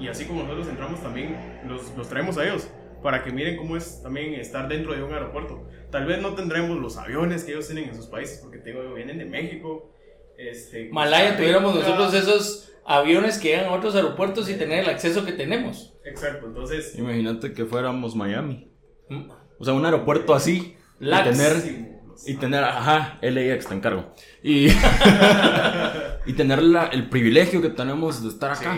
Y 0.00 0.08
así 0.08 0.26
como 0.26 0.42
nosotros 0.42 0.68
entramos 0.68 1.02
también, 1.02 1.36
los, 1.66 1.96
los 1.96 2.08
traemos 2.08 2.38
a 2.38 2.44
ellos 2.44 2.68
para 3.02 3.22
que 3.22 3.30
miren 3.30 3.56
cómo 3.56 3.76
es 3.76 4.02
también 4.02 4.34
estar 4.34 4.68
dentro 4.68 4.92
de 4.94 5.02
un 5.02 5.12
aeropuerto. 5.12 5.66
Tal 5.90 6.06
vez 6.06 6.20
no 6.20 6.34
tendremos 6.34 6.78
los 6.78 6.96
aviones 6.96 7.44
que 7.44 7.52
ellos 7.52 7.66
tienen 7.66 7.88
en 7.88 7.94
sus 7.94 8.06
países, 8.06 8.38
porque 8.38 8.58
tengo, 8.58 8.94
vienen 8.94 9.18
de 9.18 9.24
México, 9.24 9.92
este, 10.38 10.88
Malaya 10.92 11.36
tuviéramos 11.36 11.74
nosotros 11.74 12.14
esos 12.14 12.72
aviones 12.86 13.38
que 13.38 13.48
llegan 13.48 13.66
a 13.66 13.72
otros 13.72 13.96
aeropuertos 13.96 14.48
y 14.48 14.54
tener 14.54 14.84
el 14.84 14.90
acceso 14.90 15.24
que 15.24 15.32
tenemos. 15.32 15.94
Exacto, 16.04 16.46
entonces. 16.46 16.96
Imagínate 16.96 17.52
que 17.52 17.64
fuéramos 17.64 18.14
Miami. 18.14 18.72
Mm. 19.08 19.30
O 19.58 19.64
sea, 19.64 19.74
un 19.74 19.84
aeropuerto 19.84 20.34
así. 20.34 20.76
Y 21.00 21.10
tener. 21.10 21.97
Y 22.26 22.34
tener, 22.34 22.64
ajá, 22.64 23.18
LAX 23.22 23.66
te 23.66 23.74
encargo. 23.74 24.12
Y, 24.42 24.68
y 26.26 26.32
tener 26.34 26.60
el 26.92 27.08
privilegio 27.08 27.62
que 27.62 27.70
tenemos 27.70 28.22
de 28.22 28.28
estar 28.28 28.52
acá. 28.52 28.76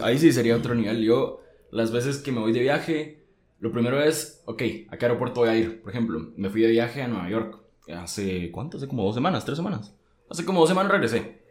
Ahí 0.00 0.18
sí 0.18 0.32
sería 0.32 0.56
otro 0.56 0.74
nivel. 0.74 1.02
Yo, 1.02 1.40
las 1.70 1.92
veces 1.92 2.18
que 2.18 2.32
me 2.32 2.40
voy 2.40 2.52
de 2.52 2.60
viaje, 2.60 3.26
lo 3.58 3.72
primero 3.72 4.02
es, 4.02 4.42
ok, 4.46 4.62
¿a 4.90 4.96
qué 4.96 5.04
aeropuerto 5.06 5.40
voy 5.40 5.50
a 5.50 5.56
ir? 5.56 5.82
Por 5.82 5.90
ejemplo, 5.90 6.32
me 6.36 6.48
fui 6.48 6.62
de 6.62 6.68
viaje 6.68 7.02
a 7.02 7.08
Nueva 7.08 7.28
York. 7.28 7.58
Hace, 7.94 8.50
¿cuánto? 8.52 8.76
Hace 8.76 8.88
como 8.88 9.04
dos 9.04 9.14
semanas, 9.14 9.44
tres 9.44 9.56
semanas. 9.56 9.94
Hace 10.30 10.44
como 10.44 10.60
dos 10.60 10.68
semanas 10.68 10.92
regresé. 10.92 11.42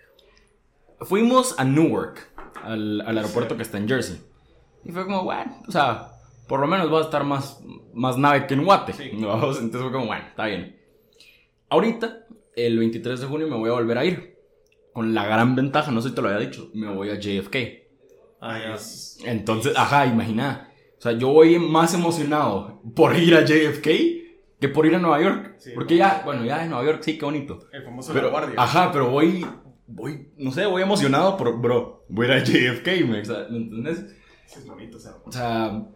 Fuimos 1.01 1.55
a 1.59 1.63
Newark, 1.65 2.19
al, 2.63 3.01
al 3.01 3.17
aeropuerto 3.17 3.55
que 3.55 3.63
está 3.63 3.77
en 3.77 3.87
Jersey. 3.87 4.21
Y 4.83 4.91
fue 4.91 5.05
como, 5.05 5.23
bueno, 5.23 5.61
o 5.67 5.71
sea, 5.71 6.13
por 6.47 6.59
lo 6.59 6.67
menos 6.67 6.91
va 6.91 6.99
a 6.99 7.03
estar 7.03 7.23
más, 7.23 7.61
más 7.93 8.17
nave 8.17 8.47
que 8.47 8.55
en 8.55 8.65
Guate. 8.65 8.93
Entonces 8.99 9.81
fue 9.81 9.91
como, 9.91 10.07
bueno, 10.07 10.25
está 10.27 10.45
bien. 10.45 10.78
Ahorita, 11.69 12.25
el 12.55 12.77
23 12.79 13.21
de 13.21 13.27
junio, 13.27 13.47
me 13.47 13.57
voy 13.57 13.69
a 13.69 13.73
volver 13.73 13.97
a 13.97 14.05
ir. 14.05 14.37
Con 14.93 15.13
la 15.13 15.25
gran 15.25 15.55
ventaja, 15.55 15.91
no 15.91 16.01
sé 16.01 16.09
si 16.09 16.15
te 16.15 16.21
lo 16.21 16.29
había 16.29 16.39
dicho, 16.39 16.71
me 16.73 16.93
voy 16.93 17.09
a 17.09 17.19
JFK. 17.19 17.55
Ah, 18.41 18.75
Entonces, 19.25 19.73
ajá, 19.75 20.05
imagina. 20.07 20.71
O 20.97 21.01
sea, 21.01 21.11
yo 21.13 21.29
voy 21.29 21.59
más 21.59 21.93
emocionado 21.93 22.81
por 22.95 23.15
ir 23.15 23.35
a 23.35 23.45
JFK 23.45 23.87
que 24.59 24.67
por 24.67 24.85
ir 24.85 24.95
a 24.95 24.99
Nueva 24.99 25.21
York. 25.21 25.57
porque 25.73 25.95
ya, 25.95 26.21
bueno, 26.25 26.43
ya 26.43 26.63
en 26.63 26.71
Nueva 26.71 26.85
York 26.85 27.01
sí, 27.03 27.17
qué 27.17 27.25
bonito. 27.25 27.59
El 27.71 27.83
famoso 27.83 28.13
pero, 28.13 28.29
guardia. 28.29 28.55
Ajá, 28.57 28.91
pero 28.91 29.09
voy, 29.09 29.45
voy, 29.87 30.31
no 30.37 30.51
sé, 30.51 30.65
voy 30.65 30.81
emocionado 30.81 31.37
por, 31.37 31.59
bro, 31.61 32.05
voy 32.09 32.27
a 32.27 32.29
ir 32.29 32.35
a 32.35 32.43
JFK, 32.43 32.87
¿me, 33.07 33.19
entiendes? 33.19 34.15
es 34.45 34.65
bonito, 34.65 34.97
o 34.97 34.99
sea. 34.99 35.15
O 35.23 35.31
sea, 35.31 35.87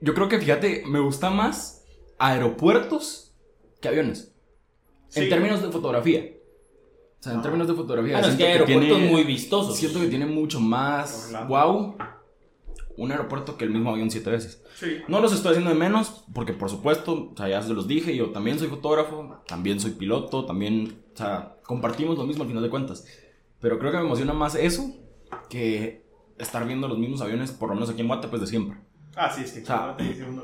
yo 0.00 0.14
creo 0.14 0.28
que, 0.28 0.38
fíjate, 0.38 0.84
me 0.86 1.00
gusta 1.00 1.30
más 1.30 1.84
aeropuertos 2.18 3.36
que 3.80 3.88
aviones. 3.88 4.34
En 5.14 5.28
términos 5.28 5.62
de 5.62 5.70
fotografía. 5.70 6.24
O 7.20 7.22
sea, 7.22 7.32
en 7.32 7.42
términos 7.42 7.66
de 7.66 7.74
fotografía. 7.74 8.12
Bueno, 8.12 8.28
es 8.28 8.36
que 8.36 8.46
hay 8.46 8.52
aeropuertos 8.52 9.00
muy 9.00 9.24
vistosos. 9.24 9.76
Siento 9.76 10.00
que 10.00 10.06
tiene 10.06 10.26
mucho 10.26 10.60
más 10.60 11.32
wow 11.48 11.96
un 12.98 13.12
aeropuerto 13.12 13.56
que 13.56 13.64
el 13.64 13.70
mismo 13.70 13.90
avión 13.90 14.10
siete 14.10 14.28
veces. 14.28 14.62
No 15.06 15.20
los 15.20 15.32
estoy 15.32 15.52
haciendo 15.52 15.70
de 15.70 15.76
menos, 15.76 16.24
porque 16.34 16.52
por 16.52 16.68
supuesto, 16.68 17.30
o 17.32 17.36
sea, 17.36 17.48
ya 17.48 17.62
se 17.62 17.72
los 17.72 17.86
dije, 17.86 18.14
yo 18.14 18.30
también 18.30 18.58
soy 18.58 18.66
fotógrafo, 18.66 19.40
también 19.46 19.78
soy 19.78 19.92
piloto, 19.92 20.44
también, 20.44 21.04
o 21.14 21.16
sea, 21.16 21.56
compartimos 21.64 22.18
lo 22.18 22.26
mismo 22.26 22.42
al 22.42 22.48
final 22.48 22.62
de 22.62 22.70
cuentas. 22.70 23.06
Pero 23.60 23.78
creo 23.78 23.92
que 23.92 23.98
me 23.98 24.04
emociona 24.04 24.32
más 24.32 24.56
eso 24.56 24.96
que 25.48 26.04
estar 26.38 26.66
viendo 26.66 26.88
los 26.88 26.98
mismos 26.98 27.20
aviones, 27.20 27.52
por 27.52 27.68
lo 27.68 27.76
menos 27.76 27.88
aquí 27.88 28.00
en 28.00 28.08
Guate, 28.08 28.26
pues 28.26 28.40
de 28.40 28.48
siempre. 28.48 28.78
Ah, 29.14 29.30
sí, 29.30 29.42
es 29.42 29.52
que 29.52 29.62
o 29.62 29.66
sea, 29.66 29.96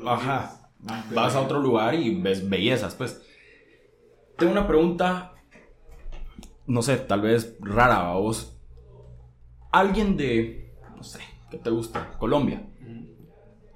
ajá, 0.05 0.69
vas 1.13 1.35
a 1.35 1.41
otro 1.41 1.59
lugar 1.59 1.93
y 1.93 2.21
ves 2.21 2.49
bellezas, 2.49 2.95
pues. 2.95 3.21
Tengo 4.37 4.51
una 4.51 4.67
pregunta, 4.67 5.33
no 6.67 6.81
sé, 6.81 6.97
tal 6.97 7.21
vez 7.21 7.55
rara 7.61 8.11
a 8.11 8.15
vos. 8.15 8.59
Alguien 9.71 10.17
de, 10.17 10.73
no 10.95 11.03
sé, 11.03 11.19
¿qué 11.49 11.57
te 11.57 11.69
gusta? 11.69 12.17
Colombia. 12.17 12.67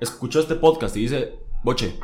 Escuchó 0.02 0.42
este 0.42 0.56
podcast 0.56 0.98
y 0.98 1.02
dice, 1.02 1.40
Boche, 1.64 1.98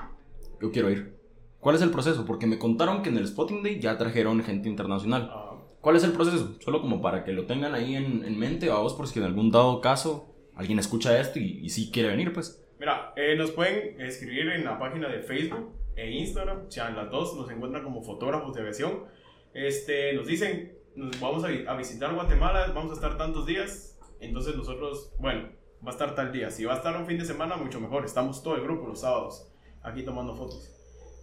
yo 0.61 0.71
quiero 0.71 0.89
ir. 0.89 1.17
¿Cuál 1.59 1.75
es 1.75 1.81
el 1.81 1.91
proceso? 1.91 2.25
Porque 2.25 2.47
me 2.47 2.57
contaron 2.57 3.01
que 3.01 3.09
en 3.09 3.17
el 3.17 3.27
Spotting 3.27 3.61
Day 3.61 3.79
ya 3.79 3.97
trajeron 3.97 4.41
gente 4.43 4.69
internacional. 4.69 5.29
Ah. 5.33 5.57
¿Cuál 5.81 5.97
es 5.97 6.03
el 6.05 6.13
proceso? 6.13 6.55
Solo 6.61 6.81
como 6.81 7.01
para 7.01 7.25
que 7.25 7.33
lo 7.33 7.45
tengan 7.45 7.73
ahí 7.73 7.95
en, 7.95 8.39
mente 8.39 8.69
a 8.69 8.75
vos, 8.75 8.93
por 8.93 9.07
si 9.07 9.19
en 9.19 9.25
algún 9.25 9.51
dado 9.51 9.81
caso 9.81 10.33
alguien 10.55 10.79
escucha 10.79 11.19
esto 11.19 11.39
y, 11.39 11.59
y 11.61 11.69
sí 11.69 11.91
quiere 11.91 12.09
venir, 12.09 12.31
pues. 12.31 12.65
Mira, 12.79 13.13
eh, 13.17 13.35
nos 13.37 13.51
pueden 13.51 13.99
escribir 13.99 14.49
en 14.49 14.63
la 14.63 14.79
página 14.79 15.09
de 15.09 15.21
Facebook 15.21 15.73
e 15.95 16.11
Instagram, 16.11 16.65
o 16.67 16.71
sea, 16.71 16.89
las 16.91 17.09
dos 17.09 17.35
nos 17.35 17.49
encuentran 17.49 17.83
como 17.83 18.01
fotógrafos 18.03 18.53
de 18.53 18.61
aviación. 18.61 19.05
Este, 19.53 20.13
nos 20.13 20.27
dicen, 20.27 20.77
vamos 21.21 21.43
a, 21.43 21.47
vi- 21.47 21.65
a 21.67 21.75
visitar 21.75 22.13
Guatemala, 22.13 22.71
vamos 22.73 22.91
a 22.91 22.95
estar 22.95 23.17
tantos 23.17 23.45
días, 23.45 23.97
entonces 24.19 24.55
nosotros, 24.55 25.13
bueno, 25.19 25.49
va 25.85 25.89
a 25.89 25.91
estar 25.91 26.15
tal 26.15 26.31
día. 26.31 26.49
Si 26.51 26.65
va 26.65 26.73
a 26.73 26.77
estar 26.77 26.95
un 26.97 27.05
fin 27.05 27.17
de 27.17 27.25
semana, 27.25 27.57
mucho 27.57 27.79
mejor. 27.79 28.05
Estamos 28.05 28.41
todo 28.41 28.55
el 28.55 28.63
grupo 28.63 28.87
los 28.87 29.01
sábados 29.01 29.51
aquí 29.83 30.03
tomando 30.03 30.35
fotos. 30.35 30.71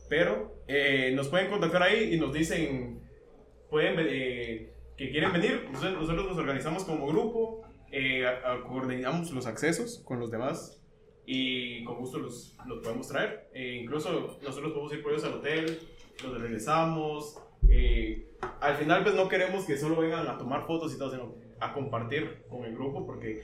Pero 0.09 0.55
eh, 0.69 1.13
nos 1.15 1.29
pueden 1.29 1.51
contactar 1.51 1.83
ahí 1.83 2.15
y 2.15 2.19
nos 2.19 2.33
dicen, 2.33 3.03
pueden, 3.71 3.97
eh, 3.99 4.73
que 4.97 5.11
quieren 5.11 5.33
venir. 5.33 5.69
Nosotros, 5.73 6.27
nos 6.27 6.39
organizamos 6.39 6.85
como 6.85 7.07
grupo, 7.07 7.63
eh, 7.91 8.25
coordinamos 8.67 9.31
los 9.33 9.47
accesos 9.47 10.03
con 10.05 10.21
los 10.21 10.31
demás 10.31 10.82
y 11.27 11.85
con 11.85 11.97
gusto 11.99 12.19
los, 12.19 12.57
los 12.67 12.81
podemos 12.81 13.09
traer. 13.09 13.49
Eh, 13.55 13.81
incluso 13.83 14.39
nosotros 14.43 14.73
podemos 14.73 14.93
ir 14.93 15.03
por 15.03 15.13
ellos 15.13 15.25
al 15.25 15.35
hotel, 15.35 15.79
los 16.25 16.41
regresamos. 16.41 17.39
eh, 17.69 18.29
al 18.61 18.77
final, 18.77 19.03
pues 19.03 19.15
no 19.15 19.29
queremos 19.29 19.65
que 19.65 19.77
solo 19.77 19.97
vengan 19.97 20.27
a 20.27 20.37
tomar 20.37 20.67
fotos 20.67 20.95
y 20.95 20.99
todo, 20.99 21.11
sino 21.11 21.35
a 21.61 21.73
compartir 21.73 22.45
con 22.49 22.65
el 22.65 22.75
grupo, 22.75 23.07
porque 23.07 23.43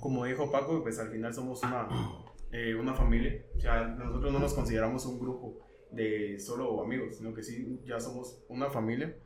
como 0.00 0.24
dijo 0.24 0.50
Paco, 0.50 0.80
pues 0.82 0.98
al 1.00 1.10
final 1.10 1.34
somos 1.34 1.62
una, 1.64 1.88
eh, 2.52 2.74
una 2.74 2.94
familia. 2.94 3.44
O 3.56 3.60
sea, 3.60 3.84
nosotros 3.86 4.32
no 4.32 4.38
nos 4.38 4.54
consideramos 4.54 5.04
un 5.06 5.18
grupo 5.18 5.58
de 5.90 6.38
solo 6.38 6.82
amigos, 6.82 7.16
sino 7.16 7.34
que 7.34 7.42
sí, 7.42 7.80
ya 7.84 7.98
somos 7.98 8.44
una 8.48 8.70
familia. 8.70 9.16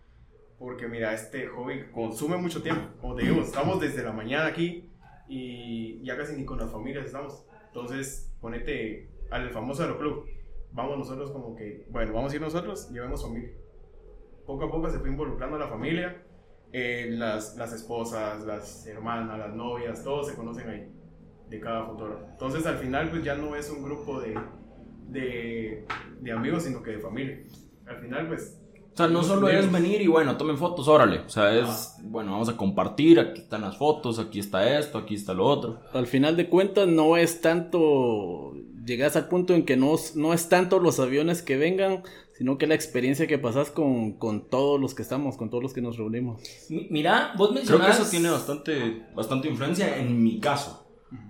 Porque 0.59 0.86
mira, 0.86 1.12
este 1.12 1.47
hobby 1.49 1.90
consume 1.93 2.36
mucho 2.36 2.62
tiempo. 2.62 2.82
Como 3.01 3.16
te 3.16 3.24
digo, 3.24 3.43
estamos 3.43 3.80
desde 3.80 4.03
la 4.03 4.12
mañana 4.12 4.47
aquí 4.47 4.88
y 5.28 6.03
ya 6.05 6.16
casi 6.16 6.36
ni 6.36 6.45
con 6.45 6.59
las 6.59 6.70
familias 6.70 7.05
estamos. 7.05 7.45
Entonces, 7.73 8.33
ponete 8.41 9.09
al 9.31 9.51
famoso 9.51 9.83
aeroclub. 9.83 10.27
Vamos 10.73 10.99
nosotros 10.99 11.31
como 11.33 11.55
que, 11.57 11.87
bueno, 11.91 12.12
vamos 12.12 12.33
a 12.33 12.37
ir 12.37 12.43
nosotros, 12.43 12.91
llevemos 12.91 13.23
familia. 13.23 13.51
Poco 14.47 14.64
a 14.64 14.70
poco 14.70 14.91
se 14.91 14.99
fue 14.99 15.09
involucrando 15.11 15.59
la 15.59 15.68
familia. 15.68 16.23
eh, 16.73 17.09
las, 17.11 17.57
las 17.57 17.73
esposas, 17.73 18.45
las 18.45 18.87
hermanas, 18.87 19.39
las 19.39 19.55
novias, 19.55 20.03
todos 20.03 20.29
se 20.29 20.35
conocen 20.35 20.68
ahí, 20.70 20.89
de 21.49 21.61
cada 21.61 21.87
fotógrafo. 21.87 22.27
Entonces, 22.31 22.66
al 22.66 22.79
final, 22.79 23.11
pues 23.11 23.23
ya 23.25 23.35
no 23.37 23.55
es 23.57 23.70
un 23.70 23.83
grupo 23.83 24.20
de, 24.20 24.35
de, 25.09 25.87
de 26.20 26.33
amigos, 26.33 26.64
sino 26.64 26.83
que 26.83 26.93
de 26.93 26.99
familia. 26.99 27.43
Al 27.87 27.99
final, 27.99 28.29
pues 28.29 28.62
O 28.93 28.97
sea, 28.97 29.07
no 29.09 29.22
solo 29.22 29.49
es 29.49 29.72
venir 29.72 30.03
y 30.03 30.07
bueno, 30.07 30.36
tomen 30.36 30.59
fotos, 30.59 30.86
órale. 30.86 31.20
O 31.20 31.28
sea, 31.30 31.55
es, 31.59 31.66
Ah. 31.66 32.03
bueno, 32.05 32.32
vamos 32.32 32.49
a 32.51 32.57
compartir, 32.59 33.18
aquí 33.18 33.40
están 33.40 33.62
las 33.62 33.78
fotos, 33.78 34.18
aquí 34.18 34.38
está 34.38 34.78
esto, 34.78 34.99
aquí 34.99 35.14
está 35.14 35.32
lo 35.32 35.47
otro. 35.47 35.80
Al 35.95 36.07
final 36.07 36.36
de 36.36 36.49
cuentas 36.51 36.86
no 36.88 37.16
es 37.16 37.40
tanto, 37.40 38.53
llegas 38.84 39.16
al 39.16 39.28
punto 39.28 39.55
en 39.55 39.64
que 39.64 39.76
no, 39.78 39.95
no 40.16 40.34
es 40.34 40.49
tanto 40.51 40.78
los 40.78 41.01
aviones 41.01 41.40
que 41.40 41.57
vengan, 41.57 42.03
sino 42.36 42.59
que 42.59 42.66
la 42.66 42.74
experiencia 42.74 43.26
que 43.26 43.38
pasas 43.38 43.70
con, 43.70 44.12
con 44.18 44.49
todos 44.51 44.78
los 44.80 44.95
que 44.95 45.03
estamos, 45.03 45.36
con 45.38 45.49
todos 45.49 45.62
los 45.62 45.72
que 45.72 45.80
nos 45.80 45.97
reunimos. 45.97 46.43
Mi- 46.68 46.88
Mira, 46.90 47.32
vos 47.38 47.49
Creo 47.51 47.61
mencionás... 47.61 47.97
que 47.97 48.03
eso 48.03 48.11
tiene 48.11 48.28
bastante, 48.30 49.07
bastante 49.14 49.49
influencia 49.49 49.97
en 49.99 50.22
mi 50.22 50.38
caso. 50.38 50.86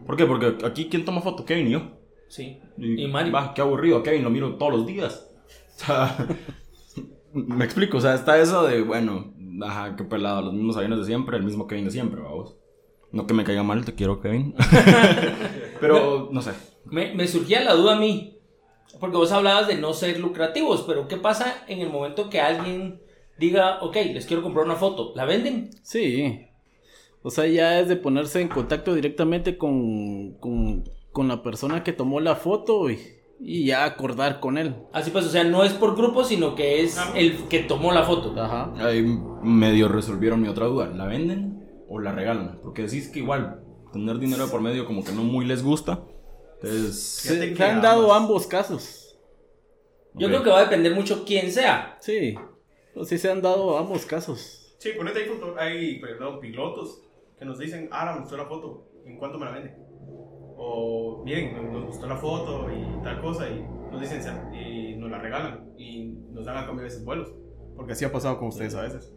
¿Por 0.07 0.17
qué? 0.17 0.27
Porque 0.27 0.65
aquí, 0.67 0.89
¿quién 0.89 1.05
toma 1.05 1.21
foto? 1.21 1.45
Kevin 1.45 1.69
y 1.69 1.71
yo. 1.73 1.83
Sí. 2.29 2.59
Y 2.79 3.07
Mario. 3.09 3.33
Va, 3.33 3.53
qué 3.55 3.61
aburrido, 3.61 4.03
Kevin, 4.03 4.25
lo 4.25 4.31
miro 4.31 4.57
todos 4.57 4.73
los 4.73 4.87
días. 4.87 5.29
O 5.75 5.85
sea, 5.85 6.29
me 7.33 7.65
explico, 7.65 7.99
o 7.99 8.01
sea, 8.01 8.15
está 8.15 8.39
eso 8.39 8.67
de, 8.67 8.83
bueno, 8.83 9.33
ajá, 9.63 9.97
qué 9.97 10.05
pelado, 10.05 10.43
los 10.43 10.53
mismos 10.53 10.77
aviones 10.77 10.99
de 10.99 11.05
siempre, 11.05 11.37
el 11.37 11.45
mismo 11.45 11.67
Kevin 11.67 11.87
de 11.87 11.91
siempre, 11.91 12.21
vamos. 12.21 12.57
No 13.11 13.27
que 13.27 13.35
me 13.35 13.45
caiga 13.45 13.63
mal, 13.63 13.85
te 13.85 13.95
quiero, 13.95 14.21
Kevin. 14.21 14.55
Pero, 15.81 16.31
no 16.33 16.41
sé. 16.41 16.53
Me, 16.85 17.15
me 17.15 17.29
surgía 17.29 17.63
la 17.63 17.75
duda 17.75 17.97
a 17.97 18.01
mí, 18.01 18.39
porque 18.99 19.17
vos 19.17 19.33
hablabas 19.33 19.69
de 19.69 19.77
no 19.77 19.93
ser 19.93 20.19
lucrativos, 20.19 20.83
pero 20.83 21.09
¿qué 21.09 21.17
pasa 21.17 21.65
en 21.69 21.81
el 21.81 21.91
momento 21.91 22.29
que 22.29 22.41
alguien 22.41 23.01
diga, 23.39 23.83
ok, 23.83 23.97
les 24.13 24.27
quiero 24.27 24.43
comprar 24.43 24.67
una 24.67 24.77
foto? 24.77 25.13
¿La 25.15 25.25
venden? 25.25 25.71
Sí. 25.83 26.47
O 27.23 27.31
sea, 27.31 27.47
ya 27.47 27.81
es 27.81 27.89
de 27.89 27.97
ponerse 27.97 28.41
en 28.41 28.49
contacto 28.49 28.95
directamente 28.95 29.57
con, 29.57 30.35
con, 30.35 30.85
con 31.13 31.29
la 31.29 31.43
persona 31.43 31.85
que 31.85 31.93
tomó 31.93 32.21
la 32.21 32.35
foto 32.35 32.91
y, 32.91 32.99
y 33.45 33.67
ya 33.67 33.85
acordar 33.85 34.39
con 34.41 34.57
él. 34.57 34.77
Así 34.93 35.11
pues, 35.11 35.27
o 35.27 35.29
sea, 35.29 35.43
no 35.45 35.65
es 35.65 35.73
por 35.73 35.97
grupo, 35.97 36.25
sino 36.25 36.55
que 36.55 36.83
es 36.83 36.97
el 37.17 37.49
que 37.49 37.61
tomó 37.61 37.93
la 37.93 38.05
foto. 38.05 38.41
Ajá. 38.41 38.73
Ahí 38.79 39.03
medio 39.43 39.89
resolvieron 39.89 40.41
mi 40.41 40.49
otra 40.49 40.67
duda. 40.67 40.87
¿La 40.87 41.07
venden 41.07 41.85
o 41.89 41.99
la 41.99 42.13
regalan? 42.13 42.61
Porque 42.63 42.83
decís 42.83 43.09
que 43.09 43.19
igual, 43.19 43.61
tener 43.93 44.19
dinero 44.19 44.49
por 44.49 44.61
medio 44.61 44.87
como 44.87 45.05
que 45.05 45.13
no 45.13 45.25
muy 45.25 45.45
les 45.45 45.63
gusta. 45.63 46.05
Entonces, 46.55 46.97
Se, 46.97 47.65
han 47.65 47.83
dado 47.83 48.15
ambos 48.15 48.47
casos. 48.47 49.19
Yo 50.15 50.29
ok. 50.29 50.33
creo 50.33 50.43
que 50.45 50.51
va 50.51 50.61
a 50.61 50.65
depender 50.65 50.95
mucho 50.95 51.25
quién 51.25 51.51
sea. 51.51 51.97
Sí. 52.01 52.37
Pues 52.95 53.09
sí 53.09 53.19
se 53.19 53.31
han 53.31 53.43
dado 53.43 53.77
ambos 53.77 54.07
casos. 54.07 54.77
Sí, 54.79 54.91
ponete 54.97 55.21
ahí, 55.59 55.95
hay 55.95 56.01
perdón, 56.01 56.39
pilotos 56.41 57.03
que 57.39 57.45
nos 57.45 57.59
dicen, 57.59 57.89
ah, 57.91 58.13
me 58.15 58.21
gustó 58.21 58.37
la 58.37 58.47
foto, 58.47 58.89
¿en 59.05 59.17
cuánto 59.17 59.39
me 59.39 59.47
la 59.47 59.53
vende? 59.53 59.75
O, 60.65 61.23
bien, 61.25 61.73
nos- 61.73 61.87
gustó 61.87 62.07
la 62.07 62.17
foto 62.17 62.69
y 62.71 63.03
tal 63.03 63.21
cosa, 63.21 63.49
y 63.49 63.67
nos 63.91 64.01
dicen, 64.01 64.23
"Se- 64.23 64.57
y 64.57 64.97
nos 64.97 65.11
la 65.11 65.19
regalan, 65.19 65.73
y 65.77 66.05
nos 66.31 66.45
dan 66.45 66.57
a 66.59 66.61
cambio 66.67 66.83
de 66.83 66.85
veces 66.85 67.05
vuelos. 67.05 67.33
Porque 67.77 67.93
así 67.93 68.05
ha 68.05 68.13
pasado 68.13 68.39
con 68.39 68.49
ustedes 68.49 68.75
a 68.77 68.83
veces. 68.83 69.13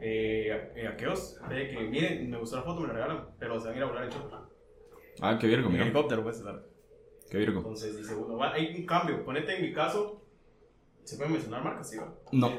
Eh, 0.00 0.72
eh, 0.76 0.88
aqueos, 0.88 1.38
de 1.48 1.68
que, 1.68 1.78
miren, 1.88 2.28
me 2.30 2.38
gustó 2.38 2.56
la 2.56 2.62
foto, 2.62 2.80
me 2.80 2.88
la 2.88 2.94
regalan, 2.94 3.28
pero 3.38 3.60
se 3.60 3.66
van 3.68 3.74
a 3.74 3.76
ir 3.76 3.82
a 3.84 3.86
volar 3.86 4.04
en 4.04 4.10
chopper. 4.10 4.38
Ah, 5.20 5.38
qué 5.40 5.46
virgo, 5.46 5.68
mira. 5.70 5.84
helicóptero, 5.84 6.22
pues, 6.24 6.40
claro. 6.40 6.62
Qué 7.30 7.38
virgo. 7.38 7.58
Entonces 7.58 7.96
dice 7.96 8.14
uno, 8.14 8.36
"Va, 8.36 8.52
hay 8.54 8.74
un 8.76 8.86
cambio, 8.86 9.24
ponete 9.24 9.54
en 9.56 9.62
mi 9.62 9.72
caso, 9.72 10.22
¿se 11.04 11.16
pueden 11.16 11.32
mencionar 11.32 11.62
marcas? 11.62 11.90
Sí, 11.90 11.96
¿va? 11.98 12.12
No. 12.32 12.50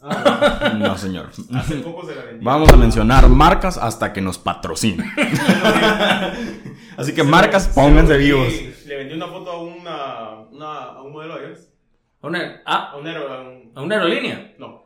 Ah, 0.00 0.74
No, 0.78 0.96
señor. 0.96 1.28
hace 1.54 1.76
poco 1.78 2.04
se 2.06 2.14
la 2.14 2.24
vendí. 2.24 2.44
Vamos 2.44 2.72
a 2.72 2.76
mencionar 2.76 3.28
marcas 3.28 3.76
hasta 3.78 4.12
que 4.12 4.20
nos 4.20 4.38
patrocinen. 4.38 5.06
Así 6.98 7.14
que 7.14 7.22
marcas, 7.22 7.68
pónganse 7.68 8.18
sí, 8.18 8.24
vivos. 8.24 8.86
Le 8.86 8.96
vendió 8.96 9.16
una 9.16 9.28
foto 9.28 9.50
a, 9.52 9.62
una, 9.62 10.40
una- 10.50 10.82
a 10.84 11.02
un 11.02 11.12
modelo 11.12 11.34
de 11.34 11.40
aviones. 11.40 11.72
A 12.20 12.26
una, 12.26 12.62
ah, 12.66 12.90
A 12.92 12.96
un, 12.96 13.06
aero- 13.06 13.32
a 13.32 13.40
un- 13.42 13.72
a 13.74 13.82
una 13.82 13.94
aerolínea. 13.96 14.54
no, 14.58 14.82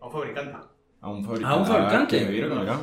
a 0.00 0.06
un 0.06 0.12
fabricante. 0.12 0.56
A 1.00 1.08
un 1.08 1.24
fabricante. 1.24 1.54
A 1.54 1.58
un 1.58 1.66
fabricante. 1.66 2.24
Ah, 2.26 2.28
virgo, 2.30 2.54
mira. 2.56 2.78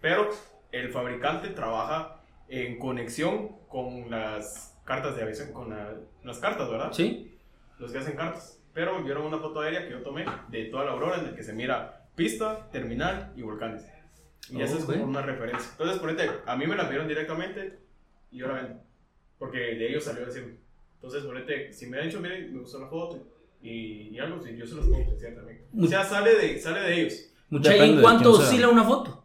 Pero 0.00 0.30
el 0.72 0.88
fabricante 0.90 1.48
trabaja 1.48 2.16
en 2.48 2.78
conexión 2.78 3.50
con 3.68 4.10
las 4.10 4.78
cartas 4.84 5.14
de 5.16 5.22
aviación, 5.22 5.52
con 5.52 5.70
la- 5.70 5.94
las 6.24 6.38
cartas, 6.38 6.70
¿verdad? 6.70 6.90
Sí. 6.92 7.38
Los 7.78 7.92
que 7.92 7.98
hacen 7.98 8.16
cartas. 8.16 8.58
Pero 8.72 8.96
me 8.96 9.02
vieron 9.04 9.26
una 9.26 9.38
foto 9.38 9.60
aérea 9.60 9.84
que 9.84 9.90
yo 9.90 10.02
tomé 10.02 10.24
de 10.48 10.64
toda 10.66 10.84
la 10.86 10.92
aurora 10.92 11.18
en 11.18 11.26
la 11.26 11.34
que 11.36 11.42
se 11.42 11.52
mira 11.52 12.06
pista, 12.14 12.70
terminal 12.70 13.32
y 13.36 13.42
volcanes. 13.42 13.86
Y 14.50 14.60
esa 14.62 14.76
es 14.78 14.84
Ok. 14.84 14.92
como 14.92 15.04
una 15.04 15.22
referencia. 15.22 15.70
Entonces, 15.72 15.98
ponete, 15.98 16.30
a 16.46 16.56
mí 16.56 16.66
me 16.66 16.74
la 16.76 16.84
vieron 16.84 17.06
directamente 17.06 17.78
y 18.32 18.38
yo 18.38 18.48
la 18.48 18.54
vendo. 18.54 18.80
Porque 19.38 19.58
de 19.58 19.88
ellos 19.88 20.04
salió 20.04 20.26
decir. 20.26 20.58
Entonces, 20.94 21.24
ponete, 21.24 21.72
si 21.72 21.86
me 21.86 21.98
han 21.98 22.06
dicho, 22.06 22.20
miren, 22.20 22.52
me 22.52 22.60
gustó 22.60 22.78
la 22.78 22.88
foto 22.88 23.26
y, 23.60 24.08
y 24.10 24.18
algo, 24.18 24.44
yo 24.44 24.66
se 24.66 24.74
los 24.74 24.86
puedo 24.86 25.02
ofrecer 25.02 25.34
también. 25.34 25.64
O 25.80 25.86
sea, 25.86 26.04
sale 26.04 26.34
de, 26.34 26.58
sale 26.58 26.80
de 26.80 27.00
ellos. 27.00 27.14
Mucha, 27.50 27.76
¿y 27.76 27.96
de 27.96 28.02
cuánto 28.02 28.32
oscila 28.32 28.68
una 28.68 28.84
foto? 28.84 29.24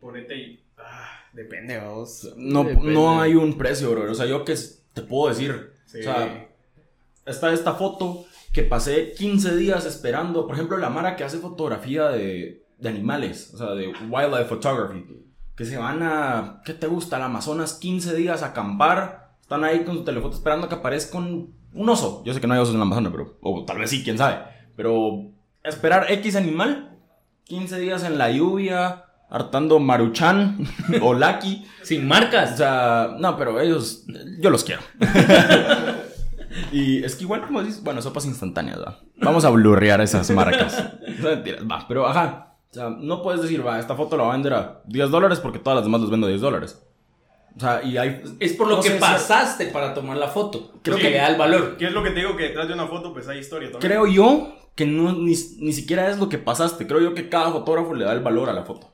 Ponete 0.00 0.36
y. 0.36 0.64
Ah, 0.78 1.20
depende, 1.32 1.78
vos. 1.80 2.32
No, 2.36 2.64
Depende. 2.64 2.92
no 2.92 3.20
hay 3.20 3.34
un 3.34 3.56
precio, 3.58 3.90
bro. 3.90 4.10
O 4.10 4.14
sea, 4.14 4.26
yo 4.26 4.44
que 4.44 4.54
te 4.92 5.02
puedo 5.02 5.28
decir. 5.28 5.72
Sí. 5.86 6.00
O 6.00 6.02
sea, 6.02 6.48
está 7.26 7.52
esta 7.52 7.74
foto 7.74 8.24
que 8.52 8.62
pasé 8.62 9.12
15 9.12 9.56
días 9.56 9.84
esperando. 9.86 10.46
Por 10.46 10.54
ejemplo, 10.54 10.76
la 10.76 10.90
Mara 10.90 11.16
que 11.16 11.24
hace 11.24 11.38
fotografía 11.38 12.08
de, 12.08 12.64
de 12.78 12.88
animales, 12.88 13.52
o 13.54 13.58
sea, 13.58 13.70
de 13.70 13.88
wildlife 14.08 14.44
photography. 14.44 15.04
Que 15.56 15.64
se 15.64 15.76
van 15.76 16.02
a, 16.02 16.60
¿qué 16.64 16.74
te 16.74 16.86
gusta? 16.86 17.16
Al 17.16 17.22
Amazonas 17.22 17.74
15 17.74 18.14
días 18.14 18.42
a 18.42 18.46
acampar. 18.46 19.34
Están 19.40 19.62
ahí 19.64 19.84
con 19.84 19.96
su 19.96 20.04
telefoto 20.04 20.34
esperando 20.36 20.68
que 20.68 20.74
aparezca 20.74 21.18
un, 21.18 21.54
un 21.72 21.88
oso. 21.88 22.22
Yo 22.24 22.34
sé 22.34 22.40
que 22.40 22.46
no 22.46 22.54
hay 22.54 22.60
osos 22.60 22.74
en 22.74 22.80
el 22.80 22.86
Amazonas, 22.86 23.12
pero, 23.12 23.38
o 23.40 23.64
tal 23.64 23.78
vez 23.78 23.90
sí, 23.90 24.02
quién 24.02 24.18
sabe. 24.18 24.38
Pero 24.76 25.30
esperar 25.62 26.06
X 26.10 26.34
animal, 26.36 26.98
15 27.44 27.78
días 27.78 28.02
en 28.04 28.18
la 28.18 28.30
lluvia, 28.32 29.04
hartando 29.30 29.78
Maruchan 29.78 30.66
o 31.02 31.14
Lucky. 31.14 31.64
Sin 31.82 32.04
O 32.04 32.08
marcas. 32.08 32.56
sea, 32.56 33.14
no, 33.18 33.36
pero 33.36 33.60
ellos, 33.60 34.04
yo 34.40 34.50
los 34.50 34.64
quiero. 34.64 34.82
y 36.72 37.04
es 37.04 37.14
que 37.14 37.22
igual, 37.24 37.46
como 37.46 37.62
dices, 37.62 37.82
bueno, 37.82 38.02
sopas 38.02 38.26
instantáneas, 38.26 38.80
¿va? 38.80 39.00
Vamos 39.20 39.44
a 39.44 39.50
blurrear 39.50 40.00
esas 40.00 40.30
marcas. 40.30 40.82
No, 41.20 41.28
mentiras, 41.28 41.62
va, 41.62 41.86
pero 41.86 42.08
ajá. 42.08 42.53
O 42.74 42.76
sea, 42.76 42.88
no 42.90 43.22
puedes 43.22 43.40
decir, 43.40 43.64
va, 43.64 43.78
esta 43.78 43.94
foto 43.94 44.16
la 44.16 44.24
voy 44.24 44.30
a 44.30 44.34
vender 44.34 44.52
a 44.54 44.80
10 44.86 45.10
dólares 45.10 45.38
porque 45.38 45.60
todas 45.60 45.76
las 45.76 45.84
demás 45.84 46.00
las 46.00 46.10
vendo 46.10 46.26
a 46.26 46.30
10 46.30 46.40
dólares. 46.40 46.82
O 47.56 47.60
sea, 47.60 47.80
y 47.84 47.96
hay... 47.96 48.20
Es 48.40 48.54
por 48.54 48.66
lo 48.66 48.76
no 48.78 48.82
que 48.82 48.88
sé 48.88 48.96
pasaste 48.96 49.66
para 49.66 49.94
tomar 49.94 50.16
la 50.16 50.26
foto. 50.26 50.72
Creo 50.82 50.96
Sí. 50.96 51.02
que 51.04 51.10
le 51.10 51.18
da 51.18 51.28
el 51.28 51.36
valor. 51.36 51.76
¿Qué 51.76 51.86
es 51.86 51.92
lo 51.92 52.02
que 52.02 52.10
te 52.10 52.16
digo? 52.20 52.36
Que 52.36 52.44
detrás 52.48 52.66
de 52.66 52.74
una 52.74 52.88
foto, 52.88 53.12
pues 53.12 53.28
hay 53.28 53.38
historia 53.38 53.70
también. 53.70 53.92
Creo 53.92 54.06
yo 54.08 54.56
que 54.74 54.86
no, 54.86 55.12
ni, 55.12 55.34
ni 55.58 55.72
siquiera 55.72 56.10
es 56.10 56.18
lo 56.18 56.28
que 56.28 56.38
pasaste. 56.38 56.88
Creo 56.88 57.00
yo 57.00 57.14
que 57.14 57.28
cada 57.28 57.52
fotógrafo 57.52 57.94
le 57.94 58.04
da 58.06 58.12
el 58.12 58.20
valor 58.24 58.48
a 58.50 58.52
la 58.54 58.64
foto. 58.64 58.90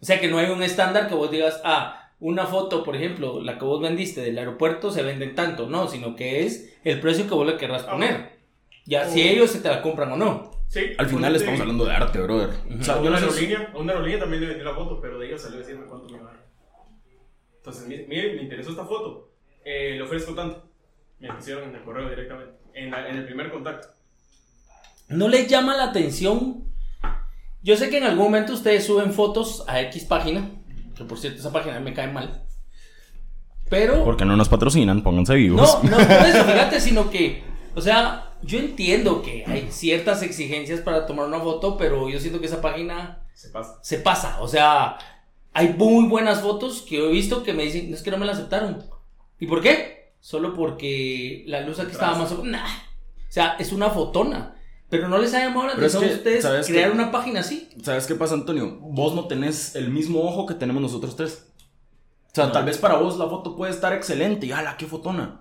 O 0.00 0.04
sea 0.06 0.20
que 0.20 0.28
no 0.28 0.38
hay 0.38 0.48
un 0.50 0.62
estándar 0.62 1.08
que 1.08 1.14
vos 1.16 1.30
digas, 1.30 1.60
ah, 1.64 2.10
una 2.20 2.46
foto, 2.46 2.84
por 2.84 2.94
ejemplo, 2.94 3.40
la 3.42 3.58
que 3.58 3.64
vos 3.64 3.80
vendiste 3.80 4.20
del 4.20 4.38
aeropuerto, 4.38 4.92
se 4.92 5.02
venden 5.02 5.34
tanto, 5.34 5.68
no, 5.68 5.88
sino 5.88 6.14
que 6.14 6.44
es 6.46 6.76
el 6.84 7.00
precio 7.00 7.26
que 7.26 7.34
vos 7.34 7.46
le 7.46 7.56
querrás 7.56 7.82
poner. 7.82 8.38
Ya, 8.86 9.08
si 9.08 9.20
O- 9.20 9.24
ellos 9.24 9.50
se 9.50 9.60
te 9.60 9.68
la 9.68 9.82
compran 9.82 10.12
o 10.12 10.16
no. 10.16 10.53
Sí, 10.68 10.80
Al 10.98 11.06
final 11.08 11.36
estamos 11.36 11.60
hablando 11.60 11.84
de 11.84 11.92
arte, 11.94 12.20
brother. 12.20 12.50
O 12.80 12.82
sea, 12.82 12.94
A 12.94 12.96
yo 13.02 13.08
una 13.08 13.20
no 13.20 13.30
sé 13.30 13.32
si- 13.38 13.44
aerolínea, 13.46 13.70
a 13.72 13.78
una 13.78 13.92
aerolínea 13.92 14.18
también 14.20 14.40
le 14.42 14.48
vendí 14.48 14.64
la 14.64 14.74
foto, 14.74 15.00
pero 15.00 15.18
de 15.18 15.28
ella 15.28 15.38
salió 15.38 15.58
decirme 15.58 15.86
cuánto 15.86 16.06
me 16.08 16.18
iba 16.18 16.30
a 16.30 16.32
dar. 16.32 16.44
Entonces, 17.58 17.86
mire, 17.86 18.06
mire, 18.08 18.34
me 18.34 18.42
interesó 18.42 18.70
esta 18.70 18.84
foto, 18.84 19.30
eh, 19.64 19.94
le 19.96 20.02
ofrezco 20.02 20.34
tanto. 20.34 20.64
Me 21.20 21.32
pusieron 21.32 21.68
en 21.70 21.76
el 21.76 21.82
correo 21.82 22.08
directamente, 22.08 22.54
en, 22.74 22.90
la- 22.90 23.08
en 23.08 23.16
el 23.16 23.24
primer 23.24 23.50
contacto. 23.52 23.88
¿No 25.08 25.28
les 25.28 25.46
llama 25.48 25.76
la 25.76 25.84
atención? 25.84 26.64
Yo 27.62 27.76
sé 27.76 27.88
que 27.88 27.98
en 27.98 28.04
algún 28.04 28.24
momento 28.24 28.52
ustedes 28.52 28.84
suben 28.84 29.12
fotos 29.12 29.64
a 29.68 29.80
X 29.82 30.04
página, 30.04 30.50
que 30.96 31.04
por 31.04 31.18
cierto 31.18 31.38
esa 31.38 31.52
página 31.52 31.78
me 31.80 31.94
cae 31.94 32.08
mal. 32.12 32.42
Pero... 33.70 34.04
Porque 34.04 34.24
no 34.24 34.36
nos 34.36 34.48
patrocinan, 34.48 35.02
pónganse 35.02 35.34
vivos. 35.34 35.82
No, 35.84 35.90
no 35.90 35.96
por 35.96 36.26
eso, 36.26 36.44
fíjate, 36.46 36.80
sino 36.80 37.10
que, 37.10 37.42
o 37.74 37.80
sea, 37.80 38.33
yo 38.44 38.58
entiendo 38.58 39.22
que 39.22 39.44
hay 39.46 39.68
ciertas 39.70 40.22
exigencias 40.22 40.80
para 40.80 41.06
tomar 41.06 41.26
una 41.26 41.40
foto, 41.40 41.76
pero 41.76 42.08
yo 42.08 42.18
siento 42.20 42.40
que 42.40 42.46
esa 42.46 42.60
página 42.60 43.22
Se 43.34 43.48
pasa. 43.48 43.78
se 43.82 43.98
pasa. 43.98 44.40
O 44.40 44.48
sea, 44.48 44.98
hay 45.52 45.74
muy 45.74 46.06
buenas 46.06 46.40
fotos 46.40 46.82
que 46.82 46.96
yo 46.96 47.08
he 47.08 47.12
visto 47.12 47.42
que 47.42 47.52
me 47.52 47.64
dicen, 47.64 47.90
no 47.90 47.96
es 47.96 48.02
que 48.02 48.10
no 48.10 48.18
me 48.18 48.26
la 48.26 48.32
aceptaron. 48.32 48.82
¿Y 49.38 49.46
por 49.46 49.60
qué? 49.60 50.12
Solo 50.20 50.54
porque 50.54 51.44
la 51.46 51.60
luz 51.60 51.78
aquí 51.80 51.92
estaba 51.92 52.16
más 52.16 52.32
o 52.32 52.44
Nah. 52.44 52.64
O 52.64 53.32
sea, 53.34 53.56
es 53.58 53.72
una 53.72 53.90
fotona. 53.90 54.54
Pero 54.88 55.08
no 55.08 55.18
les 55.18 55.34
ha 55.34 55.40
llamado 55.40 55.66
la 55.66 55.72
atención 55.74 56.04
a 56.04 56.08
que, 56.08 56.14
ustedes 56.14 56.42
¿sabes 56.42 56.66
crear 56.66 56.90
qué? 56.90 56.94
una 56.96 57.10
página 57.10 57.40
así. 57.40 57.68
¿Sabes 57.82 58.06
qué 58.06 58.14
pasa, 58.14 58.34
Antonio? 58.34 58.78
Vos 58.80 59.14
no 59.14 59.26
tenés 59.26 59.74
el 59.74 59.90
mismo 59.90 60.22
ojo 60.22 60.46
que 60.46 60.54
tenemos 60.54 60.80
nosotros 60.80 61.16
tres. 61.16 61.46
O 62.30 62.34
sea, 62.34 62.52
tal 62.52 62.64
vez 62.64 62.78
para 62.78 62.96
vos 62.96 63.18
la 63.18 63.28
foto 63.28 63.56
puede 63.56 63.72
estar 63.72 63.92
excelente 63.92 64.46
y 64.46 64.52
ala, 64.52 64.76
qué 64.76 64.86
fotona. 64.86 65.40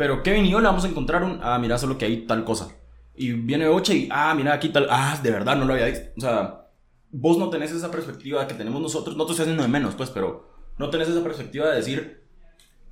Pero 0.00 0.22
Kevin 0.22 0.46
y 0.46 0.50
yo 0.50 0.60
le 0.60 0.66
vamos 0.66 0.82
a 0.86 0.88
encontrar 0.88 1.22
un, 1.22 1.40
ah, 1.42 1.58
mira, 1.58 1.76
solo 1.76 1.98
que 1.98 2.06
hay 2.06 2.22
tal 2.22 2.42
cosa. 2.42 2.74
Y 3.14 3.32
viene 3.32 3.66
Oche 3.66 3.94
y, 3.94 4.08
ah, 4.10 4.32
mira, 4.34 4.54
aquí 4.54 4.70
tal, 4.70 4.86
ah, 4.88 5.20
de 5.22 5.30
verdad 5.30 5.56
no 5.56 5.66
lo 5.66 5.74
había 5.74 5.84
visto. 5.84 6.08
O 6.16 6.20
sea, 6.22 6.68
vos 7.10 7.36
no 7.36 7.50
tenés 7.50 7.70
esa 7.70 7.90
perspectiva 7.90 8.46
que 8.48 8.54
tenemos 8.54 8.80
nosotros, 8.80 9.14
no 9.14 9.26
te 9.26 9.32
estoy 9.32 9.42
haciendo 9.42 9.62
de 9.62 9.68
menos, 9.68 9.94
pues, 9.96 10.08
pero 10.08 10.48
no 10.78 10.88
tenés 10.88 11.10
esa 11.10 11.22
perspectiva 11.22 11.68
de 11.68 11.76
decir, 11.76 12.22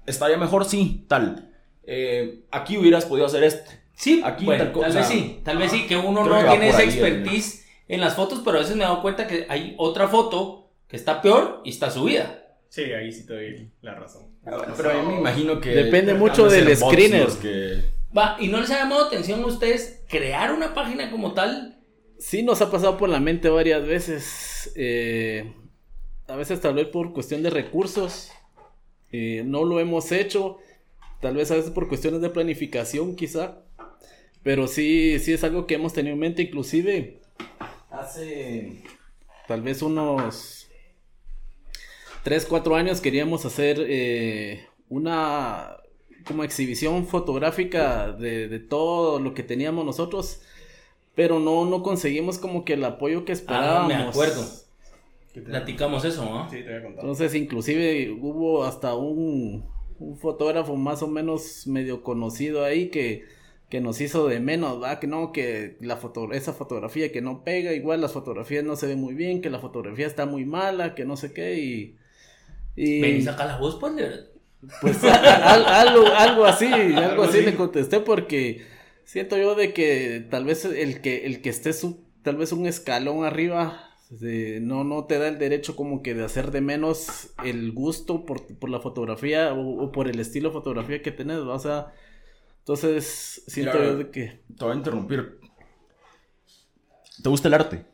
estaría 0.04 0.36
mejor, 0.36 0.66
sí, 0.66 1.06
tal. 1.08 1.50
Eh, 1.84 2.44
aquí 2.50 2.76
hubieras 2.76 3.06
podido 3.06 3.24
hacer 3.24 3.42
este. 3.42 3.70
Sí, 3.94 4.20
Aquí 4.22 4.44
bueno, 4.44 4.64
tal 4.64 4.72
tal 4.74 4.82
o 4.82 4.84
vez 4.84 4.92
sea, 4.92 5.02
sí, 5.04 5.40
tal 5.42 5.56
vez 5.56 5.72
sí, 5.72 5.86
que 5.86 5.96
uno 5.96 6.22
no 6.26 6.38
que 6.42 6.50
tiene 6.50 6.68
esa 6.68 6.78
ahí 6.80 6.88
el- 6.88 6.92
expertise 6.92 7.64
en 7.88 8.02
las 8.02 8.16
fotos, 8.16 8.42
pero 8.44 8.58
a 8.58 8.60
veces 8.60 8.76
me 8.76 8.84
he 8.84 8.86
dado 8.86 9.00
cuenta 9.00 9.26
que 9.26 9.46
hay 9.48 9.74
otra 9.78 10.08
foto 10.08 10.72
que 10.86 10.96
está 10.96 11.22
peor 11.22 11.62
y 11.64 11.70
está 11.70 11.90
subida. 11.90 12.38
Sí, 12.68 12.82
ahí 12.82 13.10
sí 13.10 13.24
te 13.24 13.32
doy 13.32 13.70
la 13.80 13.94
razón. 13.94 14.27
Pero 14.76 14.90
a 14.90 15.02
mí 15.02 15.08
me 15.12 15.18
imagino 15.20 15.60
que... 15.60 15.70
Depende 15.70 16.14
mucho 16.14 16.48
del 16.48 16.76
screener. 16.76 17.28
que- 17.40 17.82
Va, 18.16 18.36
¿y 18.40 18.48
no 18.48 18.60
les 18.60 18.70
ha 18.70 18.78
llamado 18.78 19.06
atención 19.06 19.42
a 19.42 19.46
ustedes 19.46 20.00
crear 20.08 20.52
una 20.52 20.72
página 20.74 21.10
como 21.10 21.34
tal? 21.34 21.78
Sí, 22.18 22.42
nos 22.42 22.62
ha 22.62 22.70
pasado 22.70 22.96
por 22.96 23.08
la 23.08 23.20
mente 23.20 23.48
varias 23.48 23.86
veces. 23.86 24.72
eh, 24.76 25.52
a 26.26 26.36
veces 26.36 26.60
tal 26.60 26.74
vez 26.74 26.86
por 26.88 27.12
cuestión 27.12 27.42
de 27.42 27.50
recursos. 27.50 28.30
eh, 29.12 29.42
no 29.44 29.64
lo 29.64 29.78
hemos 29.80 30.10
hecho. 30.12 30.58
Tal 31.20 31.34
vez 31.36 31.50
a 31.50 31.54
veces 31.56 31.70
por 31.70 31.88
cuestiones 31.88 32.20
de 32.20 32.30
planificación 32.30 33.14
quizá. 33.16 33.58
Pero 34.42 34.66
sí, 34.68 35.18
sí 35.18 35.32
es 35.32 35.44
algo 35.44 35.66
que 35.66 35.74
hemos 35.74 35.92
tenido 35.92 36.14
en 36.14 36.20
mente. 36.20 36.42
Inclusive 36.42 37.20
hace 37.90 38.82
tal 39.46 39.62
vez 39.62 39.82
unos 39.82 40.67
3, 42.22 42.46
4 42.46 42.74
años 42.76 43.00
queríamos 43.00 43.44
hacer 43.44 43.78
eh, 43.88 44.66
una 44.88 45.76
como 46.26 46.44
exhibición 46.44 47.06
fotográfica 47.06 48.12
de, 48.12 48.48
de 48.48 48.58
todo 48.58 49.18
lo 49.20 49.34
que 49.34 49.42
teníamos 49.42 49.84
nosotros. 49.84 50.42
Pero 51.14 51.40
no, 51.40 51.64
no 51.64 51.82
conseguimos 51.82 52.38
como 52.38 52.64
que 52.64 52.74
el 52.74 52.84
apoyo 52.84 53.24
que 53.24 53.32
Ah, 53.32 53.34
esperábamos. 53.34 53.88
me 53.88 53.94
acuerdo. 53.94 54.44
¿Qué 55.32 55.40
te- 55.40 55.50
Platicamos 55.50 56.04
eso, 56.04 56.24
¿no? 56.24 56.48
Sí, 56.50 56.58
te 56.58 56.64
voy 56.64 56.74
a 56.74 56.82
contar. 56.82 57.04
Entonces, 57.04 57.34
inclusive 57.34 58.10
hubo 58.20 58.64
hasta 58.64 58.94
un, 58.94 59.64
un 59.98 60.18
fotógrafo 60.18 60.76
más 60.76 61.02
o 61.02 61.08
menos 61.08 61.66
medio 61.66 62.02
conocido 62.02 62.64
ahí 62.64 62.90
que, 62.90 63.24
que 63.68 63.80
nos 63.80 64.00
hizo 64.00 64.28
de 64.28 64.40
menos, 64.40 64.82
¿va? 64.82 65.00
Que 65.00 65.06
no, 65.06 65.32
que 65.32 65.76
la 65.80 65.96
foto, 65.96 66.32
esa 66.32 66.52
fotografía 66.52 67.12
que 67.12 67.20
no 67.22 67.44
pega, 67.44 67.72
igual 67.72 68.00
las 68.00 68.12
fotografías 68.12 68.64
no 68.64 68.76
se 68.76 68.86
ven 68.86 69.00
muy 69.00 69.14
bien, 69.14 69.40
que 69.42 69.50
la 69.50 69.58
fotografía 69.60 70.06
está 70.06 70.24
muy 70.26 70.44
mala, 70.44 70.94
que 70.94 71.04
no 71.04 71.16
sé 71.16 71.32
qué, 71.32 71.58
y... 71.58 71.97
y 72.80 73.00
Ven 73.00 73.16
y 73.16 73.22
saca 73.22 73.44
la 73.44 73.58
voz, 73.58 73.76
pues. 73.80 73.94
le- 73.94 74.28
pues 74.80 75.02
a- 75.04 75.14
a- 75.14 75.52
al- 75.54 75.88
algo, 75.88 76.06
algo 76.06 76.44
así, 76.44 76.66
algo 76.66 76.98
Algo 77.00 77.22
así 77.24 77.38
así. 77.38 77.46
le 77.46 77.54
contesté 77.54 78.00
porque 78.00 78.66
siento 79.04 79.36
yo 79.36 79.54
de 79.54 79.72
que 79.72 80.26
tal 80.30 80.44
vez 80.44 80.64
el 80.64 81.00
que, 81.00 81.26
el 81.26 81.40
que 81.42 81.48
esté 81.50 81.72
su- 81.72 82.04
tal 82.22 82.36
vez 82.36 82.52
un 82.52 82.66
escalón 82.66 83.24
arriba 83.24 83.84
de- 84.10 84.58
no, 84.60 84.84
no 84.84 85.04
te 85.04 85.18
da 85.18 85.28
el 85.28 85.38
derecho 85.38 85.76
como 85.76 86.02
que 86.02 86.14
de 86.14 86.24
hacer 86.24 86.50
de 86.50 86.60
menos 86.60 87.30
el 87.44 87.72
gusto 87.72 88.24
por, 88.26 88.46
por 88.58 88.68
la 88.70 88.80
fotografía 88.80 89.52
o, 89.52 89.84
o 89.84 89.92
por 89.92 90.08
el 90.08 90.18
estilo 90.18 90.48
de 90.48 90.54
fotografía 90.54 91.02
que 91.02 91.12
tenés, 91.12 91.36
o 91.38 91.58
sea, 91.58 91.92
entonces 92.60 93.44
siento 93.46 93.78
yo 93.82 93.96
de 93.96 94.10
que 94.10 94.40
Te 94.56 94.64
voy 94.64 94.72
a 94.72 94.76
interrumpir. 94.76 95.38
¿Te 97.22 97.28
gusta 97.28 97.48
el 97.48 97.54
arte? 97.54 97.84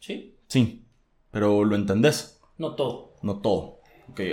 Sí, 0.00 0.34
Sí. 0.48 0.84
Pero 1.30 1.62
lo 1.64 1.76
entendés. 1.76 2.40
no 2.56 2.74
todo. 2.74 3.14
No 3.22 3.40
todo. 3.40 3.77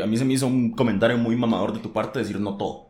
A 0.02 0.06
mí 0.06 0.18
se 0.18 0.26
me 0.26 0.34
hizo 0.34 0.48
un 0.48 0.72
comentario 0.72 1.18
muy 1.18 1.36
mamador 1.36 1.74
de 1.74 1.80
tu 1.80 1.92
parte 1.92 2.20
decir 2.20 2.40
no 2.40 2.58
todo. 2.58 2.88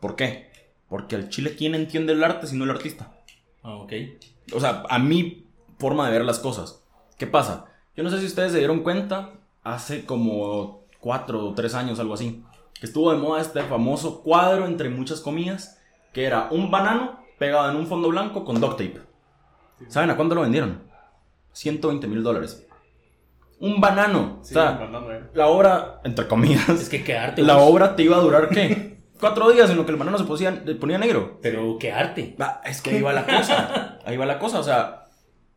¿Por 0.00 0.16
qué? 0.16 0.50
Porque 0.88 1.16
al 1.16 1.28
chile, 1.28 1.56
¿quién 1.56 1.74
entiende 1.74 2.12
el 2.12 2.24
arte 2.24 2.46
si 2.46 2.56
no 2.56 2.64
el 2.64 2.70
artista? 2.70 3.12
Ah, 3.62 3.76
ok. 3.76 3.92
O 4.54 4.60
sea, 4.60 4.84
a 4.88 4.98
mi 4.98 5.46
forma 5.78 6.06
de 6.06 6.12
ver 6.12 6.24
las 6.24 6.38
cosas. 6.38 6.82
¿Qué 7.18 7.26
pasa? 7.26 7.66
Yo 7.96 8.02
no 8.02 8.10
sé 8.10 8.20
si 8.20 8.26
ustedes 8.26 8.52
se 8.52 8.58
dieron 8.58 8.82
cuenta 8.82 9.32
hace 9.62 10.04
como 10.04 10.84
cuatro 11.00 11.48
o 11.48 11.54
tres 11.54 11.74
años, 11.74 11.98
algo 11.98 12.14
así, 12.14 12.42
que 12.78 12.86
estuvo 12.86 13.12
de 13.12 13.18
moda 13.18 13.40
este 13.40 13.62
famoso 13.62 14.22
cuadro 14.22 14.66
entre 14.66 14.88
muchas 14.88 15.20
comillas, 15.20 15.80
que 16.12 16.24
era 16.24 16.48
un 16.50 16.70
banano 16.70 17.20
pegado 17.38 17.70
en 17.70 17.76
un 17.76 17.86
fondo 17.86 18.08
blanco 18.08 18.44
con 18.44 18.60
duct 18.60 18.78
tape. 18.78 19.00
¿Saben 19.88 20.10
a 20.10 20.16
cuánto 20.16 20.34
lo 20.34 20.42
vendieron? 20.42 20.82
120 21.52 22.06
mil 22.06 22.22
dólares. 22.22 22.66
Un 23.64 23.80
banano. 23.80 24.40
Sí, 24.42 24.54
o 24.54 24.60
sea, 24.60 24.72
mandando, 24.72 25.12
eh. 25.12 25.22
la 25.34 25.46
obra, 25.48 26.00
entre 26.04 26.26
comillas, 26.28 26.68
Es 26.68 26.88
que 26.88 27.02
qué 27.02 27.16
arte. 27.16 27.42
la 27.42 27.56
vos. 27.56 27.70
obra 27.70 27.96
te 27.96 28.02
iba 28.02 28.16
a 28.16 28.20
durar, 28.20 28.48
¿qué? 28.50 28.98
Cuatro 29.20 29.50
días 29.50 29.70
en 29.70 29.76
lo 29.76 29.86
que 29.86 29.92
el 29.92 29.96
banano 29.96 30.18
se 30.18 30.24
ponía, 30.24 30.98
negro. 30.98 31.38
Pero 31.40 31.78
qué 31.78 31.90
arte. 31.92 32.36
Va, 32.40 32.60
es 32.64 32.82
que 32.82 32.90
ahí 32.90 33.00
va 33.02 33.12
la 33.12 33.24
cosa. 33.24 33.98
Ahí 34.04 34.16
va 34.18 34.26
la 34.26 34.38
cosa. 34.38 34.58
O 34.58 34.62
sea, 34.62 35.04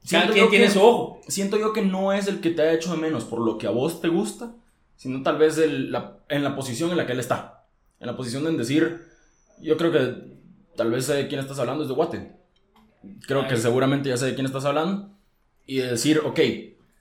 Cada 0.10 0.24
siento 0.24 0.34
quien 0.34 0.46
yo 0.46 0.50
tiene 0.52 0.66
que- 0.68 0.72
su 0.72 0.82
ojo. 0.82 1.20
Siento 1.28 1.58
yo 1.58 1.74
que 1.74 1.82
no 1.82 2.14
es 2.14 2.28
el 2.28 2.40
que 2.40 2.52
te 2.52 2.62
ha 2.62 2.72
hecho 2.72 2.92
de 2.92 2.98
menos 3.02 3.26
por 3.26 3.40
lo 3.42 3.58
que 3.58 3.68
a 3.68 3.72
vos 3.72 4.00
te 4.00 4.08
gusta, 4.08 4.54
sino 4.96 5.22
tal 5.22 5.38
vez 5.38 5.58
el- 5.58 5.92
la- 5.92 6.20
en 6.30 6.44
la 6.46 6.56
posición 6.56 6.92
en 6.92 6.98
la 6.98 7.06
que 7.06 7.12
él 7.14 7.20
está. 7.20 7.66
En 8.00 8.08
la 8.08 8.16
posición 8.16 8.44
de 8.46 8.52
decir, 8.56 9.02
yo 9.60 9.76
creo 9.76 9.92
que 9.92 10.38
tal 10.78 10.92
vez 10.92 11.06
sé 11.06 11.16
de 11.16 11.28
quién 11.28 11.42
estás 11.42 11.60
hablando, 11.60 11.82
es 11.84 11.90
de 11.90 11.96
Guate. 11.96 12.32
Creo 13.28 13.48
que 13.48 13.58
seguramente 13.58 14.08
ya 14.10 14.18
sé 14.18 14.28
de 14.28 14.36
quién 14.36 14.46
estás 14.46 14.64
hablando. 14.66 15.10
Y 15.66 15.78
de 15.80 15.88
decir, 15.92 16.22
ok, 16.24 16.40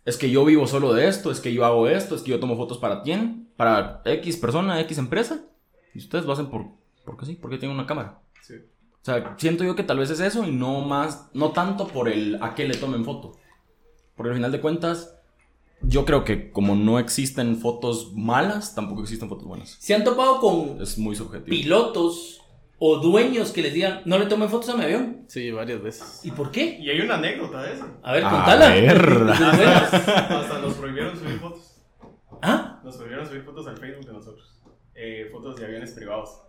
es 0.06 0.16
que 0.16 0.30
yo 0.30 0.44
vivo 0.44 0.68
solo 0.68 0.94
de 0.94 1.08
esto, 1.08 1.32
es 1.32 1.40
que 1.40 1.52
yo 1.52 1.64
hago 1.64 1.88
esto, 1.88 2.14
es 2.14 2.22
que 2.22 2.30
yo 2.30 2.40
tomo 2.40 2.56
fotos 2.56 2.78
para 2.78 3.02
quién, 3.02 3.48
para 3.56 4.02
X 4.04 4.36
persona, 4.36 4.80
X 4.82 4.98
empresa. 4.98 5.44
Y 5.94 5.98
ustedes 5.98 6.24
lo 6.24 6.32
hacen 6.32 6.46
por, 6.46 6.66
porque 7.04 7.26
sí, 7.26 7.34
porque 7.34 7.58
tienen 7.58 7.76
una 7.76 7.86
cámara. 7.86 8.20
Sí. 8.40 8.54
O 8.54 9.04
sea, 9.04 9.34
siento 9.36 9.64
yo 9.64 9.74
que 9.74 9.82
tal 9.82 9.98
vez 9.98 10.10
es 10.10 10.20
eso 10.20 10.46
y 10.46 10.52
no 10.52 10.80
más, 10.82 11.28
no 11.34 11.50
tanto 11.50 11.88
por 11.88 12.08
el 12.08 12.40
a 12.40 12.54
qué 12.54 12.68
le 12.68 12.76
tomen 12.76 13.04
foto. 13.04 13.36
Porque 14.14 14.30
al 14.30 14.36
final 14.36 14.52
de 14.52 14.60
cuentas, 14.60 15.18
yo 15.82 16.04
creo 16.04 16.24
que 16.24 16.52
como 16.52 16.76
no 16.76 17.00
existen 17.00 17.56
fotos 17.56 18.12
malas, 18.14 18.76
tampoco 18.76 19.02
existen 19.02 19.28
fotos 19.28 19.46
buenas. 19.46 19.76
Se 19.80 19.92
han 19.92 20.04
topado 20.04 20.40
con 20.40 20.80
Es 20.80 20.98
muy 20.98 21.16
subjetivo. 21.16 21.50
pilotos 21.50 22.42
o 22.78 22.96
dueños 22.98 23.52
que 23.52 23.62
les 23.62 23.72
digan, 23.72 24.02
no 24.04 24.18
le 24.18 24.26
tomen 24.26 24.48
fotos 24.50 24.68
a 24.70 24.76
mi 24.76 24.84
avión. 24.84 25.24
sí, 25.28 25.50
varias 25.50 25.82
veces. 25.82 26.20
¿Y 26.24 26.30
por 26.30 26.50
qué? 26.50 26.78
Y 26.78 26.90
hay 26.90 27.00
una 27.00 27.14
anécdota 27.14 27.62
de 27.62 27.74
eso. 27.74 27.86
A 28.02 28.12
ver, 28.12 28.24
A 28.24 28.30
contala. 28.30 28.68
ver. 28.68 28.96
Hasta, 29.30 30.40
hasta 30.40 30.58
nos 30.60 30.74
prohibieron 30.74 31.16
subir 31.18 31.38
fotos. 31.38 31.80
¿Ah? 32.42 32.80
Nos 32.84 32.96
prohibieron 32.96 33.26
subir 33.26 33.42
fotos 33.42 33.66
al 33.66 33.78
Facebook 33.78 34.06
de 34.06 34.12
nosotros. 34.12 34.60
Eh, 34.94 35.28
fotos 35.32 35.56
de 35.56 35.64
aviones 35.66 35.92
privados. 35.92 36.40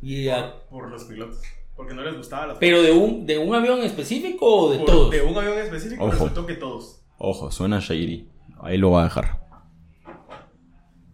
Y, 0.00 0.28
Por 0.70 0.88
los 0.90 1.04
pilotos. 1.04 1.40
Porque 1.76 1.94
no 1.94 2.02
les 2.02 2.16
gustaba 2.16 2.46
las 2.48 2.58
¿Pero 2.58 2.82
de 2.82 2.92
un, 2.92 3.24
de 3.26 3.38
un 3.38 3.54
avión 3.54 3.80
específico 3.82 4.46
o 4.46 4.72
de 4.72 4.78
Por- 4.78 4.86
todos? 4.86 5.10
De 5.10 5.22
un 5.22 5.36
avión 5.36 5.58
específico, 5.58 6.02
Ojo. 6.04 6.12
resultó 6.12 6.46
que 6.46 6.54
todos. 6.54 7.02
Ojo, 7.18 7.50
suena 7.50 7.78
shady. 7.80 8.28
Ahí 8.60 8.78
lo 8.78 8.90
va 8.92 9.00
a 9.02 9.04
dejar. 9.04 9.40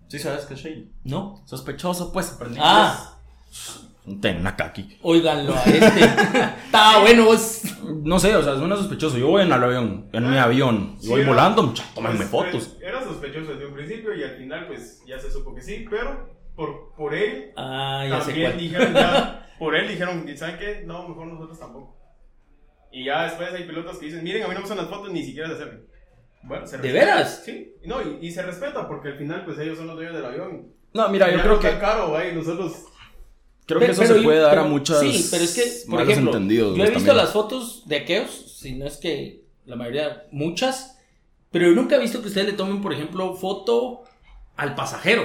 ¿Sí 0.08 0.18
sabes 0.18 0.46
qué 0.46 0.54
es 0.54 0.60
shady? 0.60 0.90
No. 1.04 1.42
Sospechoso, 1.44 2.12
pues. 2.12 2.32
aprendí 2.32 2.58
Ah, 2.62 3.17
inglés. 3.48 3.84
Un 4.06 4.20
tenaca 4.22 4.64
aquí. 4.66 4.98
óiganlo 5.02 5.54
a 5.54 5.62
este. 5.64 6.00
Está 6.64 6.98
bueno, 7.00 7.26
vos. 7.26 7.62
No 8.04 8.18
sé, 8.18 8.34
o 8.36 8.42
sea, 8.42 8.56
suena 8.56 8.76
sospechoso. 8.76 9.18
Yo 9.18 9.28
voy 9.28 9.42
en 9.42 9.48
el 9.52 9.62
avión, 9.62 10.08
en 10.12 10.30
mi 10.30 10.38
avión. 10.38 10.96
Y 10.98 11.02
Sí, 11.04 11.08
voy 11.10 11.20
era- 11.20 11.28
volando, 11.30 11.62
mucha, 11.62 11.84
tómenme 11.94 12.16
Pues, 12.24 12.28
fotos. 12.30 12.76
Era 12.80 13.02
sospechoso 13.04 13.52
desde 13.52 13.66
un 13.66 13.74
principio 13.74 14.14
y 14.16 14.22
al 14.22 14.36
final 14.36 14.66
pues 14.66 15.02
ya 15.06 15.18
se 15.18 15.30
supo 15.30 15.54
que 15.54 15.60
sí, 15.60 15.84
pero 15.90 16.34
por, 16.56 16.94
por 16.96 17.14
él 17.14 17.52
Ah, 17.56 18.06
ya 18.08 18.20
sé 18.20 18.26
también 18.30 18.50
cuál. 18.50 18.60
dijeron 18.60 18.94
ya, 18.94 19.46
por 19.58 19.74
él 19.76 19.88
dijeron, 19.88 20.24
¿saben 20.38 20.58
qué? 20.58 20.82
No, 20.86 21.06
mejor 21.08 21.26
nosotros 21.26 21.58
tampoco. 21.58 21.96
Y 22.90 23.04
ya 23.04 23.24
después 23.24 23.52
hay 23.52 23.64
pilotos 23.64 23.98
que 23.98 24.06
dicen, 24.06 24.24
miren, 24.24 24.42
a 24.44 24.46
mí 24.48 24.54
no 24.54 24.60
me 24.60 24.66
gustan 24.66 24.78
las 24.78 24.88
fotos 24.88 25.12
ni 25.12 25.22
siquiera 25.22 25.48
se 25.48 25.54
acercan. 25.56 25.82
Bueno, 26.44 26.66
se 26.66 26.78
¿De 26.78 26.92
veras? 26.92 27.42
Sí, 27.44 27.74
y 27.82 27.86
no, 27.88 28.00
y, 28.00 28.26
y 28.26 28.30
se 28.30 28.40
respeta 28.42 28.88
porque 28.88 29.08
al 29.08 29.18
final 29.18 29.44
pues 29.44 29.58
ellos 29.58 29.76
son 29.76 29.88
los 29.88 29.96
dueños 29.96 30.14
del 30.14 30.24
avión. 30.24 30.72
No, 30.94 31.08
mira, 31.10 31.30
yo 31.30 31.36
Ya 31.36 31.42
creo 31.42 31.54
no 31.56 31.60
que, 31.60 31.78
caro, 31.78 32.16
ahí 32.16 32.34
nosotros... 32.34 32.86
creo 33.68 33.78
que 33.78 33.86
Pe- 33.86 33.92
eso 33.92 34.00
pero 34.02 34.14
se 34.14 34.20
yo- 34.20 34.24
puede 34.24 34.40
dar 34.40 34.58
a 34.58 34.62
pero- 34.62 34.68
muchas 34.68 34.98
Sí, 35.00 35.28
pero 35.30 35.44
es 35.44 35.54
que, 35.54 35.90
por 35.90 36.02
ejemplo, 36.02 36.32
entendidos. 36.32 36.76
yo 36.76 36.82
he 36.82 36.86
visto 36.86 36.94
también. 36.98 37.16
las 37.18 37.30
fotos 37.32 37.82
de 37.86 37.96
aqueos, 37.98 38.30
si 38.58 38.72
no 38.72 38.84
es 38.86 38.96
que 38.96 39.44
la 39.66 39.76
mayoría, 39.76 40.26
muchas, 40.32 40.98
pero 41.52 41.68
yo 41.68 41.74
nunca 41.74 41.94
he 41.94 42.00
visto 42.00 42.20
que 42.20 42.28
ustedes 42.28 42.48
le 42.48 42.52
tomen, 42.54 42.82
por 42.82 42.92
ejemplo, 42.92 43.34
foto 43.36 44.02
al 44.56 44.74
pasajero, 44.74 45.22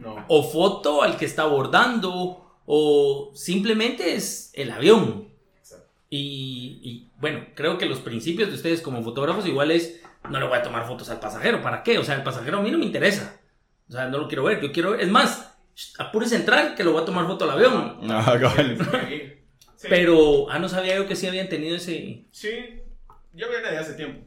No. 0.00 0.24
o 0.28 0.42
foto 0.42 1.02
al 1.02 1.16
que 1.16 1.24
está 1.26 1.42
abordando, 1.42 2.44
o 2.66 3.30
simplemente 3.34 4.14
es 4.14 4.50
el 4.54 4.70
avión. 4.72 5.28
Exacto. 5.58 5.86
Y, 6.10 6.80
y, 6.82 7.10
bueno, 7.20 7.44
creo 7.54 7.78
que 7.78 7.86
los 7.86 8.00
principios 8.00 8.48
de 8.48 8.54
ustedes 8.56 8.80
como 8.80 9.02
fotógrafos 9.02 9.46
igual 9.46 9.70
es, 9.70 10.00
no 10.28 10.38
le 10.40 10.46
voy 10.48 10.58
a 10.58 10.62
tomar 10.62 10.86
fotos 10.86 11.08
al 11.10 11.20
pasajero, 11.20 11.62
¿para 11.62 11.82
qué? 11.82 11.98
O 11.98 12.04
sea, 12.04 12.14
el 12.16 12.22
pasajero 12.22 12.58
a 12.58 12.62
mí 12.62 12.70
no 12.70 12.78
me 12.78 12.84
interesa. 12.86 13.40
O 13.88 13.92
sea, 13.92 14.06
no 14.08 14.18
lo 14.18 14.28
quiero 14.28 14.44
ver, 14.44 14.60
yo 14.60 14.70
quiero 14.72 14.90
ver, 14.90 15.00
es 15.00 15.08
más, 15.08 15.56
apúrese 15.98 16.36
a 16.36 16.38
entrar 16.38 16.74
que 16.74 16.84
lo 16.84 16.92
voy 16.92 17.02
a 17.02 17.04
tomar 17.04 17.26
foto 17.26 17.44
al 17.44 17.50
avión. 17.50 17.98
Ah, 18.10 18.36
cabal. 18.40 18.78
Sí. 19.76 19.88
Pero, 19.88 20.50
ah, 20.50 20.58
no 20.58 20.68
sabía 20.68 20.96
yo 20.96 21.06
que 21.06 21.16
sí 21.16 21.26
habían 21.26 21.48
tenido 21.48 21.76
ese... 21.76 22.26
Sí, 22.30 22.50
ya 23.32 23.48
viene 23.48 23.70
de 23.70 23.78
hace 23.78 23.94
tiempo. 23.94 24.26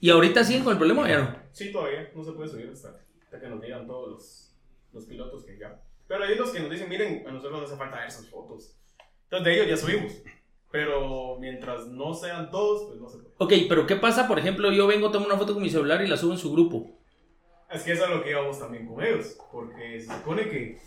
Y 0.00 0.10
ahorita 0.10 0.42
siguen 0.42 0.64
con 0.64 0.72
el 0.72 0.78
problema, 0.78 1.08
¿ya 1.08 1.18
no? 1.18 1.36
Sí, 1.52 1.70
todavía 1.70 2.10
no 2.14 2.24
se 2.24 2.32
puede 2.32 2.48
subir 2.48 2.70
hasta, 2.72 2.88
hasta 3.22 3.40
que 3.40 3.46
nos 3.46 3.60
digan 3.60 3.86
todos 3.86 4.10
los, 4.10 4.56
los 4.92 5.04
pilotos 5.04 5.44
que 5.44 5.56
ya. 5.58 5.80
Pero 6.08 6.24
hay 6.24 6.34
unos 6.34 6.50
que 6.50 6.60
nos 6.60 6.70
dicen, 6.70 6.88
miren, 6.88 7.24
a 7.26 7.30
nosotros 7.30 7.60
nos 7.60 7.70
hace 7.70 7.78
falta 7.78 8.00
ver 8.00 8.10
sus 8.10 8.28
fotos. 8.28 8.76
Entonces 9.24 9.44
de 9.44 9.54
ellos 9.54 9.68
ya 9.68 9.76
subimos. 9.76 10.12
Pero 10.72 11.38
mientras 11.38 11.86
no 11.86 12.14
sean 12.14 12.50
todos, 12.50 12.88
pues 12.88 13.00
no 13.00 13.08
se 13.08 13.18
puede. 13.18 13.34
Ok, 13.38 13.68
pero 13.68 13.86
¿qué 13.86 13.96
pasa? 13.96 14.26
Por 14.26 14.38
ejemplo, 14.38 14.72
yo 14.72 14.86
vengo, 14.86 15.10
tomo 15.10 15.26
una 15.26 15.36
foto 15.36 15.54
con 15.54 15.62
mi 15.62 15.70
celular 15.70 16.02
y 16.02 16.08
la 16.08 16.16
subo 16.16 16.32
en 16.32 16.38
su 16.38 16.50
grupo. 16.50 16.98
Es 17.72 17.82
que 17.82 17.92
eso 17.92 18.04
es 18.04 18.10
lo 18.10 18.22
que 18.22 18.30
íbamos 18.30 18.58
también 18.58 18.86
con 18.86 19.02
ellos. 19.02 19.36
Porque 19.50 20.00
se 20.00 20.06
supone 20.12 20.48
que, 20.48 20.78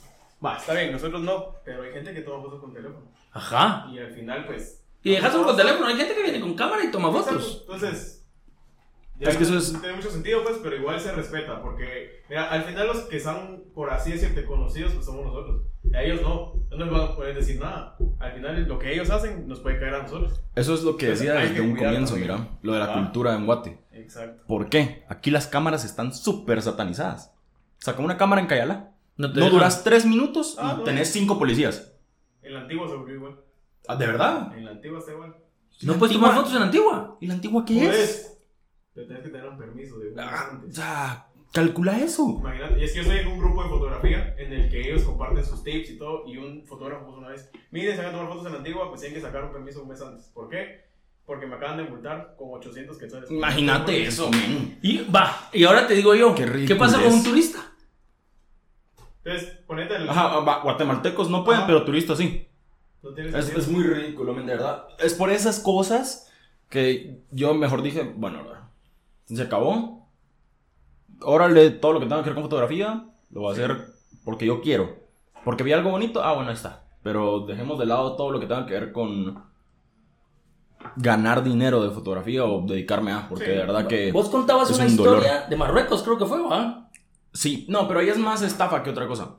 va, 0.44 0.58
está 0.58 0.74
bien, 0.74 0.92
nosotros 0.92 1.22
no, 1.22 1.56
pero 1.64 1.84
hay 1.84 1.92
gente 1.92 2.14
que 2.14 2.22
toma 2.22 2.44
fotos 2.44 2.60
con 2.62 2.74
teléfono. 2.74 3.06
Ajá. 3.32 3.88
Y 3.92 4.00
al 4.00 4.12
final, 4.12 4.46
pues... 4.46 4.82
Y 5.04 5.12
dejas 5.12 5.32
solo 5.32 5.46
con 5.46 5.58
teléfono. 5.58 5.86
Hay 5.88 5.96
gente 5.98 6.16
que 6.16 6.24
viene 6.24 6.40
con 6.40 6.56
cámara 6.56 6.84
y 6.84 6.90
toma 6.92 7.12
fotos. 7.12 7.60
Entonces, 7.62 8.26
Es 9.20 9.38
que 9.38 9.44
eso 9.44 9.58
es- 9.58 9.80
tiene 9.80 9.96
mucho 9.96 10.10
sentido, 10.12 10.44
pues, 10.44 10.58
pero 10.64 10.76
igual 10.76 11.00
se 11.00 11.12
respeta, 11.14 11.62
porque, 11.62 12.22
mira, 12.28 12.50
al 12.50 12.64
final 12.64 12.88
los 12.88 13.02
que 13.04 13.20
son, 13.20 13.64
por 13.74 13.90
así 13.92 14.12
decirte, 14.12 14.46
conocidos, 14.46 14.94
pues 14.94 15.06
somos 15.06 15.26
nosotros. 15.26 15.62
A 15.94 16.02
ellos 16.04 16.22
no, 16.22 16.54
no 16.72 16.78
nos 16.78 16.90
van 16.92 17.02
a 17.12 17.16
poder 17.16 17.36
decir 17.36 17.60
nada. 17.60 17.96
Al 18.20 18.34
final, 18.34 18.64
lo 18.68 18.78
que 18.80 18.92
ellos 18.94 19.10
hacen 19.12 19.48
nos 19.48 19.60
puede 19.62 19.80
caer 19.80 19.94
a 19.96 20.02
nosotros. 20.04 20.42
Eso 20.56 20.74
es 20.74 20.84
lo 20.84 20.98
que 20.98 21.06
Entonces, 21.06 21.28
decía 21.28 21.40
hay 21.40 21.50
desde 21.50 21.56
que 21.56 21.62
un 21.62 21.76
comienzo, 21.78 22.16
mira. 22.18 22.48
Lo 22.64 22.74
de 22.74 22.80
la 22.80 22.86
Ah. 22.92 22.94
cultura 22.96 23.36
en 23.36 23.46
Guate. 23.46 23.78
Exacto. 23.96 24.44
¿Por 24.48 24.70
qué? 24.70 25.04
Aquí 25.10 25.32
las 25.32 25.48
cámaras 25.48 25.86
están 25.86 26.14
súper 26.14 26.62
satanizadas. 26.62 27.34
Saca 27.80 28.02
una 28.02 28.18
cámara 28.18 28.42
en 28.42 28.48
Cayala. 28.48 28.92
No 29.18 29.32
te 29.32 29.40
No 29.40 29.50
duras 29.50 29.84
tres 29.84 30.06
minutos 30.06 30.58
Ah, 30.60 30.74
y 30.76 30.78
no. 30.80 30.84
tenés 30.84 31.12
cinco 31.12 31.40
policías. 31.40 31.94
En 32.42 32.54
la 32.54 32.62
antigua 32.62 32.88
se 32.88 32.96
volvió 32.96 33.16
igual. 33.16 33.40
Ah, 33.88 33.96
¿De 33.96 34.06
verdad? 34.08 34.56
En 34.58 34.66
la 34.66 34.72
antigua 34.72 35.00
está 35.00 35.12
igual. 35.14 35.36
No 35.82 35.94
¿La 35.94 36.00
puedes 36.00 36.16
antigua? 36.16 36.30
tomar 36.30 36.36
fotos 36.36 36.54
en 36.54 36.60
la 36.60 36.66
antigua. 36.66 37.18
¿Y 37.22 37.28
la 37.28 37.34
antigua 37.34 37.66
qué 37.66 37.74
es? 37.84 37.88
Puedes, 37.90 38.38
pero 38.94 39.08
tienes 39.08 39.24
que 39.24 39.30
tener 39.30 39.48
un 39.50 39.58
permiso 39.58 40.00
de 40.00 40.14
Ah, 40.18 40.62
ya, 40.68 41.28
calcula 41.54 41.98
eso. 42.00 42.38
Imagínate, 42.40 42.80
y 42.80 42.84
es 42.84 42.92
que 42.92 42.98
yo 42.98 43.02
estoy 43.04 43.20
en 43.20 43.28
un 43.28 43.40
grupo 43.40 43.64
de 43.64 43.70
fotografía 43.70 44.36
en 44.38 44.54
el 44.54 44.70
que 44.70 44.82
ellos 44.90 45.04
comparten 45.04 45.44
sus 45.46 45.64
tips 45.64 45.90
y 45.92 45.98
todo, 45.98 46.26
y 46.28 46.38
un 46.38 46.66
fotógrafo 46.66 47.06
puso 47.06 47.18
una 47.20 47.30
vez, 47.30 47.50
miren, 47.72 47.96
se 47.96 48.02
van 48.02 48.10
a 48.10 48.12
tomar 48.14 48.28
fotos 48.30 48.46
en 48.48 48.52
la 48.54 48.58
antigua, 48.60 48.90
pues 48.90 49.02
tienen 49.02 49.16
que 49.20 49.26
sacar 49.26 49.44
un 49.46 49.52
permiso 49.52 49.82
un 49.84 49.90
mes 49.90 50.02
antes. 50.02 50.26
¿Por 50.34 50.50
qué? 50.50 50.85
Porque 51.26 51.48
me 51.48 51.56
acaban 51.56 51.78
de 51.78 51.84
multar 51.86 52.36
con 52.38 52.50
800 52.54 52.98
quetzales. 52.98 53.32
Imagínate 53.32 54.04
eso, 54.04 54.30
men. 54.30 54.78
Y 54.82 55.00
va, 55.10 55.50
y 55.52 55.64
ahora 55.64 55.88
te 55.88 55.96
digo 55.96 56.14
yo, 56.14 56.36
Qué 56.36 56.66
¿qué, 56.68 56.76
pasa 56.76 57.02
con 57.02 57.14
un 57.14 57.24
turista? 57.24 57.60
Entonces, 59.24 59.58
ponete 59.66 59.96
el... 59.96 60.08
Ajá, 60.08 60.40
va, 60.40 60.62
guatemaltecos 60.62 61.30
no 61.32 61.44
pueden, 61.44 61.62
Ajá. 61.62 61.68
pero 61.68 61.84
turistas 61.84 62.20
sí. 62.20 62.48
No 63.02 63.10
Es, 63.18 63.68
muy 63.68 63.84
ridículo, 63.84 64.34
men, 64.34 64.46
de 64.46 64.54
verdad. 64.54 64.88
Es 65.00 65.16
por 65.16 65.32
esas 65.32 65.60
cosas 65.60 66.32
que 66.70 67.22
yo 67.32 67.54
mejor 67.56 67.82
dije, 67.82 68.04
bueno, 68.16 68.44
se 69.26 69.42
acabó. 69.42 70.08
Órale, 71.22 71.72
todo 71.72 71.94
lo 71.94 72.00
que 72.00 72.06
tenga 72.06 72.22
que 72.22 72.30
ver 72.30 72.36
con 72.36 72.44
fotografía, 72.44 73.06
lo 73.32 73.42
voy 73.42 73.50
a 73.50 73.54
hacer 73.54 73.86
porque 74.24 74.46
yo 74.46 74.62
quiero. 74.62 74.96
Porque 75.44 75.64
vi 75.64 75.72
algo 75.72 75.92
bonito, 75.92 76.24
ah, 76.24 76.34
bueno, 76.34 76.50
ahí 76.50 76.56
está. 76.56 76.84
Pero 77.04 77.42
dejemos 77.42 77.80
de 77.80 77.86
lado 77.86 78.16
todo 78.16 78.32
lo 78.32 78.40
que 78.40 78.48
tenga 78.48 78.66
que 78.66 78.74
ver 78.74 78.92
con 78.92 79.44
ganar 80.96 81.44
dinero 81.44 81.84
de 81.84 81.90
fotografía 81.92 82.46
o 82.46 82.66
dedicarme 82.66 83.12
a, 83.12 83.28
porque 83.28 83.46
Sí. 83.46 83.52
de 83.52 83.58
verdad 83.58 83.88
que... 83.88 84.12
Vos 84.12 84.30
contabas 84.30 84.70
es 84.70 84.78
una 84.78 84.86
un 84.88 84.96
dolor. 84.98 85.18
historia 85.18 85.48
de 85.48 85.56
Marruecos, 85.58 86.04
creo 86.04 86.18
que 86.18 86.26
fue, 86.26 86.42
¿va? 86.42 86.90
Sí, 87.34 87.66
no, 87.70 87.88
pero 87.88 88.00
ahí 88.00 88.10
es 88.10 88.18
más 88.18 88.42
estafa 88.42 88.82
que 88.84 88.90
otra 88.90 89.08
cosa. 89.08 89.36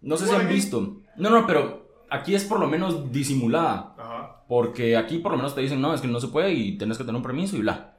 No 0.00 0.16
sé 0.16 0.26
si 0.26 0.34
han 0.34 0.48
visto. 0.48 0.96
No, 1.16 1.30
no, 1.30 1.46
pero 1.46 1.88
aquí 2.10 2.34
es 2.34 2.44
por 2.44 2.58
lo 2.60 2.66
menos 2.68 3.10
disimulada. 3.12 3.94
Ajá. 3.98 4.44
Porque 4.48 4.96
aquí 4.96 5.18
por 5.18 5.32
lo 5.32 5.38
menos 5.38 5.54
te 5.54 5.60
dicen, 5.60 5.80
no, 5.80 5.94
es 5.94 6.00
que 6.00 6.08
no 6.08 6.20
se 6.20 6.28
puede 6.28 6.52
y 6.52 6.76
tienes 6.78 6.98
que 6.98 7.04
tener 7.04 7.16
un 7.16 7.22
permiso 7.22 7.56
y 7.56 7.60
bla. 7.60 7.96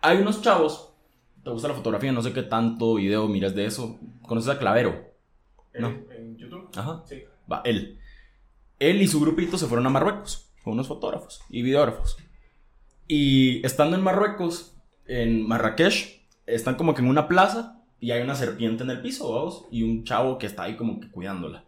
Hay 0.00 0.18
unos 0.18 0.42
chavos, 0.42 0.90
te 1.42 1.50
gusta 1.50 1.68
la 1.68 1.74
fotografía, 1.74 2.12
no 2.12 2.22
sé 2.22 2.32
qué 2.32 2.42
tanto 2.42 2.94
video 2.94 3.26
miras 3.28 3.54
de 3.54 3.66
eso. 3.66 3.98
¿Conoces 4.22 4.50
a 4.50 4.58
Clavero? 4.58 5.12
No. 5.78 5.88
en 5.88 6.36
YouTube. 6.36 6.68
Ajá. 6.76 7.02
Sí. 7.06 7.22
Va, 7.50 7.62
él. 7.64 7.98
Él 8.78 9.02
y 9.02 9.06
su 9.08 9.20
grupito 9.20 9.56
se 9.58 9.66
fueron 9.66 9.86
a 9.86 9.90
Marruecos, 9.90 10.50
con 10.64 10.72
unos 10.72 10.88
fotógrafos 10.88 11.42
y 11.50 11.62
videógrafos. 11.62 12.16
Y 13.06 13.64
estando 13.64 13.96
en 13.96 14.02
Marruecos, 14.02 14.74
en 15.06 15.46
Marrakech, 15.46 16.26
están 16.46 16.74
como 16.74 16.94
que 16.94 17.02
en 17.02 17.08
una 17.08 17.28
plaza 17.28 17.82
y 18.00 18.10
hay 18.10 18.22
una 18.22 18.34
serpiente 18.34 18.82
en 18.82 18.90
el 18.90 19.02
piso, 19.02 19.32
vamos, 19.32 19.66
y 19.70 19.82
un 19.82 20.04
chavo 20.04 20.38
que 20.38 20.46
está 20.46 20.64
ahí 20.64 20.76
como 20.76 21.00
que 21.00 21.10
cuidándola. 21.10 21.64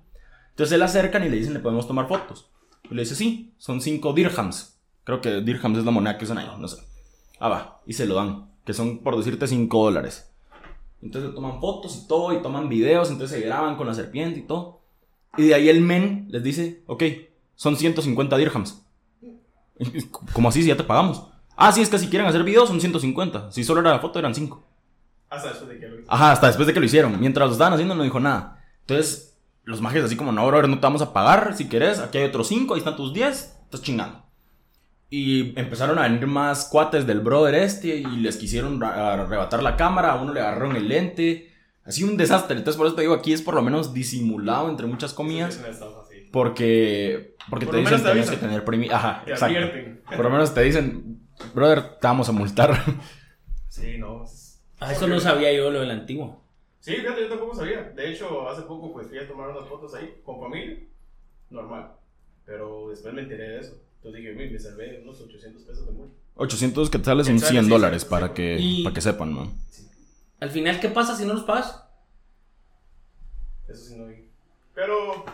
Entonces 0.50 0.70
se 0.70 0.78
le 0.78 0.84
acercan 0.84 1.24
y 1.24 1.28
le 1.28 1.36
dicen, 1.36 1.54
¿le 1.54 1.60
podemos 1.60 1.86
tomar 1.86 2.08
fotos? 2.08 2.50
Y 2.90 2.94
le 2.94 3.02
dice, 3.02 3.14
sí, 3.14 3.52
son 3.58 3.80
cinco 3.80 4.12
dirhams. 4.12 4.80
Creo 5.04 5.20
que 5.20 5.40
dirhams 5.42 5.78
es 5.78 5.84
la 5.84 5.90
moneda 5.90 6.18
que 6.18 6.24
usan 6.24 6.38
ahí, 6.38 6.48
no 6.58 6.66
sé. 6.66 6.82
Ah, 7.38 7.48
va, 7.48 7.82
y 7.86 7.92
se 7.92 8.06
lo 8.06 8.14
dan, 8.14 8.48
que 8.64 8.72
son, 8.72 8.98
por 8.98 9.16
decirte, 9.16 9.46
5 9.46 9.84
dólares. 9.84 10.32
Entonces 11.02 11.34
toman 11.34 11.60
fotos 11.60 12.02
y 12.02 12.08
todo, 12.08 12.32
y 12.32 12.42
toman 12.42 12.68
videos, 12.68 13.10
entonces 13.10 13.38
se 13.38 13.46
graban 13.46 13.76
con 13.76 13.86
la 13.86 13.94
serpiente 13.94 14.40
y 14.40 14.42
todo. 14.42 14.80
Y 15.36 15.48
de 15.48 15.54
ahí 15.54 15.68
el 15.68 15.82
men 15.82 16.26
les 16.30 16.42
dice, 16.42 16.82
ok, 16.86 17.02
son 17.54 17.76
150 17.76 18.36
dirhams. 18.38 18.85
¿Cómo 20.32 20.48
así 20.48 20.62
si 20.62 20.68
ya 20.68 20.76
te 20.76 20.84
pagamos? 20.84 21.22
Ah, 21.56 21.72
sí, 21.72 21.80
es 21.80 21.88
que 21.88 21.98
si 21.98 22.08
quieren 22.08 22.28
hacer 22.28 22.44
videos 22.44 22.68
son 22.68 22.80
150. 22.80 23.50
Si 23.52 23.64
solo 23.64 23.80
era 23.80 23.90
la 23.90 23.98
foto 23.98 24.18
eran 24.18 24.34
5. 24.34 24.62
Hasta 25.30 25.48
después 25.48 25.68
de 25.70 25.80
que 25.80 25.88
lo 25.88 25.94
hice. 25.96 26.06
Ajá, 26.08 26.32
hasta 26.32 26.46
después 26.46 26.66
de 26.66 26.74
que 26.74 26.80
lo 26.80 26.86
hicieron. 26.86 27.18
Mientras 27.18 27.48
lo 27.48 27.52
estaban 27.52 27.72
haciendo 27.72 27.94
no 27.94 28.02
dijo 28.02 28.20
nada. 28.20 28.62
Entonces, 28.80 29.38
los 29.64 29.80
magios 29.80 30.04
así 30.04 30.16
como, 30.16 30.32
no, 30.32 30.46
brother, 30.46 30.68
no 30.68 30.76
te 30.76 30.82
vamos 30.82 31.02
a 31.02 31.12
pagar. 31.12 31.54
Si 31.56 31.68
querés, 31.68 31.98
aquí 31.98 32.18
hay 32.18 32.24
otros 32.24 32.48
5, 32.48 32.74
ahí 32.74 32.78
están 32.78 32.96
tus 32.96 33.12
10. 33.12 33.58
Estás 33.64 33.82
chingando. 33.82 34.22
Y 35.08 35.58
empezaron 35.58 35.98
a 35.98 36.02
venir 36.02 36.26
más 36.26 36.66
cuates 36.66 37.06
del 37.06 37.20
brother 37.20 37.54
este 37.54 37.96
y 37.96 38.04
les 38.04 38.36
quisieron 38.36 38.82
arrebatar 38.82 39.62
la 39.62 39.76
cámara. 39.76 40.12
A 40.12 40.22
uno 40.22 40.32
le 40.32 40.40
agarraron 40.40 40.76
el 40.76 40.88
lente. 40.88 41.52
Así 41.84 42.02
un 42.02 42.16
desastre. 42.16 42.56
Entonces, 42.56 42.76
por 42.76 42.86
eso 42.86 42.96
te 42.96 43.02
digo, 43.02 43.14
aquí 43.14 43.32
es 43.32 43.42
por 43.42 43.54
lo 43.54 43.62
menos 43.62 43.94
disimulado 43.94 44.68
entre 44.68 44.86
muchas 44.86 45.12
comillas. 45.12 45.60
Porque, 46.32 47.35
porque 47.50 47.66
Por 47.66 47.74
te 47.74 47.80
lo 47.82 47.88
dicen 47.88 48.02
menos 48.02 48.02
te 48.02 48.12
tienes 48.12 48.30
que 48.30 48.36
tener 48.46 48.64
permiso. 48.64 48.94
Ajá, 48.94 49.22
Te 49.24 49.32
exacto. 49.32 49.56
advierten. 49.56 50.02
Por 50.06 50.20
lo 50.24 50.30
menos 50.30 50.54
te 50.54 50.62
dicen, 50.62 51.20
brother, 51.54 51.82
te 51.98 52.06
vamos 52.06 52.28
a 52.28 52.32
multar. 52.32 52.70
Sí, 53.68 53.98
no. 53.98 54.24
es- 54.24 54.62
Ah, 54.80 54.92
eso 54.92 55.06
no 55.06 55.20
sabía 55.20 55.52
yo 55.52 55.70
lo 55.70 55.80
del 55.80 55.90
antiguo. 55.90 56.42
Sí, 56.80 56.94
fíjate, 56.94 57.22
yo 57.22 57.28
tampoco 57.28 57.54
sabía. 57.54 57.82
De 57.82 58.10
hecho, 58.10 58.48
hace 58.48 58.62
poco 58.62 58.92
pues 58.92 59.08
fui 59.08 59.18
a 59.18 59.28
tomar 59.28 59.48
unas 59.50 59.68
fotos 59.68 59.94
ahí 59.94 60.20
con 60.24 60.40
familia. 60.40 60.78
Normal. 61.50 61.92
Pero 62.46 62.88
después 62.88 63.12
me 63.12 63.22
enteré 63.22 63.48
de 63.50 63.60
eso. 63.60 63.74
Entonces 63.96 64.22
dije, 64.22 64.34
"Uy, 64.36 64.50
me 64.50 64.58
salvé 64.58 65.00
unos 65.02 65.20
800 65.20 65.62
pesos 65.64 65.86
de 65.86 65.92
multa. 65.92 66.14
800 66.36 66.88
que 66.90 66.98
te 66.98 67.04
sale 67.04 67.24
son 67.24 67.34
Quetzales, 67.34 67.50
100 67.52 67.64
sí, 67.64 67.70
dólares 67.70 68.02
sí, 68.02 68.08
para 68.08 68.28
sí. 68.28 68.32
que, 68.34 68.56
Y- 68.58 68.84
para 68.84 68.94
que 68.94 69.00
sepan, 69.00 69.32
man. 69.34 69.52
Al 70.40 70.50
final, 70.50 70.80
¿qué 70.80 70.88
pasa 70.88 71.16
si 71.16 71.24
no 71.26 71.34
los 71.34 71.42
pagas? 71.44 71.82
Eso 73.68 73.84
sí 73.84 73.96
no 73.96 74.06
vi. 74.06 74.28
Pero 74.74 75.24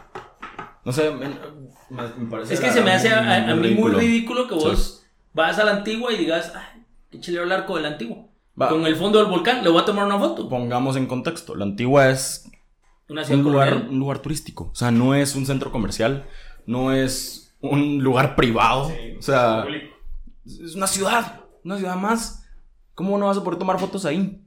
No 0.84 0.92
sé, 0.92 1.10
me, 1.10 2.26
parece. 2.30 2.54
Es 2.54 2.60
que 2.60 2.70
se 2.70 2.80
me 2.82 2.90
hace 2.92 3.08
a, 3.10 3.18
a- 3.20 3.50
a 3.50 3.54
mí 3.54 3.60
muy 3.60 3.68
ridículo. 3.68 3.98
ridículo 3.98 4.48
que 4.48 4.54
vos 4.54 5.04
vas 5.32 5.58
a 5.58 5.64
la 5.64 5.72
antigua 5.76 6.12
y 6.12 6.18
digas, 6.18 6.52
ay, 6.54 6.84
qué 7.10 7.20
chilero 7.20 7.44
el 7.44 7.52
arco 7.52 7.76
de 7.76 7.82
la 7.82 7.88
antigua. 7.88 8.26
Va. 8.60 8.68
Con 8.68 8.84
el 8.86 8.96
fondo 8.96 9.18
del 9.18 9.28
volcán, 9.28 9.62
le 9.62 9.70
voy 9.70 9.80
a 9.80 9.84
tomar 9.84 10.04
una 10.04 10.18
foto. 10.18 10.48
Pongamos 10.48 10.96
en 10.96 11.06
contexto. 11.06 11.54
La 11.54 11.64
antigua 11.64 12.10
es 12.10 12.50
Una 13.08 13.24
ciudad 13.24 13.38
un 13.44 13.52
lugar, 13.52 13.86
un 13.88 13.98
lugar 13.98 14.18
turístico. 14.18 14.70
O 14.72 14.74
sea, 14.74 14.90
no 14.90 15.14
es 15.14 15.34
un 15.36 15.46
centro 15.46 15.70
comercial. 15.72 16.26
No 16.66 16.92
es 16.92 17.54
un 17.60 18.02
lugar 18.02 18.34
privado. 18.36 18.88
sí, 18.88 19.16
o 19.18 19.22
sea, 19.22 19.64
es 20.44 20.74
una 20.74 20.86
ciudad. 20.86 21.40
Una 21.64 21.78
ciudad 21.78 21.96
más. 21.96 22.46
¿Cómo 22.94 23.16
no 23.16 23.26
vas 23.26 23.38
a 23.38 23.44
poder 23.44 23.58
tomar 23.58 23.78
fotos 23.78 24.04
ahí? 24.04 24.38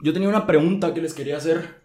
yo 0.00 0.12
tenía 0.12 0.28
una 0.28 0.46
pregunta 0.46 0.92
que 0.94 1.00
les 1.00 1.14
quería 1.14 1.36
hacer. 1.38 1.82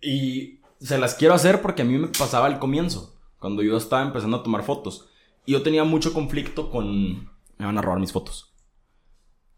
Y 0.00 0.60
se 0.84 0.98
las 0.98 1.14
quiero 1.14 1.34
hacer 1.34 1.62
porque 1.62 1.82
a 1.82 1.84
mí 1.84 1.96
me 1.96 2.08
pasaba 2.08 2.46
al 2.46 2.58
comienzo, 2.58 3.18
cuando 3.38 3.62
yo 3.62 3.76
estaba 3.76 4.02
empezando 4.02 4.36
a 4.36 4.42
tomar 4.42 4.62
fotos. 4.62 5.08
Y 5.46 5.52
yo 5.52 5.62
tenía 5.62 5.84
mucho 5.84 6.12
conflicto 6.12 6.70
con... 6.70 7.24
Me 7.56 7.66
van 7.66 7.78
a 7.78 7.82
robar 7.82 8.00
mis 8.00 8.12
fotos. 8.12 8.54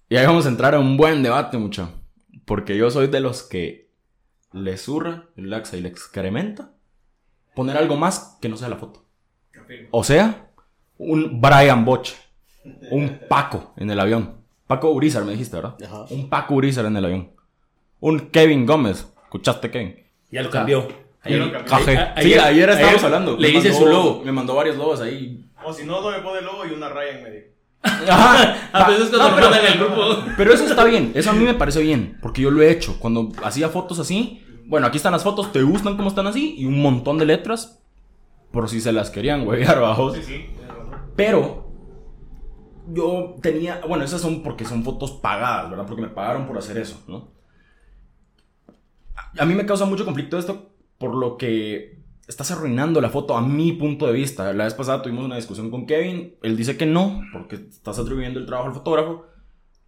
Y 0.08 0.16
ahí 0.16 0.26
vamos 0.26 0.46
a 0.46 0.50
entrar 0.50 0.74
a 0.74 0.78
un 0.78 0.96
buen 0.96 1.22
debate, 1.22 1.58
mucha. 1.58 1.90
Porque 2.44 2.76
yo 2.76 2.90
soy 2.90 3.08
de 3.08 3.20
los 3.20 3.42
que 3.42 3.90
le 4.52 4.76
zurra, 4.76 5.28
le 5.34 5.48
laxa 5.48 5.76
y 5.76 5.80
le 5.80 5.88
excrementa 5.88 6.72
poner 7.54 7.76
algo 7.76 7.96
más 7.96 8.38
que 8.40 8.48
no 8.48 8.56
sea 8.56 8.68
la 8.68 8.76
foto. 8.76 9.04
O 9.90 10.04
sea, 10.04 10.52
un 10.98 11.40
Brian 11.40 11.84
Boch, 11.84 12.10
un 12.90 13.18
Paco 13.28 13.72
en 13.76 13.90
el 13.90 13.98
avión. 13.98 14.44
Paco 14.66 14.90
Urizar, 14.90 15.24
me 15.24 15.32
dijiste, 15.32 15.56
¿verdad? 15.56 15.76
Ajá. 15.82 16.06
Un 16.10 16.28
Paco 16.28 16.54
Urizar 16.54 16.84
en 16.86 16.96
el 16.96 17.04
avión. 17.04 17.32
Un 17.98 18.30
Kevin 18.30 18.66
Gómez. 18.66 19.12
¿Escuchaste, 19.24 19.70
Kevin? 19.70 19.96
Ya 20.30 20.42
lo 20.42 20.50
cambió. 20.50 21.05
Ayer- 21.22 21.56
a- 21.70 22.22
sí, 22.22 22.34
ayer 22.34 22.70
estábamos 22.70 23.04
hablando. 23.04 23.36
Le 23.36 23.52
Me 23.52 23.58
hice 23.58 23.72
su 23.72 23.86
logo. 23.86 24.22
Me 24.24 24.32
mandó 24.32 24.54
varios 24.54 24.76
logos 24.76 25.00
ahí. 25.00 25.44
O 25.64 25.72
si 25.72 25.84
no, 25.84 26.00
no 26.00 26.10
me 26.10 26.18
pone 26.20 26.40
logo 26.42 26.64
y 26.66 26.72
una 26.72 26.88
raya 26.88 27.18
en 27.18 27.24
medio. 27.24 27.42
Ajá. 27.82 28.68
A 28.72 28.88
veces 28.88 29.08
cuando 29.10 29.30
No, 29.30 29.34
pero- 29.36 29.54
en 29.54 29.66
el 29.72 29.78
grupo. 29.78 30.02
Pero 30.36 30.52
eso 30.52 30.64
está 30.66 30.84
bien, 30.84 31.12
eso 31.14 31.30
a 31.30 31.32
mí 31.32 31.44
me 31.44 31.54
parece 31.54 31.80
bien, 31.82 32.18
porque 32.22 32.42
yo 32.42 32.50
lo 32.50 32.62
he 32.62 32.70
hecho. 32.70 32.98
Cuando 33.00 33.30
hacía 33.42 33.68
fotos 33.68 33.98
así, 33.98 34.42
bueno, 34.66 34.86
aquí 34.86 34.96
están 34.96 35.12
las 35.12 35.22
fotos, 35.24 35.52
¿te 35.52 35.62
gustan 35.62 35.96
como 35.96 36.08
están 36.08 36.26
así? 36.26 36.54
Y 36.58 36.66
un 36.66 36.80
montón 36.80 37.18
de 37.18 37.26
letras, 37.26 37.82
por 38.52 38.68
si 38.68 38.80
se 38.80 38.92
las 38.92 39.10
querían 39.10 39.46
huevear 39.46 39.78
abajo. 39.78 40.14
Sí, 40.14 40.22
sí. 40.22 40.46
Pero 41.16 41.70
yo 42.92 43.34
tenía, 43.42 43.80
bueno, 43.88 44.04
esas 44.04 44.20
son 44.20 44.42
porque 44.42 44.64
son 44.64 44.84
fotos 44.84 45.12
pagadas, 45.12 45.70
¿verdad? 45.70 45.86
Porque 45.86 46.02
me 46.02 46.08
pagaron 46.08 46.46
por 46.46 46.56
hacer 46.58 46.78
eso, 46.78 47.02
¿no? 47.08 47.28
A 49.38 49.44
mí 49.44 49.54
me 49.54 49.66
causa 49.66 49.84
mucho 49.84 50.04
conflicto 50.04 50.38
esto 50.38 50.70
por 50.98 51.14
lo 51.14 51.36
que 51.36 51.98
estás 52.26 52.50
arruinando 52.50 53.00
la 53.00 53.10
foto 53.10 53.36
a 53.36 53.42
mi 53.42 53.72
punto 53.72 54.06
de 54.06 54.12
vista. 54.12 54.52
La 54.52 54.64
vez 54.64 54.74
pasada 54.74 55.02
tuvimos 55.02 55.24
una 55.24 55.36
discusión 55.36 55.70
con 55.70 55.86
Kevin, 55.86 56.34
él 56.42 56.56
dice 56.56 56.76
que 56.76 56.86
no, 56.86 57.22
porque 57.32 57.56
estás 57.56 57.98
atribuyendo 57.98 58.40
el 58.40 58.46
trabajo 58.46 58.68
al 58.68 58.74
fotógrafo, 58.74 59.26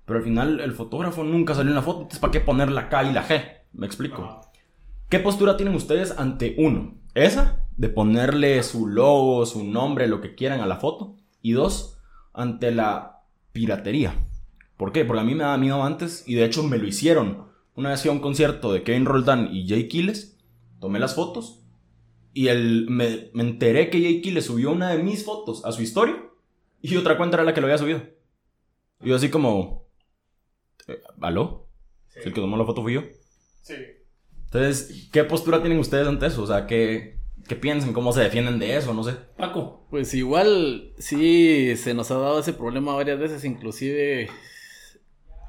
pero 0.05 0.19
al 0.19 0.25
final 0.25 0.61
el 0.61 0.73
fotógrafo 0.73 1.25
nunca 1.25 1.55
salió 1.55 1.71
en 1.71 1.77
la 1.77 1.83
foto, 1.83 1.99
entonces 1.99 2.21
¿para 2.21 2.31
qué 2.31 2.41
poner 2.41 2.71
la 2.71 2.89
K 2.89 3.05
y 3.05 3.13
la 3.13 3.27
G? 3.27 3.43
Me 3.73 3.87
explico. 3.87 4.23
Ajá. 4.23 4.49
¿Qué 5.09 5.21
postura 5.21 5.57
tienen 5.57 5.75
ustedes 5.75 6.19
ante 6.19 6.55
uno? 6.59 6.95
Esa, 7.15 7.65
de 7.79 7.89
ponerle 7.89 8.63
su 8.63 8.87
logo, 8.87 9.47
su 9.47 9.65
nombre, 9.65 10.07
lo 10.07 10.21
que 10.21 10.35
quieran 10.35 10.61
a 10.61 10.67
la 10.67 10.77
foto. 10.77 11.17
Y 11.41 11.53
dos, 11.53 11.97
ante 12.35 12.73
la 12.73 13.23
piratería. 13.53 14.13
¿Por 14.77 14.93
qué? 14.93 15.07
Porque 15.07 15.23
a 15.23 15.25
mí 15.25 15.35
me 15.35 15.45
daba 15.45 15.57
miedo 15.57 15.83
antes 15.83 16.25
y 16.27 16.35
de 16.35 16.45
hecho 16.45 16.63
me 16.63 16.77
lo 16.77 16.87
hicieron. 16.87 17.47
Una 17.75 17.89
vez 17.89 18.03
fui 18.03 18.11
a 18.11 18.13
un 18.13 18.21
concierto 18.21 18.71
de 18.71 18.83
Kevin 18.83 19.07
Roldán 19.07 19.49
y 19.51 19.67
Jay 19.67 19.89
Kiles, 19.89 20.38
tomé 20.81 20.99
las 20.99 21.15
fotos 21.15 21.63
y 22.33 22.49
el, 22.49 22.87
me, 22.89 23.31
me 23.33 23.43
enteré 23.43 23.91
que 23.91 24.01
Jay 24.01 24.21
Kiles 24.21 24.47
subió 24.47 24.71
una 24.71 24.91
de 24.91 25.03
mis 25.03 25.25
fotos 25.25 25.65
a 25.65 25.73
su 25.73 25.83
historia 25.83 26.23
y 26.81 26.97
otra 26.97 27.17
cuenta 27.17 27.37
era 27.37 27.45
la 27.45 27.55
que 27.55 27.61
lo 27.61 27.67
había 27.67 27.79
subido. 27.79 28.03
Y 29.03 29.09
yo 29.09 29.17
así 29.17 29.29
como... 29.31 29.87
eh, 30.87 31.01
¿Aló? 31.21 31.67
Sí. 32.09 32.21
El 32.25 32.33
que 32.33 32.41
tomó 32.41 32.57
la 32.57 32.65
foto 32.65 32.83
fui 32.83 32.95
yo. 32.95 33.03
Sí. 33.63 33.75
Entonces, 34.45 35.09
¿qué 35.13 35.25
postura 35.25 35.61
tienen 35.61 35.79
ustedes 35.79 36.07
ante 36.07 36.27
eso? 36.27 36.43
O 36.43 36.47
sea, 36.47 36.67
¿qué, 36.67 37.19
qué 37.47 37.57
piensan? 37.57 37.93
¿Cómo 37.93 38.13
se 38.13 38.23
defienden 38.23 38.59
de 38.59 38.77
eso? 38.77 38.95
No 38.95 39.05
sé. 39.05 39.15
Paco. 39.37 39.87
Pues 39.91 40.15
igual 40.15 40.93
sí 40.99 41.77
se 41.77 41.95
nos 41.95 42.11
ha 42.11 42.19
dado 42.19 42.41
ese 42.41 42.53
problema 42.53 42.95
varias 42.95 43.19
veces, 43.19 43.45
inclusive 43.45 44.29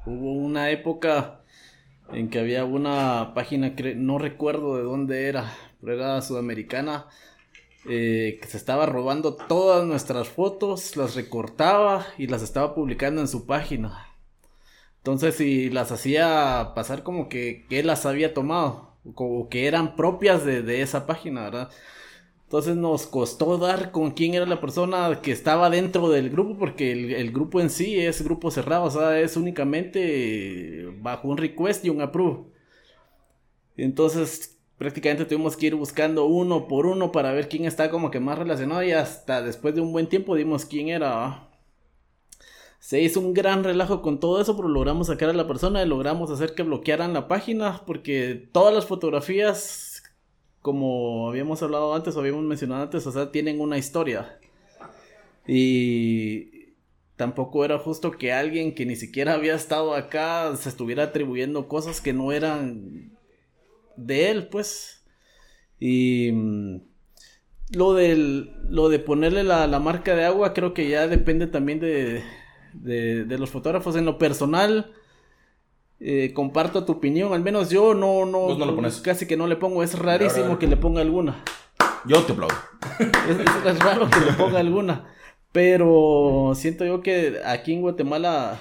hubo 0.06 0.32
una 0.32 0.70
época 0.70 1.39
en 2.12 2.30
que 2.30 2.38
había 2.40 2.64
una 2.64 3.32
página, 3.34 3.74
cre- 3.76 3.96
no 3.96 4.18
recuerdo 4.18 4.76
de 4.76 4.82
dónde 4.82 5.28
era, 5.28 5.52
pero 5.80 5.94
era 5.94 6.20
sudamericana, 6.22 7.06
eh, 7.88 8.38
que 8.42 8.48
se 8.48 8.56
estaba 8.58 8.86
robando 8.86 9.36
todas 9.36 9.86
nuestras 9.86 10.28
fotos, 10.28 10.96
las 10.96 11.14
recortaba 11.16 12.06
y 12.18 12.26
las 12.28 12.42
estaba 12.42 12.74
publicando 12.74 13.20
en 13.22 13.28
su 13.28 13.46
página. 13.46 14.06
Entonces, 14.98 15.36
si 15.36 15.70
las 15.70 15.92
hacía 15.92 16.72
pasar 16.74 17.02
como 17.02 17.28
que, 17.28 17.66
que 17.68 17.80
él 17.80 17.86
las 17.86 18.04
había 18.06 18.34
tomado, 18.34 18.96
como 19.14 19.48
que 19.48 19.66
eran 19.66 19.96
propias 19.96 20.44
de, 20.44 20.62
de 20.62 20.82
esa 20.82 21.06
página, 21.06 21.42
¿verdad? 21.44 21.70
Entonces 22.50 22.74
nos 22.74 23.06
costó 23.06 23.58
dar 23.58 23.92
con 23.92 24.10
quién 24.10 24.34
era 24.34 24.44
la 24.44 24.60
persona 24.60 25.20
que 25.22 25.30
estaba 25.30 25.70
dentro 25.70 26.08
del 26.08 26.30
grupo, 26.30 26.58
porque 26.58 26.90
el, 26.90 27.30
grupo 27.30 27.60
en 27.60 27.70
sí 27.70 28.00
es 28.00 28.22
grupo 28.24 28.50
cerrado, 28.50 28.86
o 28.86 28.90
sea, 28.90 29.20
es 29.20 29.36
únicamente 29.36 30.92
bajo 31.00 31.28
un 31.28 31.36
request 31.36 31.84
y 31.84 31.90
un 31.90 32.00
approve. 32.00 32.46
Entonces 33.76 34.58
prácticamente 34.78 35.26
tuvimos 35.26 35.56
que 35.56 35.66
ir 35.66 35.76
buscando 35.76 36.24
uno 36.24 36.66
por 36.66 36.86
uno 36.86 37.12
para 37.12 37.30
ver 37.30 37.48
quién 37.48 37.66
está 37.66 37.88
como 37.88 38.10
que 38.10 38.18
más 38.18 38.36
relacionado 38.36 38.82
y 38.82 38.90
hasta 38.90 39.42
después 39.42 39.76
de 39.76 39.82
un 39.82 39.92
buen 39.92 40.08
tiempo 40.08 40.34
dimos 40.34 40.64
quién 40.64 40.88
era. 40.88 41.48
Se 42.80 43.00
hizo 43.00 43.20
un 43.20 43.32
gran 43.32 43.62
relajo 43.62 44.02
con 44.02 44.18
todo 44.18 44.40
eso, 44.40 44.56
pero 44.56 44.68
logramos 44.68 45.06
sacar 45.06 45.28
a 45.28 45.34
la 45.34 45.46
persona 45.46 45.84
y 45.84 45.86
logramos 45.86 46.32
hacer 46.32 46.56
que 46.56 46.64
bloquearan 46.64 47.12
la 47.12 47.28
página 47.28 47.82
porque 47.86 48.48
todas 48.50 48.74
las 48.74 48.86
fotografías, 48.86 49.89
como 50.62 51.28
habíamos 51.28 51.62
hablado 51.62 51.94
antes 51.94 52.16
o 52.16 52.20
habíamos 52.20 52.44
mencionado 52.44 52.82
antes, 52.82 53.06
o 53.06 53.12
sea, 53.12 53.30
tienen 53.32 53.60
una 53.60 53.78
historia. 53.78 54.38
Y 55.46 56.74
tampoco 57.16 57.64
era 57.64 57.78
justo 57.78 58.12
que 58.12 58.32
alguien 58.32 58.74
que 58.74 58.86
ni 58.86 58.96
siquiera 58.96 59.34
había 59.34 59.54
estado 59.54 59.94
acá 59.94 60.54
se 60.56 60.68
estuviera 60.68 61.04
atribuyendo 61.04 61.68
cosas 61.68 62.00
que 62.00 62.12
no 62.12 62.32
eran 62.32 63.12
de 63.96 64.30
él, 64.30 64.48
pues. 64.48 65.04
Y 65.78 66.30
mm, 66.32 66.80
lo 67.72 67.94
del 67.94 68.52
lo 68.68 68.88
de 68.88 68.98
ponerle 68.98 69.44
la, 69.44 69.66
la 69.66 69.80
marca 69.80 70.14
de 70.14 70.24
agua 70.24 70.54
creo 70.54 70.74
que 70.74 70.88
ya 70.88 71.08
depende 71.08 71.46
también 71.46 71.80
de, 71.80 72.22
de, 72.74 73.24
de 73.24 73.38
los 73.38 73.50
fotógrafos. 73.50 73.96
En 73.96 74.04
lo 74.04 74.18
personal, 74.18 74.92
eh, 76.00 76.32
comparto 76.34 76.84
tu 76.84 76.92
opinión. 76.92 77.32
Al 77.32 77.42
menos 77.42 77.70
yo 77.70 77.94
no, 77.94 78.24
no, 78.26 78.38
Vos 78.40 78.58
no 78.58 78.66
lo 78.66 78.74
pones. 78.74 79.00
casi 79.00 79.26
que 79.26 79.36
no 79.36 79.46
le 79.46 79.56
pongo. 79.56 79.82
Es 79.82 79.98
rarísimo 79.98 80.46
Ahora- 80.46 80.58
que 80.58 80.66
le 80.66 80.76
ponga 80.76 81.00
alguna. 81.00 81.42
Yo 82.06 82.22
te 82.22 82.32
aplaudo. 82.32 82.54
Es, 82.98 83.78
raro 83.78 84.08
que 84.10 84.20
le 84.20 84.32
ponga 84.32 84.58
alguna. 84.60 85.04
Pero 85.52 86.52
siento 86.54 86.84
yo 86.86 87.02
que 87.02 87.40
aquí 87.44 87.72
en 87.74 87.80
Guatemala, 87.82 88.58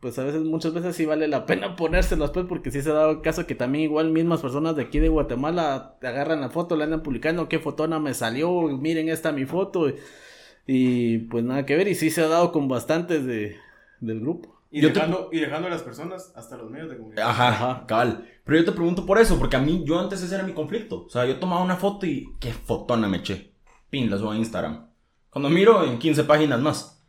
pues 0.00 0.18
a 0.18 0.24
veces, 0.24 0.42
muchas 0.42 0.72
veces 0.72 0.94
sí 0.96 1.04
vale 1.04 1.26
la 1.28 1.44
pena 1.44 1.74
ponérselas, 1.76 2.30
pues, 2.30 2.46
porque 2.48 2.70
sí 2.70 2.80
se 2.82 2.90
ha 2.90 2.94
dado 2.94 3.20
caso 3.20 3.46
que 3.46 3.54
también 3.56 3.84
igual 3.84 4.10
mismas 4.10 4.40
personas 4.40 4.76
de 4.76 4.82
aquí 4.82 4.98
de 5.00 5.08
Guatemala 5.08 5.96
te 6.00 6.06
agarran 6.06 6.40
la 6.40 6.48
foto, 6.50 6.76
le 6.76 6.84
andan 6.84 7.02
publicando 7.02 7.48
qué 7.48 7.58
fotona 7.58 7.98
me 7.98 8.14
salió, 8.14 8.50
miren 8.68 9.08
esta 9.08 9.32
mi 9.32 9.44
foto. 9.44 9.88
Y, 9.88 9.94
y, 10.66 11.18
pues 11.18 11.42
nada 11.44 11.66
que 11.66 11.76
ver, 11.76 11.88
y 11.88 11.94
sí 11.96 12.10
se 12.10 12.22
ha 12.22 12.28
dado 12.28 12.52
con 12.52 12.68
bastantes 12.68 13.26
de, 13.26 13.56
del 14.00 14.20
grupo. 14.20 14.59
Y, 14.70 14.80
Yo 14.82 14.88
te- 14.88 14.94
dejando, 14.94 15.28
y 15.32 15.40
dejando 15.40 15.66
a 15.66 15.70
las 15.70 15.82
personas 15.82 16.32
hasta 16.36 16.56
los 16.56 16.70
medios 16.70 16.90
de 16.90 16.96
comunicación. 16.96 17.28
Ajá, 17.30 17.48
Ajá. 17.48 17.86
cabal. 17.86 18.28
Pero 18.44 18.58
yo 18.58 18.64
te 18.64 18.72
pregunto 18.72 19.04
por 19.04 19.18
eso, 19.18 19.38
porque 19.38 19.56
a 19.56 19.60
mí, 19.60 19.82
yo 19.84 19.98
antes 19.98 20.22
ese 20.22 20.34
era 20.34 20.44
mi 20.44 20.52
conflicto. 20.52 21.06
O 21.06 21.10
sea, 21.10 21.24
yo 21.26 21.38
tomaba 21.38 21.62
una 21.62 21.76
foto 21.76 22.06
y 22.06 22.28
qué 22.38 22.52
fotona 22.52 23.08
me 23.08 23.18
eché. 23.18 23.52
Pin, 23.90 24.08
la 24.10 24.16
subo 24.16 24.30
a 24.30 24.36
Instagram. 24.36 24.86
Cuando 25.28 25.48
miro 25.50 25.84
en 25.84 25.98
15 25.98 26.22
páginas 26.24 26.60
más. 26.60 27.02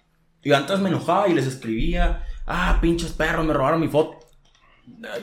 Y 0.43 0.51
antes 0.53 0.79
me 0.79 0.89
enojaba 0.89 1.27
y 1.27 1.33
les 1.35 1.45
escribía, 1.45 2.23
ah, 2.47 2.79
pinches 2.81 3.13
perros, 3.13 3.45
me 3.45 3.53
robaron 3.53 3.79
mi 3.79 3.87
foto. 3.87 4.17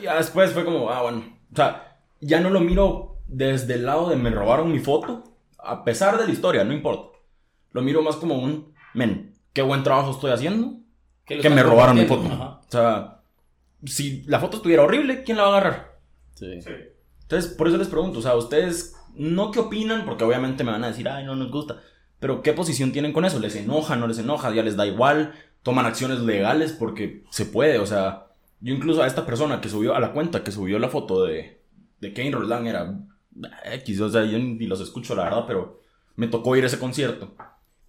Ya 0.01 0.15
después 0.15 0.51
fue 0.53 0.63
como, 0.63 0.89
ah, 0.89 1.01
bueno. 1.01 1.23
O 1.51 1.55
sea, 1.55 1.97
ya 2.21 2.39
no 2.39 2.49
lo 2.49 2.61
miro 2.61 3.17
desde 3.27 3.75
el 3.75 3.85
lado 3.85 4.09
de 4.09 4.15
me 4.15 4.29
robaron 4.29 4.71
mi 4.71 4.79
foto, 4.79 5.23
a 5.57 5.83
pesar 5.83 6.17
de 6.17 6.25
la 6.25 6.31
historia, 6.31 6.63
no 6.63 6.73
importa. 6.73 7.17
Lo 7.71 7.81
miro 7.81 8.01
más 8.01 8.15
como 8.15 8.35
un, 8.39 8.73
men, 8.93 9.35
qué 9.53 9.61
buen 9.61 9.83
trabajo 9.83 10.11
estoy 10.11 10.31
haciendo 10.31 10.77
Que, 11.29 11.49
me 11.49 11.63
robaron 11.63 11.95
mi 11.95 12.05
foto. 12.05 12.27
Ajá. 12.27 12.59
O 12.67 12.71
sea, 12.71 13.21
si 13.85 14.23
la 14.23 14.39
foto 14.39 14.57
estuviera 14.57 14.83
horrible, 14.83 15.23
¿quién 15.23 15.37
la 15.37 15.43
va 15.43 15.49
a 15.49 15.57
agarrar? 15.57 15.99
Sí. 16.33 16.61
Sí. 16.61 16.71
Entonces, 17.21 17.53
por 17.53 17.67
eso 17.67 17.77
les 17.77 17.87
pregunto, 17.87 18.19
o 18.19 18.21
sea, 18.21 18.35
ustedes 18.35 18.95
no 19.13 19.51
qué 19.51 19.59
opinan, 19.59 20.05
porque 20.05 20.23
obviamente 20.23 20.63
me 20.63 20.71
van 20.71 20.83
a 20.83 20.87
decir, 20.87 21.07
ay, 21.07 21.25
no 21.25 21.35
nos 21.35 21.51
gusta, 21.51 21.77
pero 22.19 22.41
¿qué 22.41 22.53
posición 22.53 22.91
tienen 22.91 23.13
con 23.13 23.25
eso? 23.25 23.39
¿Les 23.39 23.55
enoja, 23.55 23.95
no 23.95 24.07
les 24.07 24.19
enoja? 24.19 24.53
¿Ya 24.53 24.63
les 24.63 24.75
da 24.75 24.85
igual? 24.85 25.33
¿Toman 25.63 25.85
acciones 25.85 26.19
legales? 26.19 26.71
Porque 26.73 27.23
se 27.29 27.45
puede, 27.45 27.79
o 27.79 27.85
sea, 27.85 28.27
yo 28.61 28.73
incluso 28.73 29.03
a 29.03 29.07
esta 29.07 29.25
persona 29.25 29.61
que 29.61 29.69
subió 29.69 29.95
a 29.95 29.99
la 29.99 30.11
cuenta, 30.11 30.43
que 30.43 30.51
subió 30.51 30.79
la 30.79 30.89
foto 30.89 31.23
de, 31.23 31.61
de 31.99 32.13
Kane 32.13 32.31
Roldán, 32.31 32.67
era 32.67 32.99
X, 33.73 34.01
o 34.01 34.09
sea, 34.09 34.25
yo 34.25 34.37
ni 34.37 34.67
los 34.67 34.81
escucho, 34.81 35.15
la 35.15 35.25
verdad, 35.25 35.45
pero 35.47 35.81
me 36.15 36.27
tocó 36.27 36.55
ir 36.55 36.63
a 36.63 36.67
ese 36.67 36.79
concierto. 36.79 37.35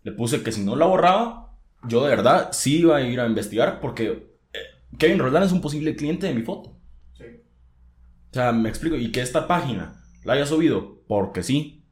Le 0.03 0.13
puse 0.13 0.43
que 0.43 0.53
si 0.53 0.63
no 0.63 0.77
la 0.77 0.87
borraba, 0.87 1.50
yo 1.85 2.05
de 2.05 2.11
verdad 2.11 2.51
sí 2.53 2.81
iba 2.81 2.97
a 2.97 3.03
ir 3.03 3.21
a 3.21 3.27
investigar, 3.27 3.81
porque 3.81 4.31
eh, 4.53 4.59
Kevin 4.99 5.19
Roldán 5.19 5.43
es 5.43 5.53
un 5.53 5.61
posible 5.61 5.97
cliente 5.97 6.27
de 6.27 6.35
mi 6.35 6.43
foto. 6.43 6.77
Sí. 7.17 7.25
O 8.31 8.35
sea, 8.35 8.53
me 8.53 8.69
explico. 8.69 8.97
Y 8.97 9.13
que 9.13 9.21
esta 9.21 9.47
página 9.47 10.03
la 10.25 10.35
haya 10.35 10.47
subido 10.47 11.03
porque 11.07 11.43
sí. 11.43 11.85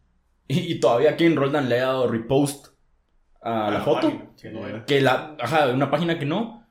Y, 0.47 0.73
y 0.73 0.81
todavía 0.81 1.17
Kane 1.17 1.35
Roldán 1.35 1.69
le 1.69 1.77
haya 1.77 1.87
dado 1.87 2.09
repost 2.09 2.69
a 3.41 3.71
la 3.71 3.81
foto. 3.81 4.09
página, 4.09 4.31
que 4.41 4.51
no 4.51 4.67
era. 4.67 4.85
Que 4.85 5.01
la. 5.01 5.37
Ajá, 5.41 5.69
una 5.69 5.91
página 5.91 6.19
que 6.19 6.27
no. 6.27 6.67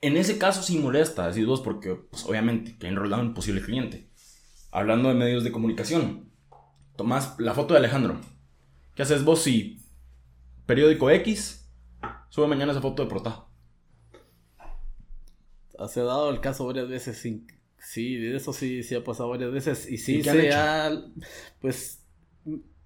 En 0.00 0.16
ese 0.16 0.38
caso 0.38 0.62
sí 0.62 0.78
molesta, 0.78 1.28
decís 1.28 1.46
vos, 1.46 1.60
porque 1.60 1.96
pues, 1.96 2.24
obviamente 2.24 2.78
que 2.78 2.86
enrolado 2.86 3.22
en 3.22 3.34
posible 3.34 3.62
cliente. 3.62 4.08
Hablando 4.70 5.08
de 5.08 5.14
medios 5.14 5.44
de 5.44 5.50
comunicación, 5.50 6.30
tomás 6.96 7.34
la 7.38 7.54
foto 7.54 7.74
de 7.74 7.80
Alejandro. 7.80 8.20
¿Qué 8.94 9.02
haces 9.02 9.24
vos 9.24 9.42
si 9.42 9.82
periódico 10.66 11.10
X 11.10 11.57
sube 12.28 12.46
mañana 12.46 12.72
esa 12.72 12.80
foto 12.80 13.02
de 13.02 13.08
portada? 13.08 13.46
Se 15.88 16.00
ha 16.00 16.04
dado 16.04 16.30
el 16.30 16.40
caso 16.40 16.66
varias 16.66 16.88
veces, 16.88 17.18
sí, 17.18 17.46
sí, 17.78 18.16
de 18.16 18.36
eso 18.36 18.52
sí, 18.52 18.82
sí 18.82 18.94
ha 18.94 19.04
pasado 19.04 19.28
varias 19.28 19.52
veces. 19.52 19.88
Y 19.90 19.98
sí, 19.98 20.16
¿Y 20.16 20.24
se 20.24 20.52
ha, 20.52 20.90
pues, 21.60 22.04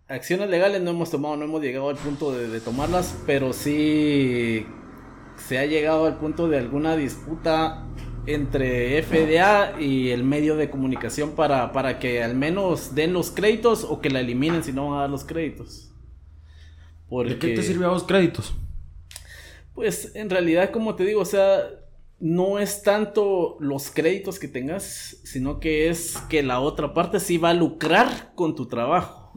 acciones 0.08 0.50
legales 0.50 0.82
no 0.82 0.90
hemos 0.90 1.10
tomado, 1.10 1.36
no 1.36 1.44
hemos 1.44 1.62
llegado 1.62 1.88
al 1.88 1.96
punto 1.96 2.32
de, 2.32 2.48
de 2.48 2.60
tomarlas, 2.60 3.18
pero 3.26 3.52
sí 3.52 4.66
se 5.36 5.58
ha 5.58 5.66
llegado 5.66 6.06
al 6.06 6.18
punto 6.18 6.48
de 6.48 6.58
alguna 6.58 6.96
disputa 6.96 7.86
entre 8.26 9.02
FDA 9.02 9.80
y 9.80 10.10
el 10.10 10.22
medio 10.24 10.56
de 10.56 10.70
comunicación 10.70 11.34
para, 11.34 11.72
para 11.72 11.98
que 11.98 12.22
al 12.22 12.36
menos 12.36 12.94
den 12.94 13.12
los 13.12 13.30
créditos 13.30 13.84
o 13.84 14.00
que 14.00 14.10
la 14.10 14.20
eliminen 14.20 14.62
si 14.62 14.72
no 14.72 14.90
van 14.90 14.98
a 14.98 15.00
dar 15.02 15.10
los 15.10 15.24
créditos. 15.24 15.88
¿De 17.10 17.38
qué 17.38 17.48
te 17.48 17.62
sirve 17.62 17.84
a 17.84 17.88
vos 17.88 18.04
créditos? 18.04 18.54
Pues 19.74 20.14
en 20.14 20.30
realidad, 20.30 20.70
como 20.70 20.94
te 20.94 21.04
digo, 21.04 21.20
o 21.22 21.26
sea, 21.26 21.62
no 22.20 22.58
es 22.60 22.82
tanto 22.82 23.56
los 23.58 23.90
créditos 23.90 24.38
que 24.38 24.48
tengas, 24.48 25.18
sino 25.24 25.58
que 25.58 25.88
es 25.88 26.18
que 26.28 26.42
la 26.42 26.60
otra 26.60 26.94
parte 26.94 27.18
sí 27.18 27.36
va 27.38 27.50
a 27.50 27.54
lucrar 27.54 28.32
con 28.36 28.54
tu 28.54 28.66
trabajo. 28.66 29.32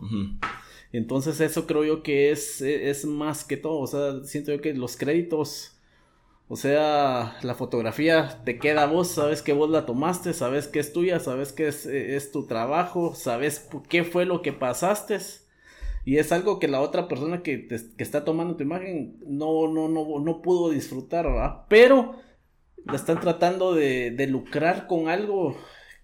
Entonces 0.92 1.42
eso 1.42 1.66
creo 1.68 1.84
yo 1.84 2.04
que 2.04 2.32
es, 2.32 2.62
es 2.62 3.06
más 3.06 3.44
que 3.44 3.58
todo, 3.58 3.80
o 3.80 3.88
sea, 3.88 4.24
siento 4.24 4.52
yo 4.52 4.62
que 4.62 4.74
los 4.74 4.98
créditos, 4.98 5.78
o 6.48 6.56
sea, 6.56 7.38
la 7.42 7.56
fotografía 7.56 8.42
te 8.46 8.60
queda 8.60 8.84
a 8.84 8.88
vos, 8.88 9.08
sabes 9.10 9.42
que 9.42 9.52
vos 9.54 9.70
la 9.70 9.86
tomaste, 9.86 10.34
sabes 10.34 10.68
que 10.68 10.80
es 10.80 10.94
tuya, 10.94 11.20
sabes 11.20 11.54
que 11.54 11.68
es, 11.68 11.86
es 11.86 12.32
tu 12.32 12.46
trabajo, 12.46 13.16
sabes 13.16 13.68
qué 13.90 14.04
fue 14.04 14.26
lo 14.26 14.42
que 14.42 14.54
pasaste. 14.54 15.18
Y 16.06 16.18
es 16.18 16.32
algo 16.32 16.60
que 16.60 16.68
la 16.68 16.82
otra 16.82 17.08
persona 17.08 17.42
que, 17.42 17.68
que 17.68 18.04
está 18.04 18.24
tomando 18.24 18.56
tu 18.56 18.64
imagen 18.64 19.18
no, 19.26 19.68
no, 19.68 19.90
no, 19.90 20.20
no 20.20 20.42
pudo 20.44 20.70
disfrutar, 20.70 21.26
¿verdad? 21.26 21.66
Pero 21.68 22.14
la 22.86 22.96
están 22.96 23.20
tratando 23.20 23.74
de, 23.74 24.12
de 24.12 24.28
lucrar 24.28 24.86
con 24.86 25.10
algo 25.10 25.58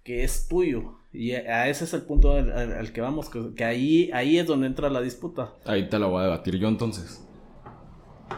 que 0.04 0.24
es 0.24 0.48
tuyo. 0.48 0.96
Y 1.14 1.34
a, 1.34 1.68
ese 1.68 1.84
es 1.84 1.94
el 1.94 2.02
punto 2.02 2.34
al, 2.34 2.92
que 2.94 3.02
vamos, 3.02 3.30
que, 3.30 3.54
que 3.56 3.64
ahí, 3.64 4.10
ahí 4.12 4.40
es 4.40 4.48
donde 4.48 4.66
entra 4.66 4.90
la 4.90 5.02
disputa. 5.02 5.54
Ahí 5.66 5.88
te 5.88 6.00
la 6.00 6.08
voy 6.08 6.22
a 6.22 6.26
debatir 6.26 6.58
yo 6.58 6.68
entonces. 6.68 7.28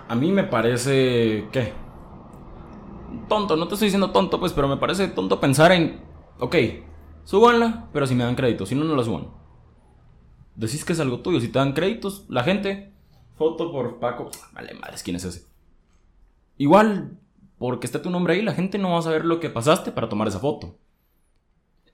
A 0.09 0.15
mí 0.15 0.31
me 0.31 0.43
parece... 0.43 1.45
¿Qué? 1.51 1.71
Tonto, 3.29 3.55
no 3.55 3.67
te 3.67 3.75
estoy 3.75 3.85
diciendo 3.85 4.11
tonto, 4.11 4.39
pues, 4.39 4.51
pero 4.51 4.67
me 4.67 4.77
parece 4.77 5.07
tonto 5.07 5.39
pensar 5.39 5.71
en... 5.71 6.01
Ok, 6.39 6.55
súbanla, 7.23 7.89
pero 7.93 8.05
si 8.05 8.15
me 8.15 8.23
dan 8.25 8.35
créditos, 8.35 8.67
si 8.67 8.75
no, 8.75 8.83
no 8.83 8.95
la 8.95 9.03
suban. 9.03 9.42
Decís 10.55 10.85
que 10.85 10.93
es 10.93 10.99
algo 10.99 11.21
tuyo, 11.21 11.39
si 11.39 11.47
te 11.47 11.59
dan 11.59 11.73
créditos, 11.73 12.25
la 12.29 12.43
gente... 12.43 12.91
Foto 13.35 13.71
por 13.71 13.99
Paco... 13.99 14.29
Vale, 14.53 14.73
madres, 14.75 15.01
¿quién 15.01 15.15
es 15.15 15.25
ese? 15.25 15.45
Igual, 16.57 17.17
porque 17.57 17.87
está 17.87 18.01
tu 18.01 18.09
nombre 18.09 18.35
ahí, 18.35 18.41
la 18.41 18.53
gente 18.53 18.77
no 18.77 18.91
va 18.91 18.99
a 18.99 19.03
saber 19.03 19.25
lo 19.25 19.39
que 19.39 19.49
pasaste 19.49 19.91
para 19.91 20.09
tomar 20.09 20.27
esa 20.27 20.39
foto. 20.39 20.77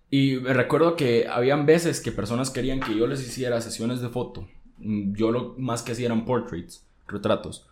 Y 0.10 0.38
me 0.38 0.53
recuerdo 0.53 0.95
que 0.95 1.28
habían 1.28 1.66
veces 1.66 2.01
que 2.01 2.12
personas 2.12 2.49
querían 2.49 2.80
que 2.80 2.95
yo 2.95 3.07
les 3.07 3.22
hiciera 3.22 3.62
sesiones 3.62 4.01
de 4.01 4.10
foto. 4.10 4.47
Mm, 4.80 5.14
Yo 5.14 5.32
lo 5.32 5.55
más 5.57 5.84
que 5.84 5.91
hacía 5.91 6.07
eran 6.07 6.26
portraits, 6.26 6.86
retratos. 7.07 7.68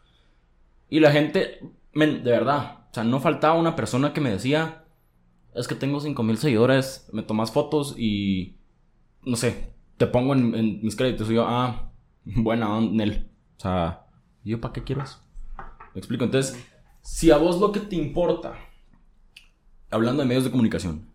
Y 0.89 0.99
la 0.99 1.11
gente, 1.11 1.59
men, 1.93 2.23
de 2.23 2.31
verdad, 2.31 2.85
o 2.91 2.93
sea, 2.93 3.03
no 3.03 3.19
faltaba 3.19 3.59
una 3.59 3.75
persona 3.75 4.13
que 4.13 4.21
me 4.21 4.31
decía, 4.31 4.85
es 5.55 5.67
que 5.67 5.75
tengo 5.75 5.99
5000 5.99 6.37
seguidores, 6.37 7.09
me 7.11 7.23
tomas 7.23 7.51
fotos 7.51 7.95
y, 7.97 8.55
no 9.23 9.35
sé, 9.35 9.73
te 9.97 10.07
pongo 10.07 10.33
en, 10.33 10.55
en 10.55 10.81
mis 10.81 10.95
créditos. 10.95 11.29
Y 11.29 11.35
yo, 11.35 11.45
ah, 11.47 11.91
buena, 12.25 12.79
Nel. 12.81 13.27
O 13.57 13.61
sea, 13.61 14.05
¿y 14.43 14.51
¿yo 14.51 14.61
para 14.61 14.73
qué 14.73 14.83
quiero 14.83 15.03
eso? 15.03 15.19
Me 15.93 15.99
explico. 15.99 16.23
Entonces, 16.23 16.63
si 17.01 17.31
a 17.31 17.37
vos 17.37 17.59
lo 17.59 17.71
que 17.71 17.79
te 17.79 17.95
importa, 17.95 18.53
hablando 19.89 20.21
de 20.21 20.27
medios 20.27 20.43
de 20.43 20.51
comunicación, 20.51 21.07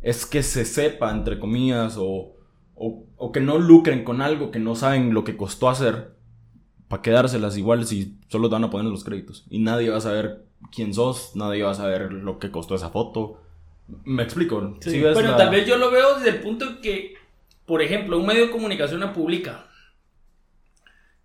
es 0.00 0.26
que 0.26 0.42
se 0.42 0.64
sepa, 0.64 1.10
entre 1.10 1.38
comillas, 1.38 1.96
o, 1.98 2.34
o, 2.74 3.04
o 3.16 3.32
que 3.32 3.40
no 3.40 3.58
lucren 3.58 4.04
con 4.04 4.20
algo 4.22 4.50
que 4.50 4.58
no 4.58 4.74
saben 4.74 5.14
lo 5.14 5.24
que 5.24 5.36
costó 5.36 5.68
hacer, 5.68 6.16
para 6.88 7.02
quedárselas 7.02 7.56
igual 7.58 7.84
si 7.84 8.18
solo 8.28 8.48
te 8.48 8.54
van 8.54 8.64
a 8.64 8.70
poner 8.70 8.90
los 8.90 9.04
créditos. 9.04 9.46
Y 9.50 9.58
nadie 9.58 9.90
va 9.90 9.98
a 9.98 10.02
saber 10.02 10.46
quién 10.72 10.94
sos, 10.94 11.32
nadie 11.36 11.62
va 11.62 11.72
a 11.72 11.74
saber 11.74 12.12
lo 12.12 12.38
que 12.38 12.50
costó 12.50 12.74
esa 12.74 12.90
foto. 12.90 13.42
Me 14.04 14.22
explico. 14.22 14.76
Sí. 14.80 14.90
¿Sí 14.92 15.00
ves 15.00 15.14
Bueno, 15.14 15.30
la- 15.32 15.36
tal 15.36 15.50
vez 15.50 15.66
yo 15.66 15.76
lo 15.78 15.90
veo 15.90 16.16
desde 16.16 16.30
el 16.30 16.40
punto 16.42 16.80
que, 16.80 17.14
por 17.68 17.82
ejemplo, 17.82 18.18
un 18.18 18.26
medio 18.26 18.46
de 18.46 18.50
comunicación 18.50 19.00
la 19.00 19.12
publica 19.12 19.66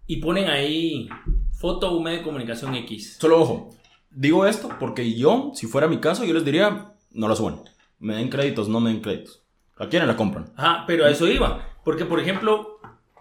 y 0.06 0.18
ponen 0.18 0.50
ahí 0.50 1.08
foto 1.54 1.90
de 1.90 1.96
un 1.96 2.04
medio 2.04 2.18
de 2.18 2.24
comunicación 2.26 2.76
X. 2.76 3.18
Solo 3.20 3.42
ojo, 3.42 3.70
digo 4.12 4.46
esto 4.46 4.70
porque 4.78 5.16
yo, 5.16 5.52
si 5.56 5.68
fuera 5.68 5.88
mi 5.88 6.00
caso, 6.00 6.26
yo 6.26 6.34
les 6.34 6.44
diría, 6.44 6.94
no 7.12 7.30
la 7.30 7.36
suban. 7.36 7.62
Me 7.98 8.16
den 8.16 8.30
créditos, 8.30 8.68
no 8.68 8.82
me 8.82 8.90
den 8.92 9.02
créditos. 9.02 9.42
¿A 9.78 9.88
quiénes 9.88 10.08
la 10.08 10.18
compran? 10.18 10.52
Ajá, 10.58 10.84
pero 10.86 11.06
a 11.06 11.10
eso 11.10 11.28
iba. 11.28 11.66
Porque, 11.86 12.04
por 12.04 12.20
ejemplo, 12.20 12.80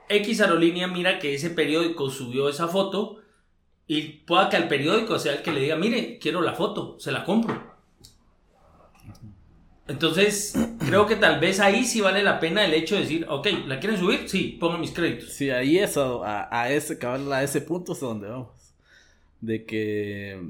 X 0.08 0.40
aerolínea 0.40 0.88
mira 0.88 1.20
que 1.20 1.34
ese 1.34 1.50
periódico 1.50 2.10
subió 2.10 2.48
esa 2.48 2.66
foto 2.66 3.18
y 3.86 4.02
pueda 4.02 4.48
que 4.48 4.56
al 4.56 4.66
periódico 4.66 5.20
sea 5.20 5.34
el 5.34 5.42
que 5.42 5.52
le 5.52 5.60
diga, 5.60 5.76
mire, 5.76 6.18
quiero 6.18 6.42
la 6.42 6.54
foto, 6.54 6.96
se 6.98 7.12
la 7.12 7.24
compro. 7.24 7.71
Entonces, 9.88 10.54
creo 10.86 11.06
que 11.06 11.16
tal 11.16 11.40
vez 11.40 11.60
ahí 11.60 11.84
sí 11.84 12.00
vale 12.00 12.22
la 12.22 12.40
pena 12.40 12.64
el 12.64 12.74
hecho 12.74 12.94
de 12.94 13.02
decir, 13.02 13.26
ok, 13.28 13.48
¿la 13.66 13.80
quieren 13.80 13.98
subir? 13.98 14.28
Sí, 14.28 14.56
pongan 14.60 14.80
mis 14.80 14.92
créditos. 14.92 15.30
Sí, 15.32 15.50
ahí 15.50 15.78
es 15.78 15.96
a, 15.96 16.70
ese, 16.70 16.98
a 17.04 17.42
ese 17.42 17.60
punto 17.60 17.92
es 17.92 18.02
a 18.02 18.06
donde 18.06 18.28
vamos. 18.28 18.48
De 19.40 19.64
que, 19.64 20.40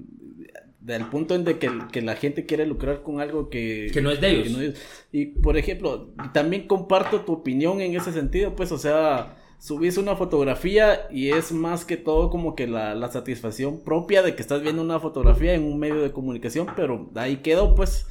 del 0.81 1.07
punto 1.07 1.35
en 1.35 1.45
de 1.45 1.59
que, 1.59 1.71
que 1.91 2.03
la 2.03 2.15
gente 2.17 2.45
quiere 2.45 2.67
lucrar 2.67 3.03
con 3.03 3.21
algo 3.21 3.49
que, 3.49 3.91
Que 3.93 4.03
no 4.03 4.11
es 4.11 4.21
de 4.21 4.31
ellos. 4.31 4.45
que 4.49 4.51
no 4.51 4.61
es- 4.61 4.83
Y 5.13 5.27
por 5.27 5.57
ejemplo, 5.57 6.11
también 6.35 6.67
comparto 6.67 7.21
tu 7.23 7.33
opinión 7.33 7.81
en 7.81 7.97
ese 7.97 8.13
sentido, 8.13 8.55
pues, 8.55 8.71
o 8.73 8.79
sea, 8.79 9.37
subís 9.59 9.97
una 9.97 10.15
fotografía 10.17 11.07
y 11.11 11.31
es 11.31 11.53
más 11.53 11.85
que 11.87 11.97
todo 11.97 12.29
como 12.31 12.55
que 12.55 12.67
la, 12.67 12.95
la 12.95 13.11
satisfacción 13.11 13.81
propia 13.83 14.23
de 14.23 14.35
que 14.35 14.43
estás 14.43 14.61
viendo 14.61 14.83
una 14.83 15.01
fotografía 15.01 15.55
en 15.55 15.63
un 15.65 15.79
medio 15.79 16.03
de 16.03 16.13
comunicación, 16.13 16.67
pero 16.77 17.11
ahí 17.15 17.37
quedó, 17.39 17.75
pues. 17.75 18.09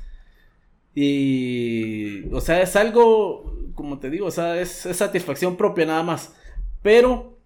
Y, 0.93 2.29
o 2.33 2.41
sea, 2.41 2.61
es 2.61 2.75
algo, 2.75 3.57
como 3.75 3.99
te 3.99 4.09
digo, 4.09 4.27
o 4.27 4.31
sea, 4.31 4.59
es, 4.59 4.69
satisfacción 4.69 5.55
propia 5.55 5.85
nada 5.85 6.03
más. 6.03 6.35
Pero, 6.81 7.39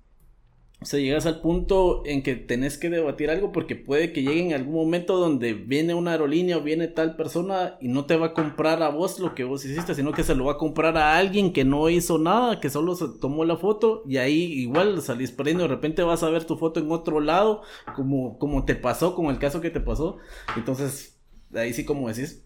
o 0.81 0.85
sea, 0.85 0.99
llegas 0.99 1.25
al 1.25 1.41
punto 1.41 2.03
en 2.05 2.23
que 2.23 2.35
tenés 2.35 2.77
que 2.77 2.89
debatir 2.89 3.29
algo 3.29 3.51
porque 3.51 3.75
puede 3.75 4.13
que 4.13 4.23
llegue 4.23 4.41
en 4.41 4.53
algún 4.53 4.75
momento 4.75 5.17
donde 5.17 5.53
viene 5.53 5.93
una 5.93 6.11
aerolínea 6.11 6.57
o 6.57 6.61
viene 6.61 6.87
tal 6.87 7.15
persona 7.15 7.77
y 7.81 7.87
no 7.87 8.05
te 8.05 8.17
va 8.17 8.27
a 8.27 8.33
comprar 8.33 8.81
a 8.81 8.89
vos 8.89 9.19
lo 9.19 9.35
que 9.35 9.43
vos 9.43 9.63
hiciste, 9.65 9.93
sino 9.93 10.11
que 10.11 10.23
se 10.23 10.35
lo 10.35 10.45
va 10.45 10.53
a 10.53 10.57
comprar 10.57 10.97
a 10.97 11.17
alguien 11.17 11.53
que 11.53 11.65
no 11.65 11.89
hizo 11.89 12.17
nada, 12.17 12.59
que 12.59 12.69
solo 12.69 12.95
se 12.95 13.05
tomó 13.19 13.45
la 13.45 13.57
foto 13.57 14.03
y 14.07 14.17
ahí 14.17 14.41
igual 14.53 15.01
salís 15.01 15.31
perdiendo. 15.31 15.63
De 15.63 15.69
repente 15.69 16.01
vas 16.01 16.23
a 16.23 16.29
ver 16.29 16.45
tu 16.45 16.57
foto 16.57 16.79
en 16.79 16.91
otro 16.91 17.19
lado, 17.19 17.61
como, 17.95 18.39
como 18.39 18.65
te 18.65 18.75
pasó, 18.75 19.13
como 19.13 19.29
el 19.29 19.37
caso 19.39 19.61
que 19.61 19.69
te 19.69 19.81
pasó. 19.81 20.17
Entonces, 20.55 21.19
ahí 21.53 21.73
sí, 21.73 21.85
como 21.85 22.07
decís, 22.07 22.45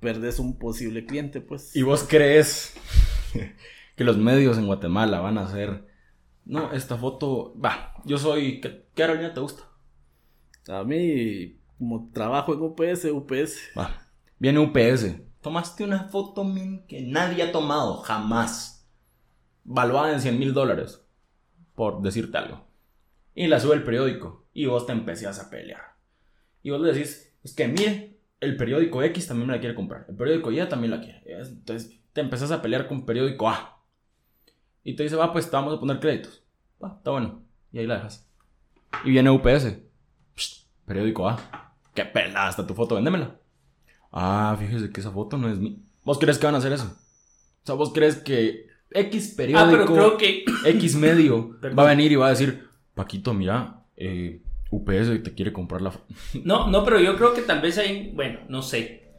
perdes 0.00 0.38
un 0.38 0.58
posible 0.58 1.06
cliente, 1.06 1.40
pues. 1.40 1.76
¿Y 1.76 1.82
vos 1.82 2.04
crees 2.08 2.74
que 3.96 4.04
los 4.04 4.16
medios 4.16 4.58
en 4.58 4.66
Guatemala 4.66 5.20
van 5.20 5.38
a 5.38 5.42
hacer... 5.42 5.86
No, 6.44 6.72
esta 6.72 6.96
foto... 6.96 7.54
Va, 7.60 7.94
yo 8.04 8.18
soy... 8.18 8.60
¿Qué, 8.60 8.86
qué 8.94 9.02
aerolínea 9.02 9.34
te 9.34 9.40
gusta? 9.40 9.64
A 10.68 10.82
mí, 10.84 11.60
como 11.78 12.10
trabajo 12.12 12.54
en 12.54 12.62
UPS, 12.62 13.04
UPS. 13.06 13.70
Va, 13.78 14.08
viene 14.38 14.58
UPS. 14.58 15.16
Tomaste 15.40 15.84
una 15.84 16.08
foto 16.08 16.44
min, 16.44 16.86
que 16.86 17.02
nadie 17.02 17.42
ha 17.42 17.52
tomado, 17.52 17.98
jamás. 17.98 18.86
Valuada 19.64 20.12
en 20.12 20.20
100 20.20 20.38
mil 20.38 20.52
dólares. 20.52 21.04
Por 21.74 22.02
decirte 22.02 22.38
algo. 22.38 22.66
Y 23.34 23.46
la 23.46 23.60
sube 23.60 23.74
el 23.74 23.84
periódico. 23.84 24.46
Y 24.52 24.66
vos 24.66 24.86
te 24.86 24.92
empezás 24.92 25.38
a 25.38 25.48
pelear. 25.48 25.94
Y 26.62 26.70
vos 26.70 26.80
le 26.80 26.92
decís, 26.92 27.32
es 27.42 27.54
que 27.54 27.68
mire, 27.68 28.09
el 28.40 28.56
periódico 28.56 29.02
X 29.02 29.28
también 29.28 29.48
me 29.48 29.54
la 29.54 29.60
quiere 29.60 29.74
comprar. 29.74 30.06
El 30.08 30.16
periódico 30.16 30.50
Y 30.50 30.66
también 30.68 30.90
la 30.90 31.00
quiere. 31.00 31.22
Entonces 31.26 32.00
te 32.12 32.20
empezás 32.20 32.50
a 32.50 32.62
pelear 32.62 32.88
con 32.88 33.04
periódico 33.06 33.48
A. 33.48 33.82
Y 34.82 34.96
te 34.96 35.02
dice, 35.02 35.16
va, 35.16 35.32
pues 35.32 35.50
te 35.50 35.56
vamos 35.56 35.74
a 35.74 35.80
poner 35.80 36.00
créditos. 36.00 36.42
Va, 36.82 36.94
está 36.96 37.10
bueno. 37.10 37.42
Y 37.72 37.78
ahí 37.78 37.86
la 37.86 37.96
dejas. 37.96 38.28
Y 39.04 39.10
viene 39.10 39.30
UPS. 39.30 39.78
Psst, 40.34 40.68
periódico 40.86 41.28
A. 41.28 41.76
Qué 41.94 42.04
pelada 42.04 42.48
está 42.48 42.66
tu 42.66 42.74
foto, 42.74 42.94
véndemela. 42.94 43.38
Ah, 44.10 44.56
fíjese 44.58 44.90
que 44.90 45.00
esa 45.00 45.10
foto 45.10 45.36
no 45.36 45.48
es 45.48 45.58
mi. 45.58 45.84
¿Vos 46.04 46.18
crees 46.18 46.38
que 46.38 46.46
van 46.46 46.54
a 46.54 46.58
hacer 46.58 46.72
eso? 46.72 46.96
O 47.62 47.66
sea, 47.66 47.74
¿vos 47.74 47.92
crees 47.92 48.16
que 48.16 48.66
X 48.90 49.32
Ah, 49.32 49.36
periódico, 49.36 49.70
pero 49.70 49.86
creo 49.86 50.16
que 50.16 50.44
X 50.64 50.96
medio 50.96 51.58
va 51.78 51.84
a 51.84 51.88
venir 51.88 52.10
y 52.10 52.16
va 52.16 52.28
a 52.28 52.30
decir, 52.30 52.66
Paquito, 52.94 53.34
mira, 53.34 53.84
eh, 53.96 54.42
UPS 54.70 55.22
te 55.22 55.34
quiere 55.34 55.52
comprar 55.52 55.82
la... 55.82 55.92
No, 56.44 56.68
no, 56.68 56.84
pero 56.84 57.00
yo 57.00 57.16
creo 57.16 57.34
que 57.34 57.42
tal 57.42 57.60
vez 57.60 57.76
ahí, 57.78 58.12
bueno, 58.14 58.40
no 58.48 58.62
sé. 58.62 59.10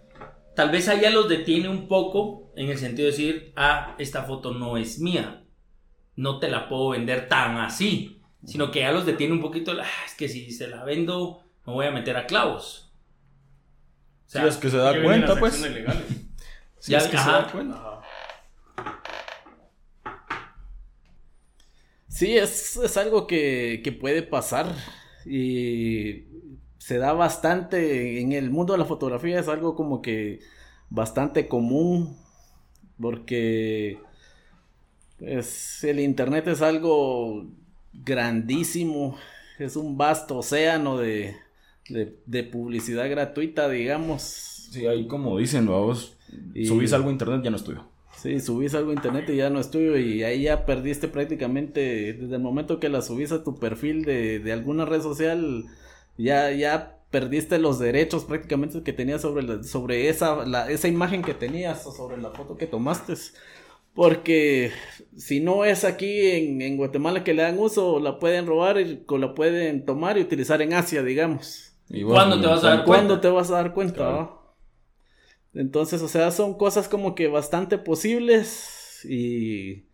Tal 0.56 0.72
vez 0.72 0.88
ahí 0.88 1.02
ya 1.02 1.10
los 1.10 1.28
detiene 1.30 1.70
un 1.70 1.88
poco 1.88 2.52
en 2.56 2.70
el 2.70 2.78
sentido 2.78 3.06
de 3.06 3.12
decir, 3.12 3.54
ah, 3.56 3.96
esta 4.00 4.24
foto 4.24 4.54
no 4.54 4.78
es 4.78 5.00
mía. 5.00 5.44
No 6.16 6.40
te 6.40 6.50
la 6.50 6.70
puedo 6.70 6.90
vender 6.90 7.28
tan 7.28 7.58
así. 7.58 8.22
Sino 8.46 8.72
que 8.72 8.80
ya 8.80 8.92
los 8.92 9.06
detiene 9.06 9.34
un 9.34 9.42
poquito, 9.42 9.72
ah, 9.80 10.06
es 10.06 10.16
que 10.16 10.28
si 10.28 10.52
se 10.52 10.68
la 10.68 10.84
vendo, 10.84 11.44
me 11.66 11.74
voy 11.74 11.86
a 11.86 11.92
meter 11.92 12.18
a 12.18 12.26
clavos. 12.26 12.92
O 14.26 14.30
Sí, 14.30 14.40
es 14.40 14.58
que 14.58 14.70
se 14.70 14.78
da 14.78 15.02
cuenta, 15.04 15.36
pues. 15.38 15.56
Sí, 16.80 16.94
Ya, 16.94 16.98
es 16.98 17.08
que 17.10 17.18
se 17.18 17.30
da 17.30 17.48
cuenta. 17.52 17.76
Ajá. 17.76 18.02
Sí, 22.08 22.38
es, 22.38 22.76
es 22.78 22.98
algo 22.98 23.26
que, 23.26 23.82
que 23.84 23.92
puede 23.92 24.22
pasar 24.22 24.76
y 25.26 26.26
se 26.78 26.98
da 26.98 27.14
bastante 27.14 28.22
en 28.22 28.32
el 28.34 28.50
mundo 28.52 28.74
de 28.74 28.80
la 28.80 28.86
fotografía, 28.86 29.40
es 29.40 29.48
algo 29.48 29.76
como 29.76 30.02
que 30.02 30.40
bastante 30.90 31.48
común 31.48 32.18
porque 33.02 34.00
pues, 35.18 35.84
el 35.84 36.00
internet 36.00 36.48
es 36.48 36.62
algo 36.62 37.46
grandísimo, 37.94 39.18
es 39.60 39.76
un 39.76 39.98
vasto 39.98 40.38
océano 40.40 40.98
de, 40.98 41.36
de, 41.90 42.18
de 42.26 42.44
publicidad 42.44 43.10
gratuita, 43.10 43.70
digamos. 43.70 44.48
Sí, 44.72 44.88
ahí 44.88 45.08
como 45.08 45.38
dicen, 45.38 45.66
vos 45.68 46.18
Y- 46.54 46.68
subís 46.68 46.94
algo 46.94 47.10
a 47.10 47.12
internet, 47.12 47.42
ya 47.44 47.50
no 47.52 47.58
es 47.58 47.64
tuyo. 47.64 47.91
Sí, 48.22 48.40
subís 48.40 48.76
algo 48.76 48.92
a 48.92 48.94
internet 48.94 49.28
y 49.30 49.38
ya 49.38 49.50
no 49.50 49.60
es 49.60 49.72
tuyo 49.72 49.98
y 49.98 50.24
ahí 50.24 50.44
ya 50.44 50.66
perdiste 50.66 51.08
prácticamente, 51.08 52.14
desde 52.14 52.36
el 52.36 52.42
momento 52.42 52.80
que 52.80 52.90
la 52.90 53.02
subís 53.02 53.32
a 53.32 53.44
tu 53.44 53.56
perfil 53.58 54.04
de, 54.06 54.38
de 54.40 54.52
alguna 54.54 54.86
red 54.86 55.02
social, 55.02 55.66
ya, 56.18 56.52
ya 56.52 57.00
perdiste 57.10 57.58
los 57.58 57.80
derechos 57.80 58.26
prácticamente 58.26 58.84
que 58.84 58.94
tenías 58.94 59.22
sobre, 59.22 59.44
la- 59.44 59.64
sobre 59.64 60.08
esa, 60.10 60.46
la- 60.46 60.70
esa 60.70 60.88
imagen 60.88 61.24
que 61.24 61.34
tenías 61.34 61.88
o 61.88 61.92
sobre 61.92 62.18
la 62.22 62.30
foto 62.30 62.58
que 62.58 62.68
tomaste. 62.68 63.14
Porque 63.96 64.72
si 65.18 65.42
no 65.42 65.66
es 65.66 65.84
aquí 65.84 66.28
en, 66.32 66.62
en 66.62 66.78
Guatemala 66.78 67.24
que 67.24 67.34
le 67.34 67.42
dan 67.44 67.60
uso, 67.60 68.00
la 68.00 68.20
pueden 68.20 68.46
robar 68.48 68.80
y 68.80 69.04
o 69.08 69.18
la 69.18 69.34
pueden 69.36 69.86
tomar 69.86 70.18
y 70.18 70.22
utilizar 70.22 70.62
en 70.62 70.74
Asia, 70.74 71.04
digamos. 71.04 71.74
Y 71.90 72.04
¿Cuándo 72.04 72.40
te 72.40 72.48
vas 72.48 72.64
a 72.64 72.70
dar 72.70 72.86
¿Cuándo 72.86 73.16
cuenta? 73.16 73.22
te 73.22 73.28
vas 73.30 73.50
a 73.52 73.56
dar 73.56 73.74
cuenta? 73.74 73.96
Claro. 73.96 74.41
Entonces, 75.54 76.02
o 76.02 76.08
sea, 76.08 76.32
son 76.32 76.58
cosas 76.58 76.88
como 76.88 77.16
que 77.16 77.28
bastante 77.28 77.78
posibles 77.78 79.06
y 79.10 79.86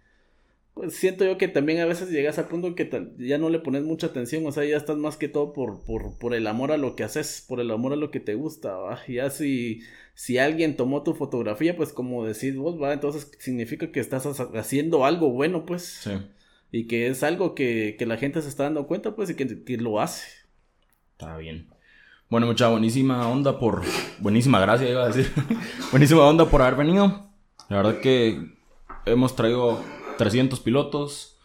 pues 0.73 0.95
siento 0.95 1.25
yo 1.25 1.37
que 1.39 1.47
también 1.47 1.79
a 1.79 1.85
veces 1.85 2.09
llegas 2.11 2.37
al 2.39 2.47
punto 2.47 2.75
que 2.75 2.89
ya 3.17 3.37
no 3.39 3.49
le 3.49 3.59
pones 3.59 3.83
mucha 3.83 4.07
atención, 4.07 4.45
o 4.45 4.51
sea, 4.51 4.63
ya 4.65 4.77
estás 4.77 4.97
más 4.97 5.17
que 5.17 5.27
todo 5.27 5.53
por, 5.53 5.83
por, 5.85 6.17
por 6.19 6.35
el 6.35 6.45
amor 6.47 6.71
a 6.71 6.77
lo 6.77 6.95
que 6.95 7.03
haces, 7.03 7.43
por 7.47 7.59
el 7.59 7.71
amor 7.71 7.93
a 7.93 7.95
lo 7.95 8.11
que 8.11 8.19
te 8.19 8.35
gusta, 8.35 8.75
¿va? 8.77 8.99
Ya 9.07 9.29
si, 9.31 9.81
si 10.13 10.37
alguien 10.37 10.77
tomó 10.77 11.03
tu 11.03 11.15
fotografía, 11.15 11.75
pues 11.75 11.93
como 11.93 12.25
decís 12.25 12.55
vos, 12.57 12.81
va, 12.81 12.93
entonces 12.93 13.31
significa 13.39 13.91
que 13.91 13.99
estás 13.99 14.25
ha- 14.27 14.59
haciendo 14.59 15.05
algo 15.05 15.31
bueno, 15.31 15.65
pues, 15.65 15.83
Sí. 16.03 16.11
y 16.71 16.85
que 16.87 17.07
es 17.07 17.23
algo 17.23 17.55
que, 17.55 17.95
que 17.97 18.05
la 18.05 18.17
gente 18.17 18.41
se 18.43 18.49
está 18.49 18.63
dando 18.63 18.87
cuenta, 18.87 19.15
pues, 19.15 19.29
y 19.31 19.35
que, 19.35 19.63
que 19.63 19.77
lo 19.77 19.99
hace. 19.99 20.27
Está 21.13 21.37
bien. 21.37 21.67
Bueno, 22.29 22.47
mucha 22.47 22.67
buenísima 22.67 23.27
onda 23.29 23.57
por. 23.59 23.83
Buenísima 24.19 24.59
gracia, 24.59 24.89
iba 24.89 25.03
a 25.03 25.07
decir. 25.07 25.31
buenísima 25.91 26.21
onda 26.23 26.45
por 26.45 26.61
haber 26.61 26.75
venido. 26.75 27.29
La 27.69 27.77
verdad 27.77 27.99
que 28.01 28.53
hemos 29.05 29.35
traído 29.35 29.79
300 30.17 30.59
pilotos, 30.59 31.37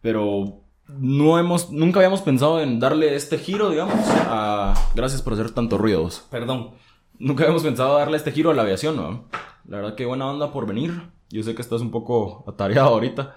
pero 0.00 0.62
no 0.88 1.38
hemos, 1.38 1.70
nunca 1.70 1.98
habíamos 1.98 2.22
pensado 2.22 2.60
en 2.60 2.80
darle 2.80 3.14
este 3.14 3.38
giro, 3.38 3.70
digamos. 3.70 3.94
a- 4.28 4.74
gracias 4.94 5.20
por 5.22 5.34
hacer 5.34 5.50
tantos 5.50 5.80
ruidos. 5.80 6.26
Perdón. 6.30 6.70
Nunca 7.18 7.44
habíamos 7.44 7.62
pensado 7.62 7.96
darle 7.96 8.16
este 8.18 8.32
giro 8.32 8.50
a 8.50 8.54
la 8.54 8.62
aviación, 8.62 8.96
¿no? 8.96 9.24
La 9.66 9.78
verdad 9.78 9.94
que 9.94 10.04
buena 10.06 10.30
onda 10.30 10.52
por 10.52 10.66
venir. 10.66 11.10
Yo 11.30 11.42
sé 11.42 11.54
que 11.54 11.62
estás 11.62 11.80
un 11.80 11.90
poco 11.90 12.44
atareado 12.46 12.88
ahorita. 12.90 13.36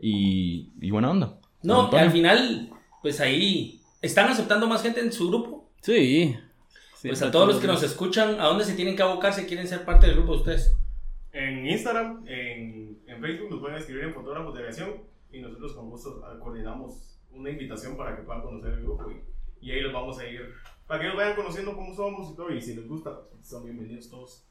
Y, 0.00 0.72
y 0.80 0.90
buena 0.90 1.10
onda. 1.10 1.38
No, 1.62 1.82
Antonio. 1.84 2.06
al 2.06 2.12
final, 2.12 2.70
pues 3.02 3.20
ahí, 3.20 3.82
¿están 4.00 4.30
aceptando 4.30 4.66
más 4.66 4.82
gente 4.82 5.00
en 5.00 5.12
su 5.12 5.28
grupo? 5.28 5.59
Sí. 5.80 6.36
Pues 7.02 7.22
a 7.22 7.30
todos 7.30 7.48
los 7.48 7.60
que 7.60 7.66
nos 7.66 7.82
escuchan, 7.82 8.38
¿a 8.40 8.44
dónde 8.44 8.64
se 8.64 8.74
tienen 8.74 8.94
que 8.94 9.02
abocar 9.02 9.32
si 9.32 9.46
quieren 9.46 9.66
ser 9.66 9.84
parte 9.84 10.06
del 10.06 10.16
grupo 10.16 10.32
de 10.32 10.38
ustedes? 10.38 10.76
En 11.32 11.66
Instagram, 11.66 12.24
en, 12.26 13.00
en 13.06 13.20
Facebook 13.20 13.50
nos 13.50 13.60
pueden 13.60 13.78
escribir 13.78 14.04
en 14.04 14.14
fotógrafos 14.14 14.52
de 14.52 14.60
aviación 14.60 15.02
y 15.32 15.40
nosotros 15.40 15.72
con 15.74 15.88
gusto 15.88 16.22
coordinamos 16.40 17.18
una 17.30 17.50
invitación 17.50 17.96
para 17.96 18.16
que 18.16 18.22
puedan 18.22 18.42
conocer 18.42 18.74
el 18.74 18.82
grupo 18.82 19.10
y, 19.10 19.66
y 19.66 19.70
ahí 19.70 19.80
los 19.80 19.92
vamos 19.92 20.18
a 20.18 20.26
ir, 20.26 20.40
para 20.86 21.00
que 21.00 21.06
ellos 21.06 21.16
vayan 21.16 21.36
conociendo 21.36 21.74
cómo 21.74 21.94
somos 21.94 22.32
y 22.32 22.36
todo 22.36 22.52
y 22.52 22.60
si 22.60 22.74
les 22.74 22.86
gusta, 22.86 23.20
son 23.42 23.64
bienvenidos 23.64 24.10
todos. 24.10 24.46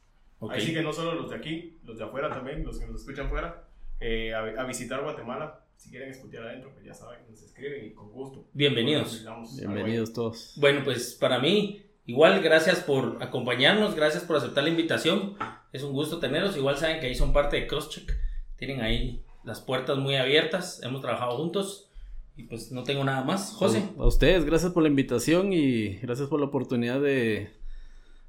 Así 0.49 0.73
que 0.73 0.81
no 0.81 0.93
solo 0.93 1.13
los 1.15 1.29
de 1.29 1.35
aquí, 1.35 1.77
los 1.83 1.97
de 1.97 2.05
afuera 2.05 2.29
también, 2.29 2.63
los 2.63 2.79
que 2.79 2.87
nos 2.87 3.01
escuchan 3.01 3.29
fuera, 3.29 3.67
eh, 3.99 4.33
a, 4.33 4.39
a 4.39 4.63
visitar 4.63 5.03
Guatemala. 5.03 5.65
Si 5.79 5.89
quieren 5.89 6.09
escuchar 6.09 6.43
adentro, 6.43 6.73
pues 6.73 6.85
ya 6.85 6.93
saben, 6.93 7.19
nos 7.29 7.41
escriben 7.41 7.85
y 7.85 7.93
con 7.93 8.11
gusto. 8.11 8.45
Bienvenidos. 8.51 9.25
Bienvenidos 9.57 10.11
todos. 10.11 10.55
Bueno, 10.57 10.81
pues 10.83 11.13
para 11.13 11.39
mí, 11.39 11.81
igual 12.05 12.43
gracias 12.43 12.81
por 12.81 13.23
acompañarnos, 13.23 13.95
gracias 13.95 14.25
por 14.25 14.35
aceptar 14.35 14.65
la 14.65 14.71
invitación. 14.71 15.35
Es 15.71 15.83
un 15.83 15.93
gusto 15.93 16.19
tenerlos. 16.19 16.57
Igual 16.57 16.75
saben 16.75 16.99
que 16.99 17.07
ahí 17.07 17.15
son 17.15 17.31
parte 17.31 17.55
de 17.55 17.65
Crosscheck. 17.65 18.13
Tienen 18.57 18.81
ahí 18.81 19.23
las 19.45 19.61
puertas 19.61 19.97
muy 19.97 20.17
abiertas. 20.17 20.83
Hemos 20.83 20.99
trabajado 20.99 21.37
juntos. 21.37 21.89
Y 22.35 22.43
pues 22.43 22.73
no 22.73 22.83
tengo 22.83 23.05
nada 23.05 23.23
más. 23.23 23.53
José. 23.53 23.81
A 23.97 24.05
ustedes, 24.05 24.43
gracias 24.43 24.73
por 24.73 24.83
la 24.83 24.89
invitación 24.89 25.53
y 25.53 25.95
gracias 25.99 26.27
por 26.27 26.41
la 26.41 26.47
oportunidad 26.47 26.99
de 26.99 27.53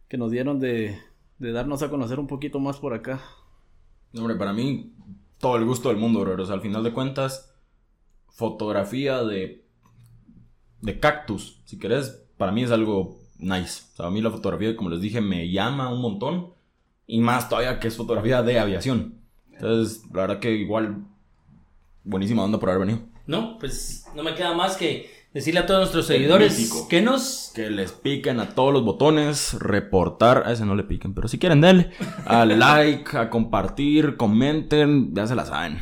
que 0.07 0.17
nos 0.17 0.31
dieron 0.31 0.61
de, 0.61 1.01
de 1.41 1.51
darnos 1.51 1.83
a 1.83 1.91
conocer 1.91 2.21
un 2.21 2.29
poquito 2.29 2.61
más 2.61 2.79
por 2.79 2.95
acá. 2.95 3.21
No, 4.13 4.23
Hombre, 4.23 4.37
para 4.37 4.53
mí, 4.53 4.93
todo 5.41 5.57
el 5.57 5.65
gusto 5.65 5.89
del 5.89 5.99
mundo, 5.99 6.21
bro. 6.21 6.41
O 6.41 6.47
sea, 6.47 6.55
al 6.55 6.61
final 6.61 6.85
de 6.85 6.93
cuentas, 6.93 7.53
fotografía 8.29 9.25
de, 9.25 9.65
de 10.83 11.01
cactus, 11.01 11.61
si 11.65 11.79
querés, 11.79 12.23
para 12.37 12.53
mí 12.53 12.63
es 12.63 12.71
algo 12.71 13.19
nice. 13.39 13.85
O 13.95 13.97
sea, 13.97 14.07
a 14.07 14.11
mí 14.11 14.21
la 14.21 14.31
fotografía, 14.31 14.77
como 14.77 14.91
les 14.91 15.01
dije, 15.01 15.21
me 15.21 15.51
llama 15.51 15.93
un 15.93 16.01
montón. 16.01 16.53
Y 17.07 17.21
más 17.21 17.49
todavía 17.49 17.81
que 17.81 17.89
es 17.89 17.97
fotografía 17.97 18.43
de 18.43 18.61
aviación. 18.61 19.21
Entonces, 19.51 20.05
la 20.13 20.23
verdad 20.23 20.39
que 20.39 20.53
igual, 20.53 21.05
buenísima 22.05 22.45
onda 22.45 22.61
por 22.61 22.71
haber 22.71 22.87
venido. 22.87 23.05
No, 23.27 23.59
pues 23.59 24.07
no 24.15 24.23
me 24.23 24.35
queda 24.35 24.55
más 24.55 24.77
que 24.77 25.11
decirle 25.33 25.61
a 25.61 25.67
todos 25.67 25.81
nuestros 25.81 26.07
seguidores 26.07 26.59
mítico. 26.59 26.89
que 26.89 27.03
nos... 27.03 27.53
Que 27.55 27.71
les 27.71 27.93
piquen 27.93 28.41
a 28.41 28.55
todos 28.55 28.73
los 28.73 28.85
botones, 28.85 29.55
reportar, 29.55 30.45
a 30.47 30.53
ese 30.53 30.65
no 30.65 30.75
le 30.75 30.85
piquen, 30.85 31.15
pero 31.15 31.29
si 31.29 31.39
quieren, 31.39 31.61
denle. 31.61 31.91
A 32.27 32.45
like, 32.47 33.17
a 33.17 33.31
compartir, 33.31 34.17
comenten, 34.17 35.15
ya 35.15 35.27
se 35.27 35.35
la 35.35 35.45
saben. 35.47 35.79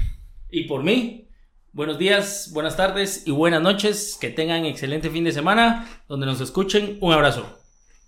Y 0.50 0.64
por 0.64 0.82
mí, 0.82 1.28
buenos 1.72 1.98
días, 1.98 2.50
buenas 2.52 2.76
tardes 2.76 3.26
y 3.26 3.30
buenas 3.30 3.62
noches. 3.62 4.16
Que 4.20 4.30
tengan 4.30 4.64
excelente 4.64 5.10
fin 5.10 5.24
de 5.24 5.32
semana. 5.32 5.86
Donde 6.08 6.26
nos 6.26 6.40
escuchen. 6.40 6.98
Un 7.00 7.12
abrazo. 7.12 7.58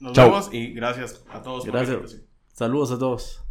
Nos 0.00 0.12
Chao. 0.14 0.30
vemos 0.30 0.48
y 0.52 0.72
gracias 0.72 1.22
a 1.30 1.42
todos. 1.42 1.64
por 1.64 1.72
Gracias. 1.72 1.94
invitación. 1.96 2.26
Saludos 2.52 2.92
a 2.92 2.98
todos. 2.98 3.42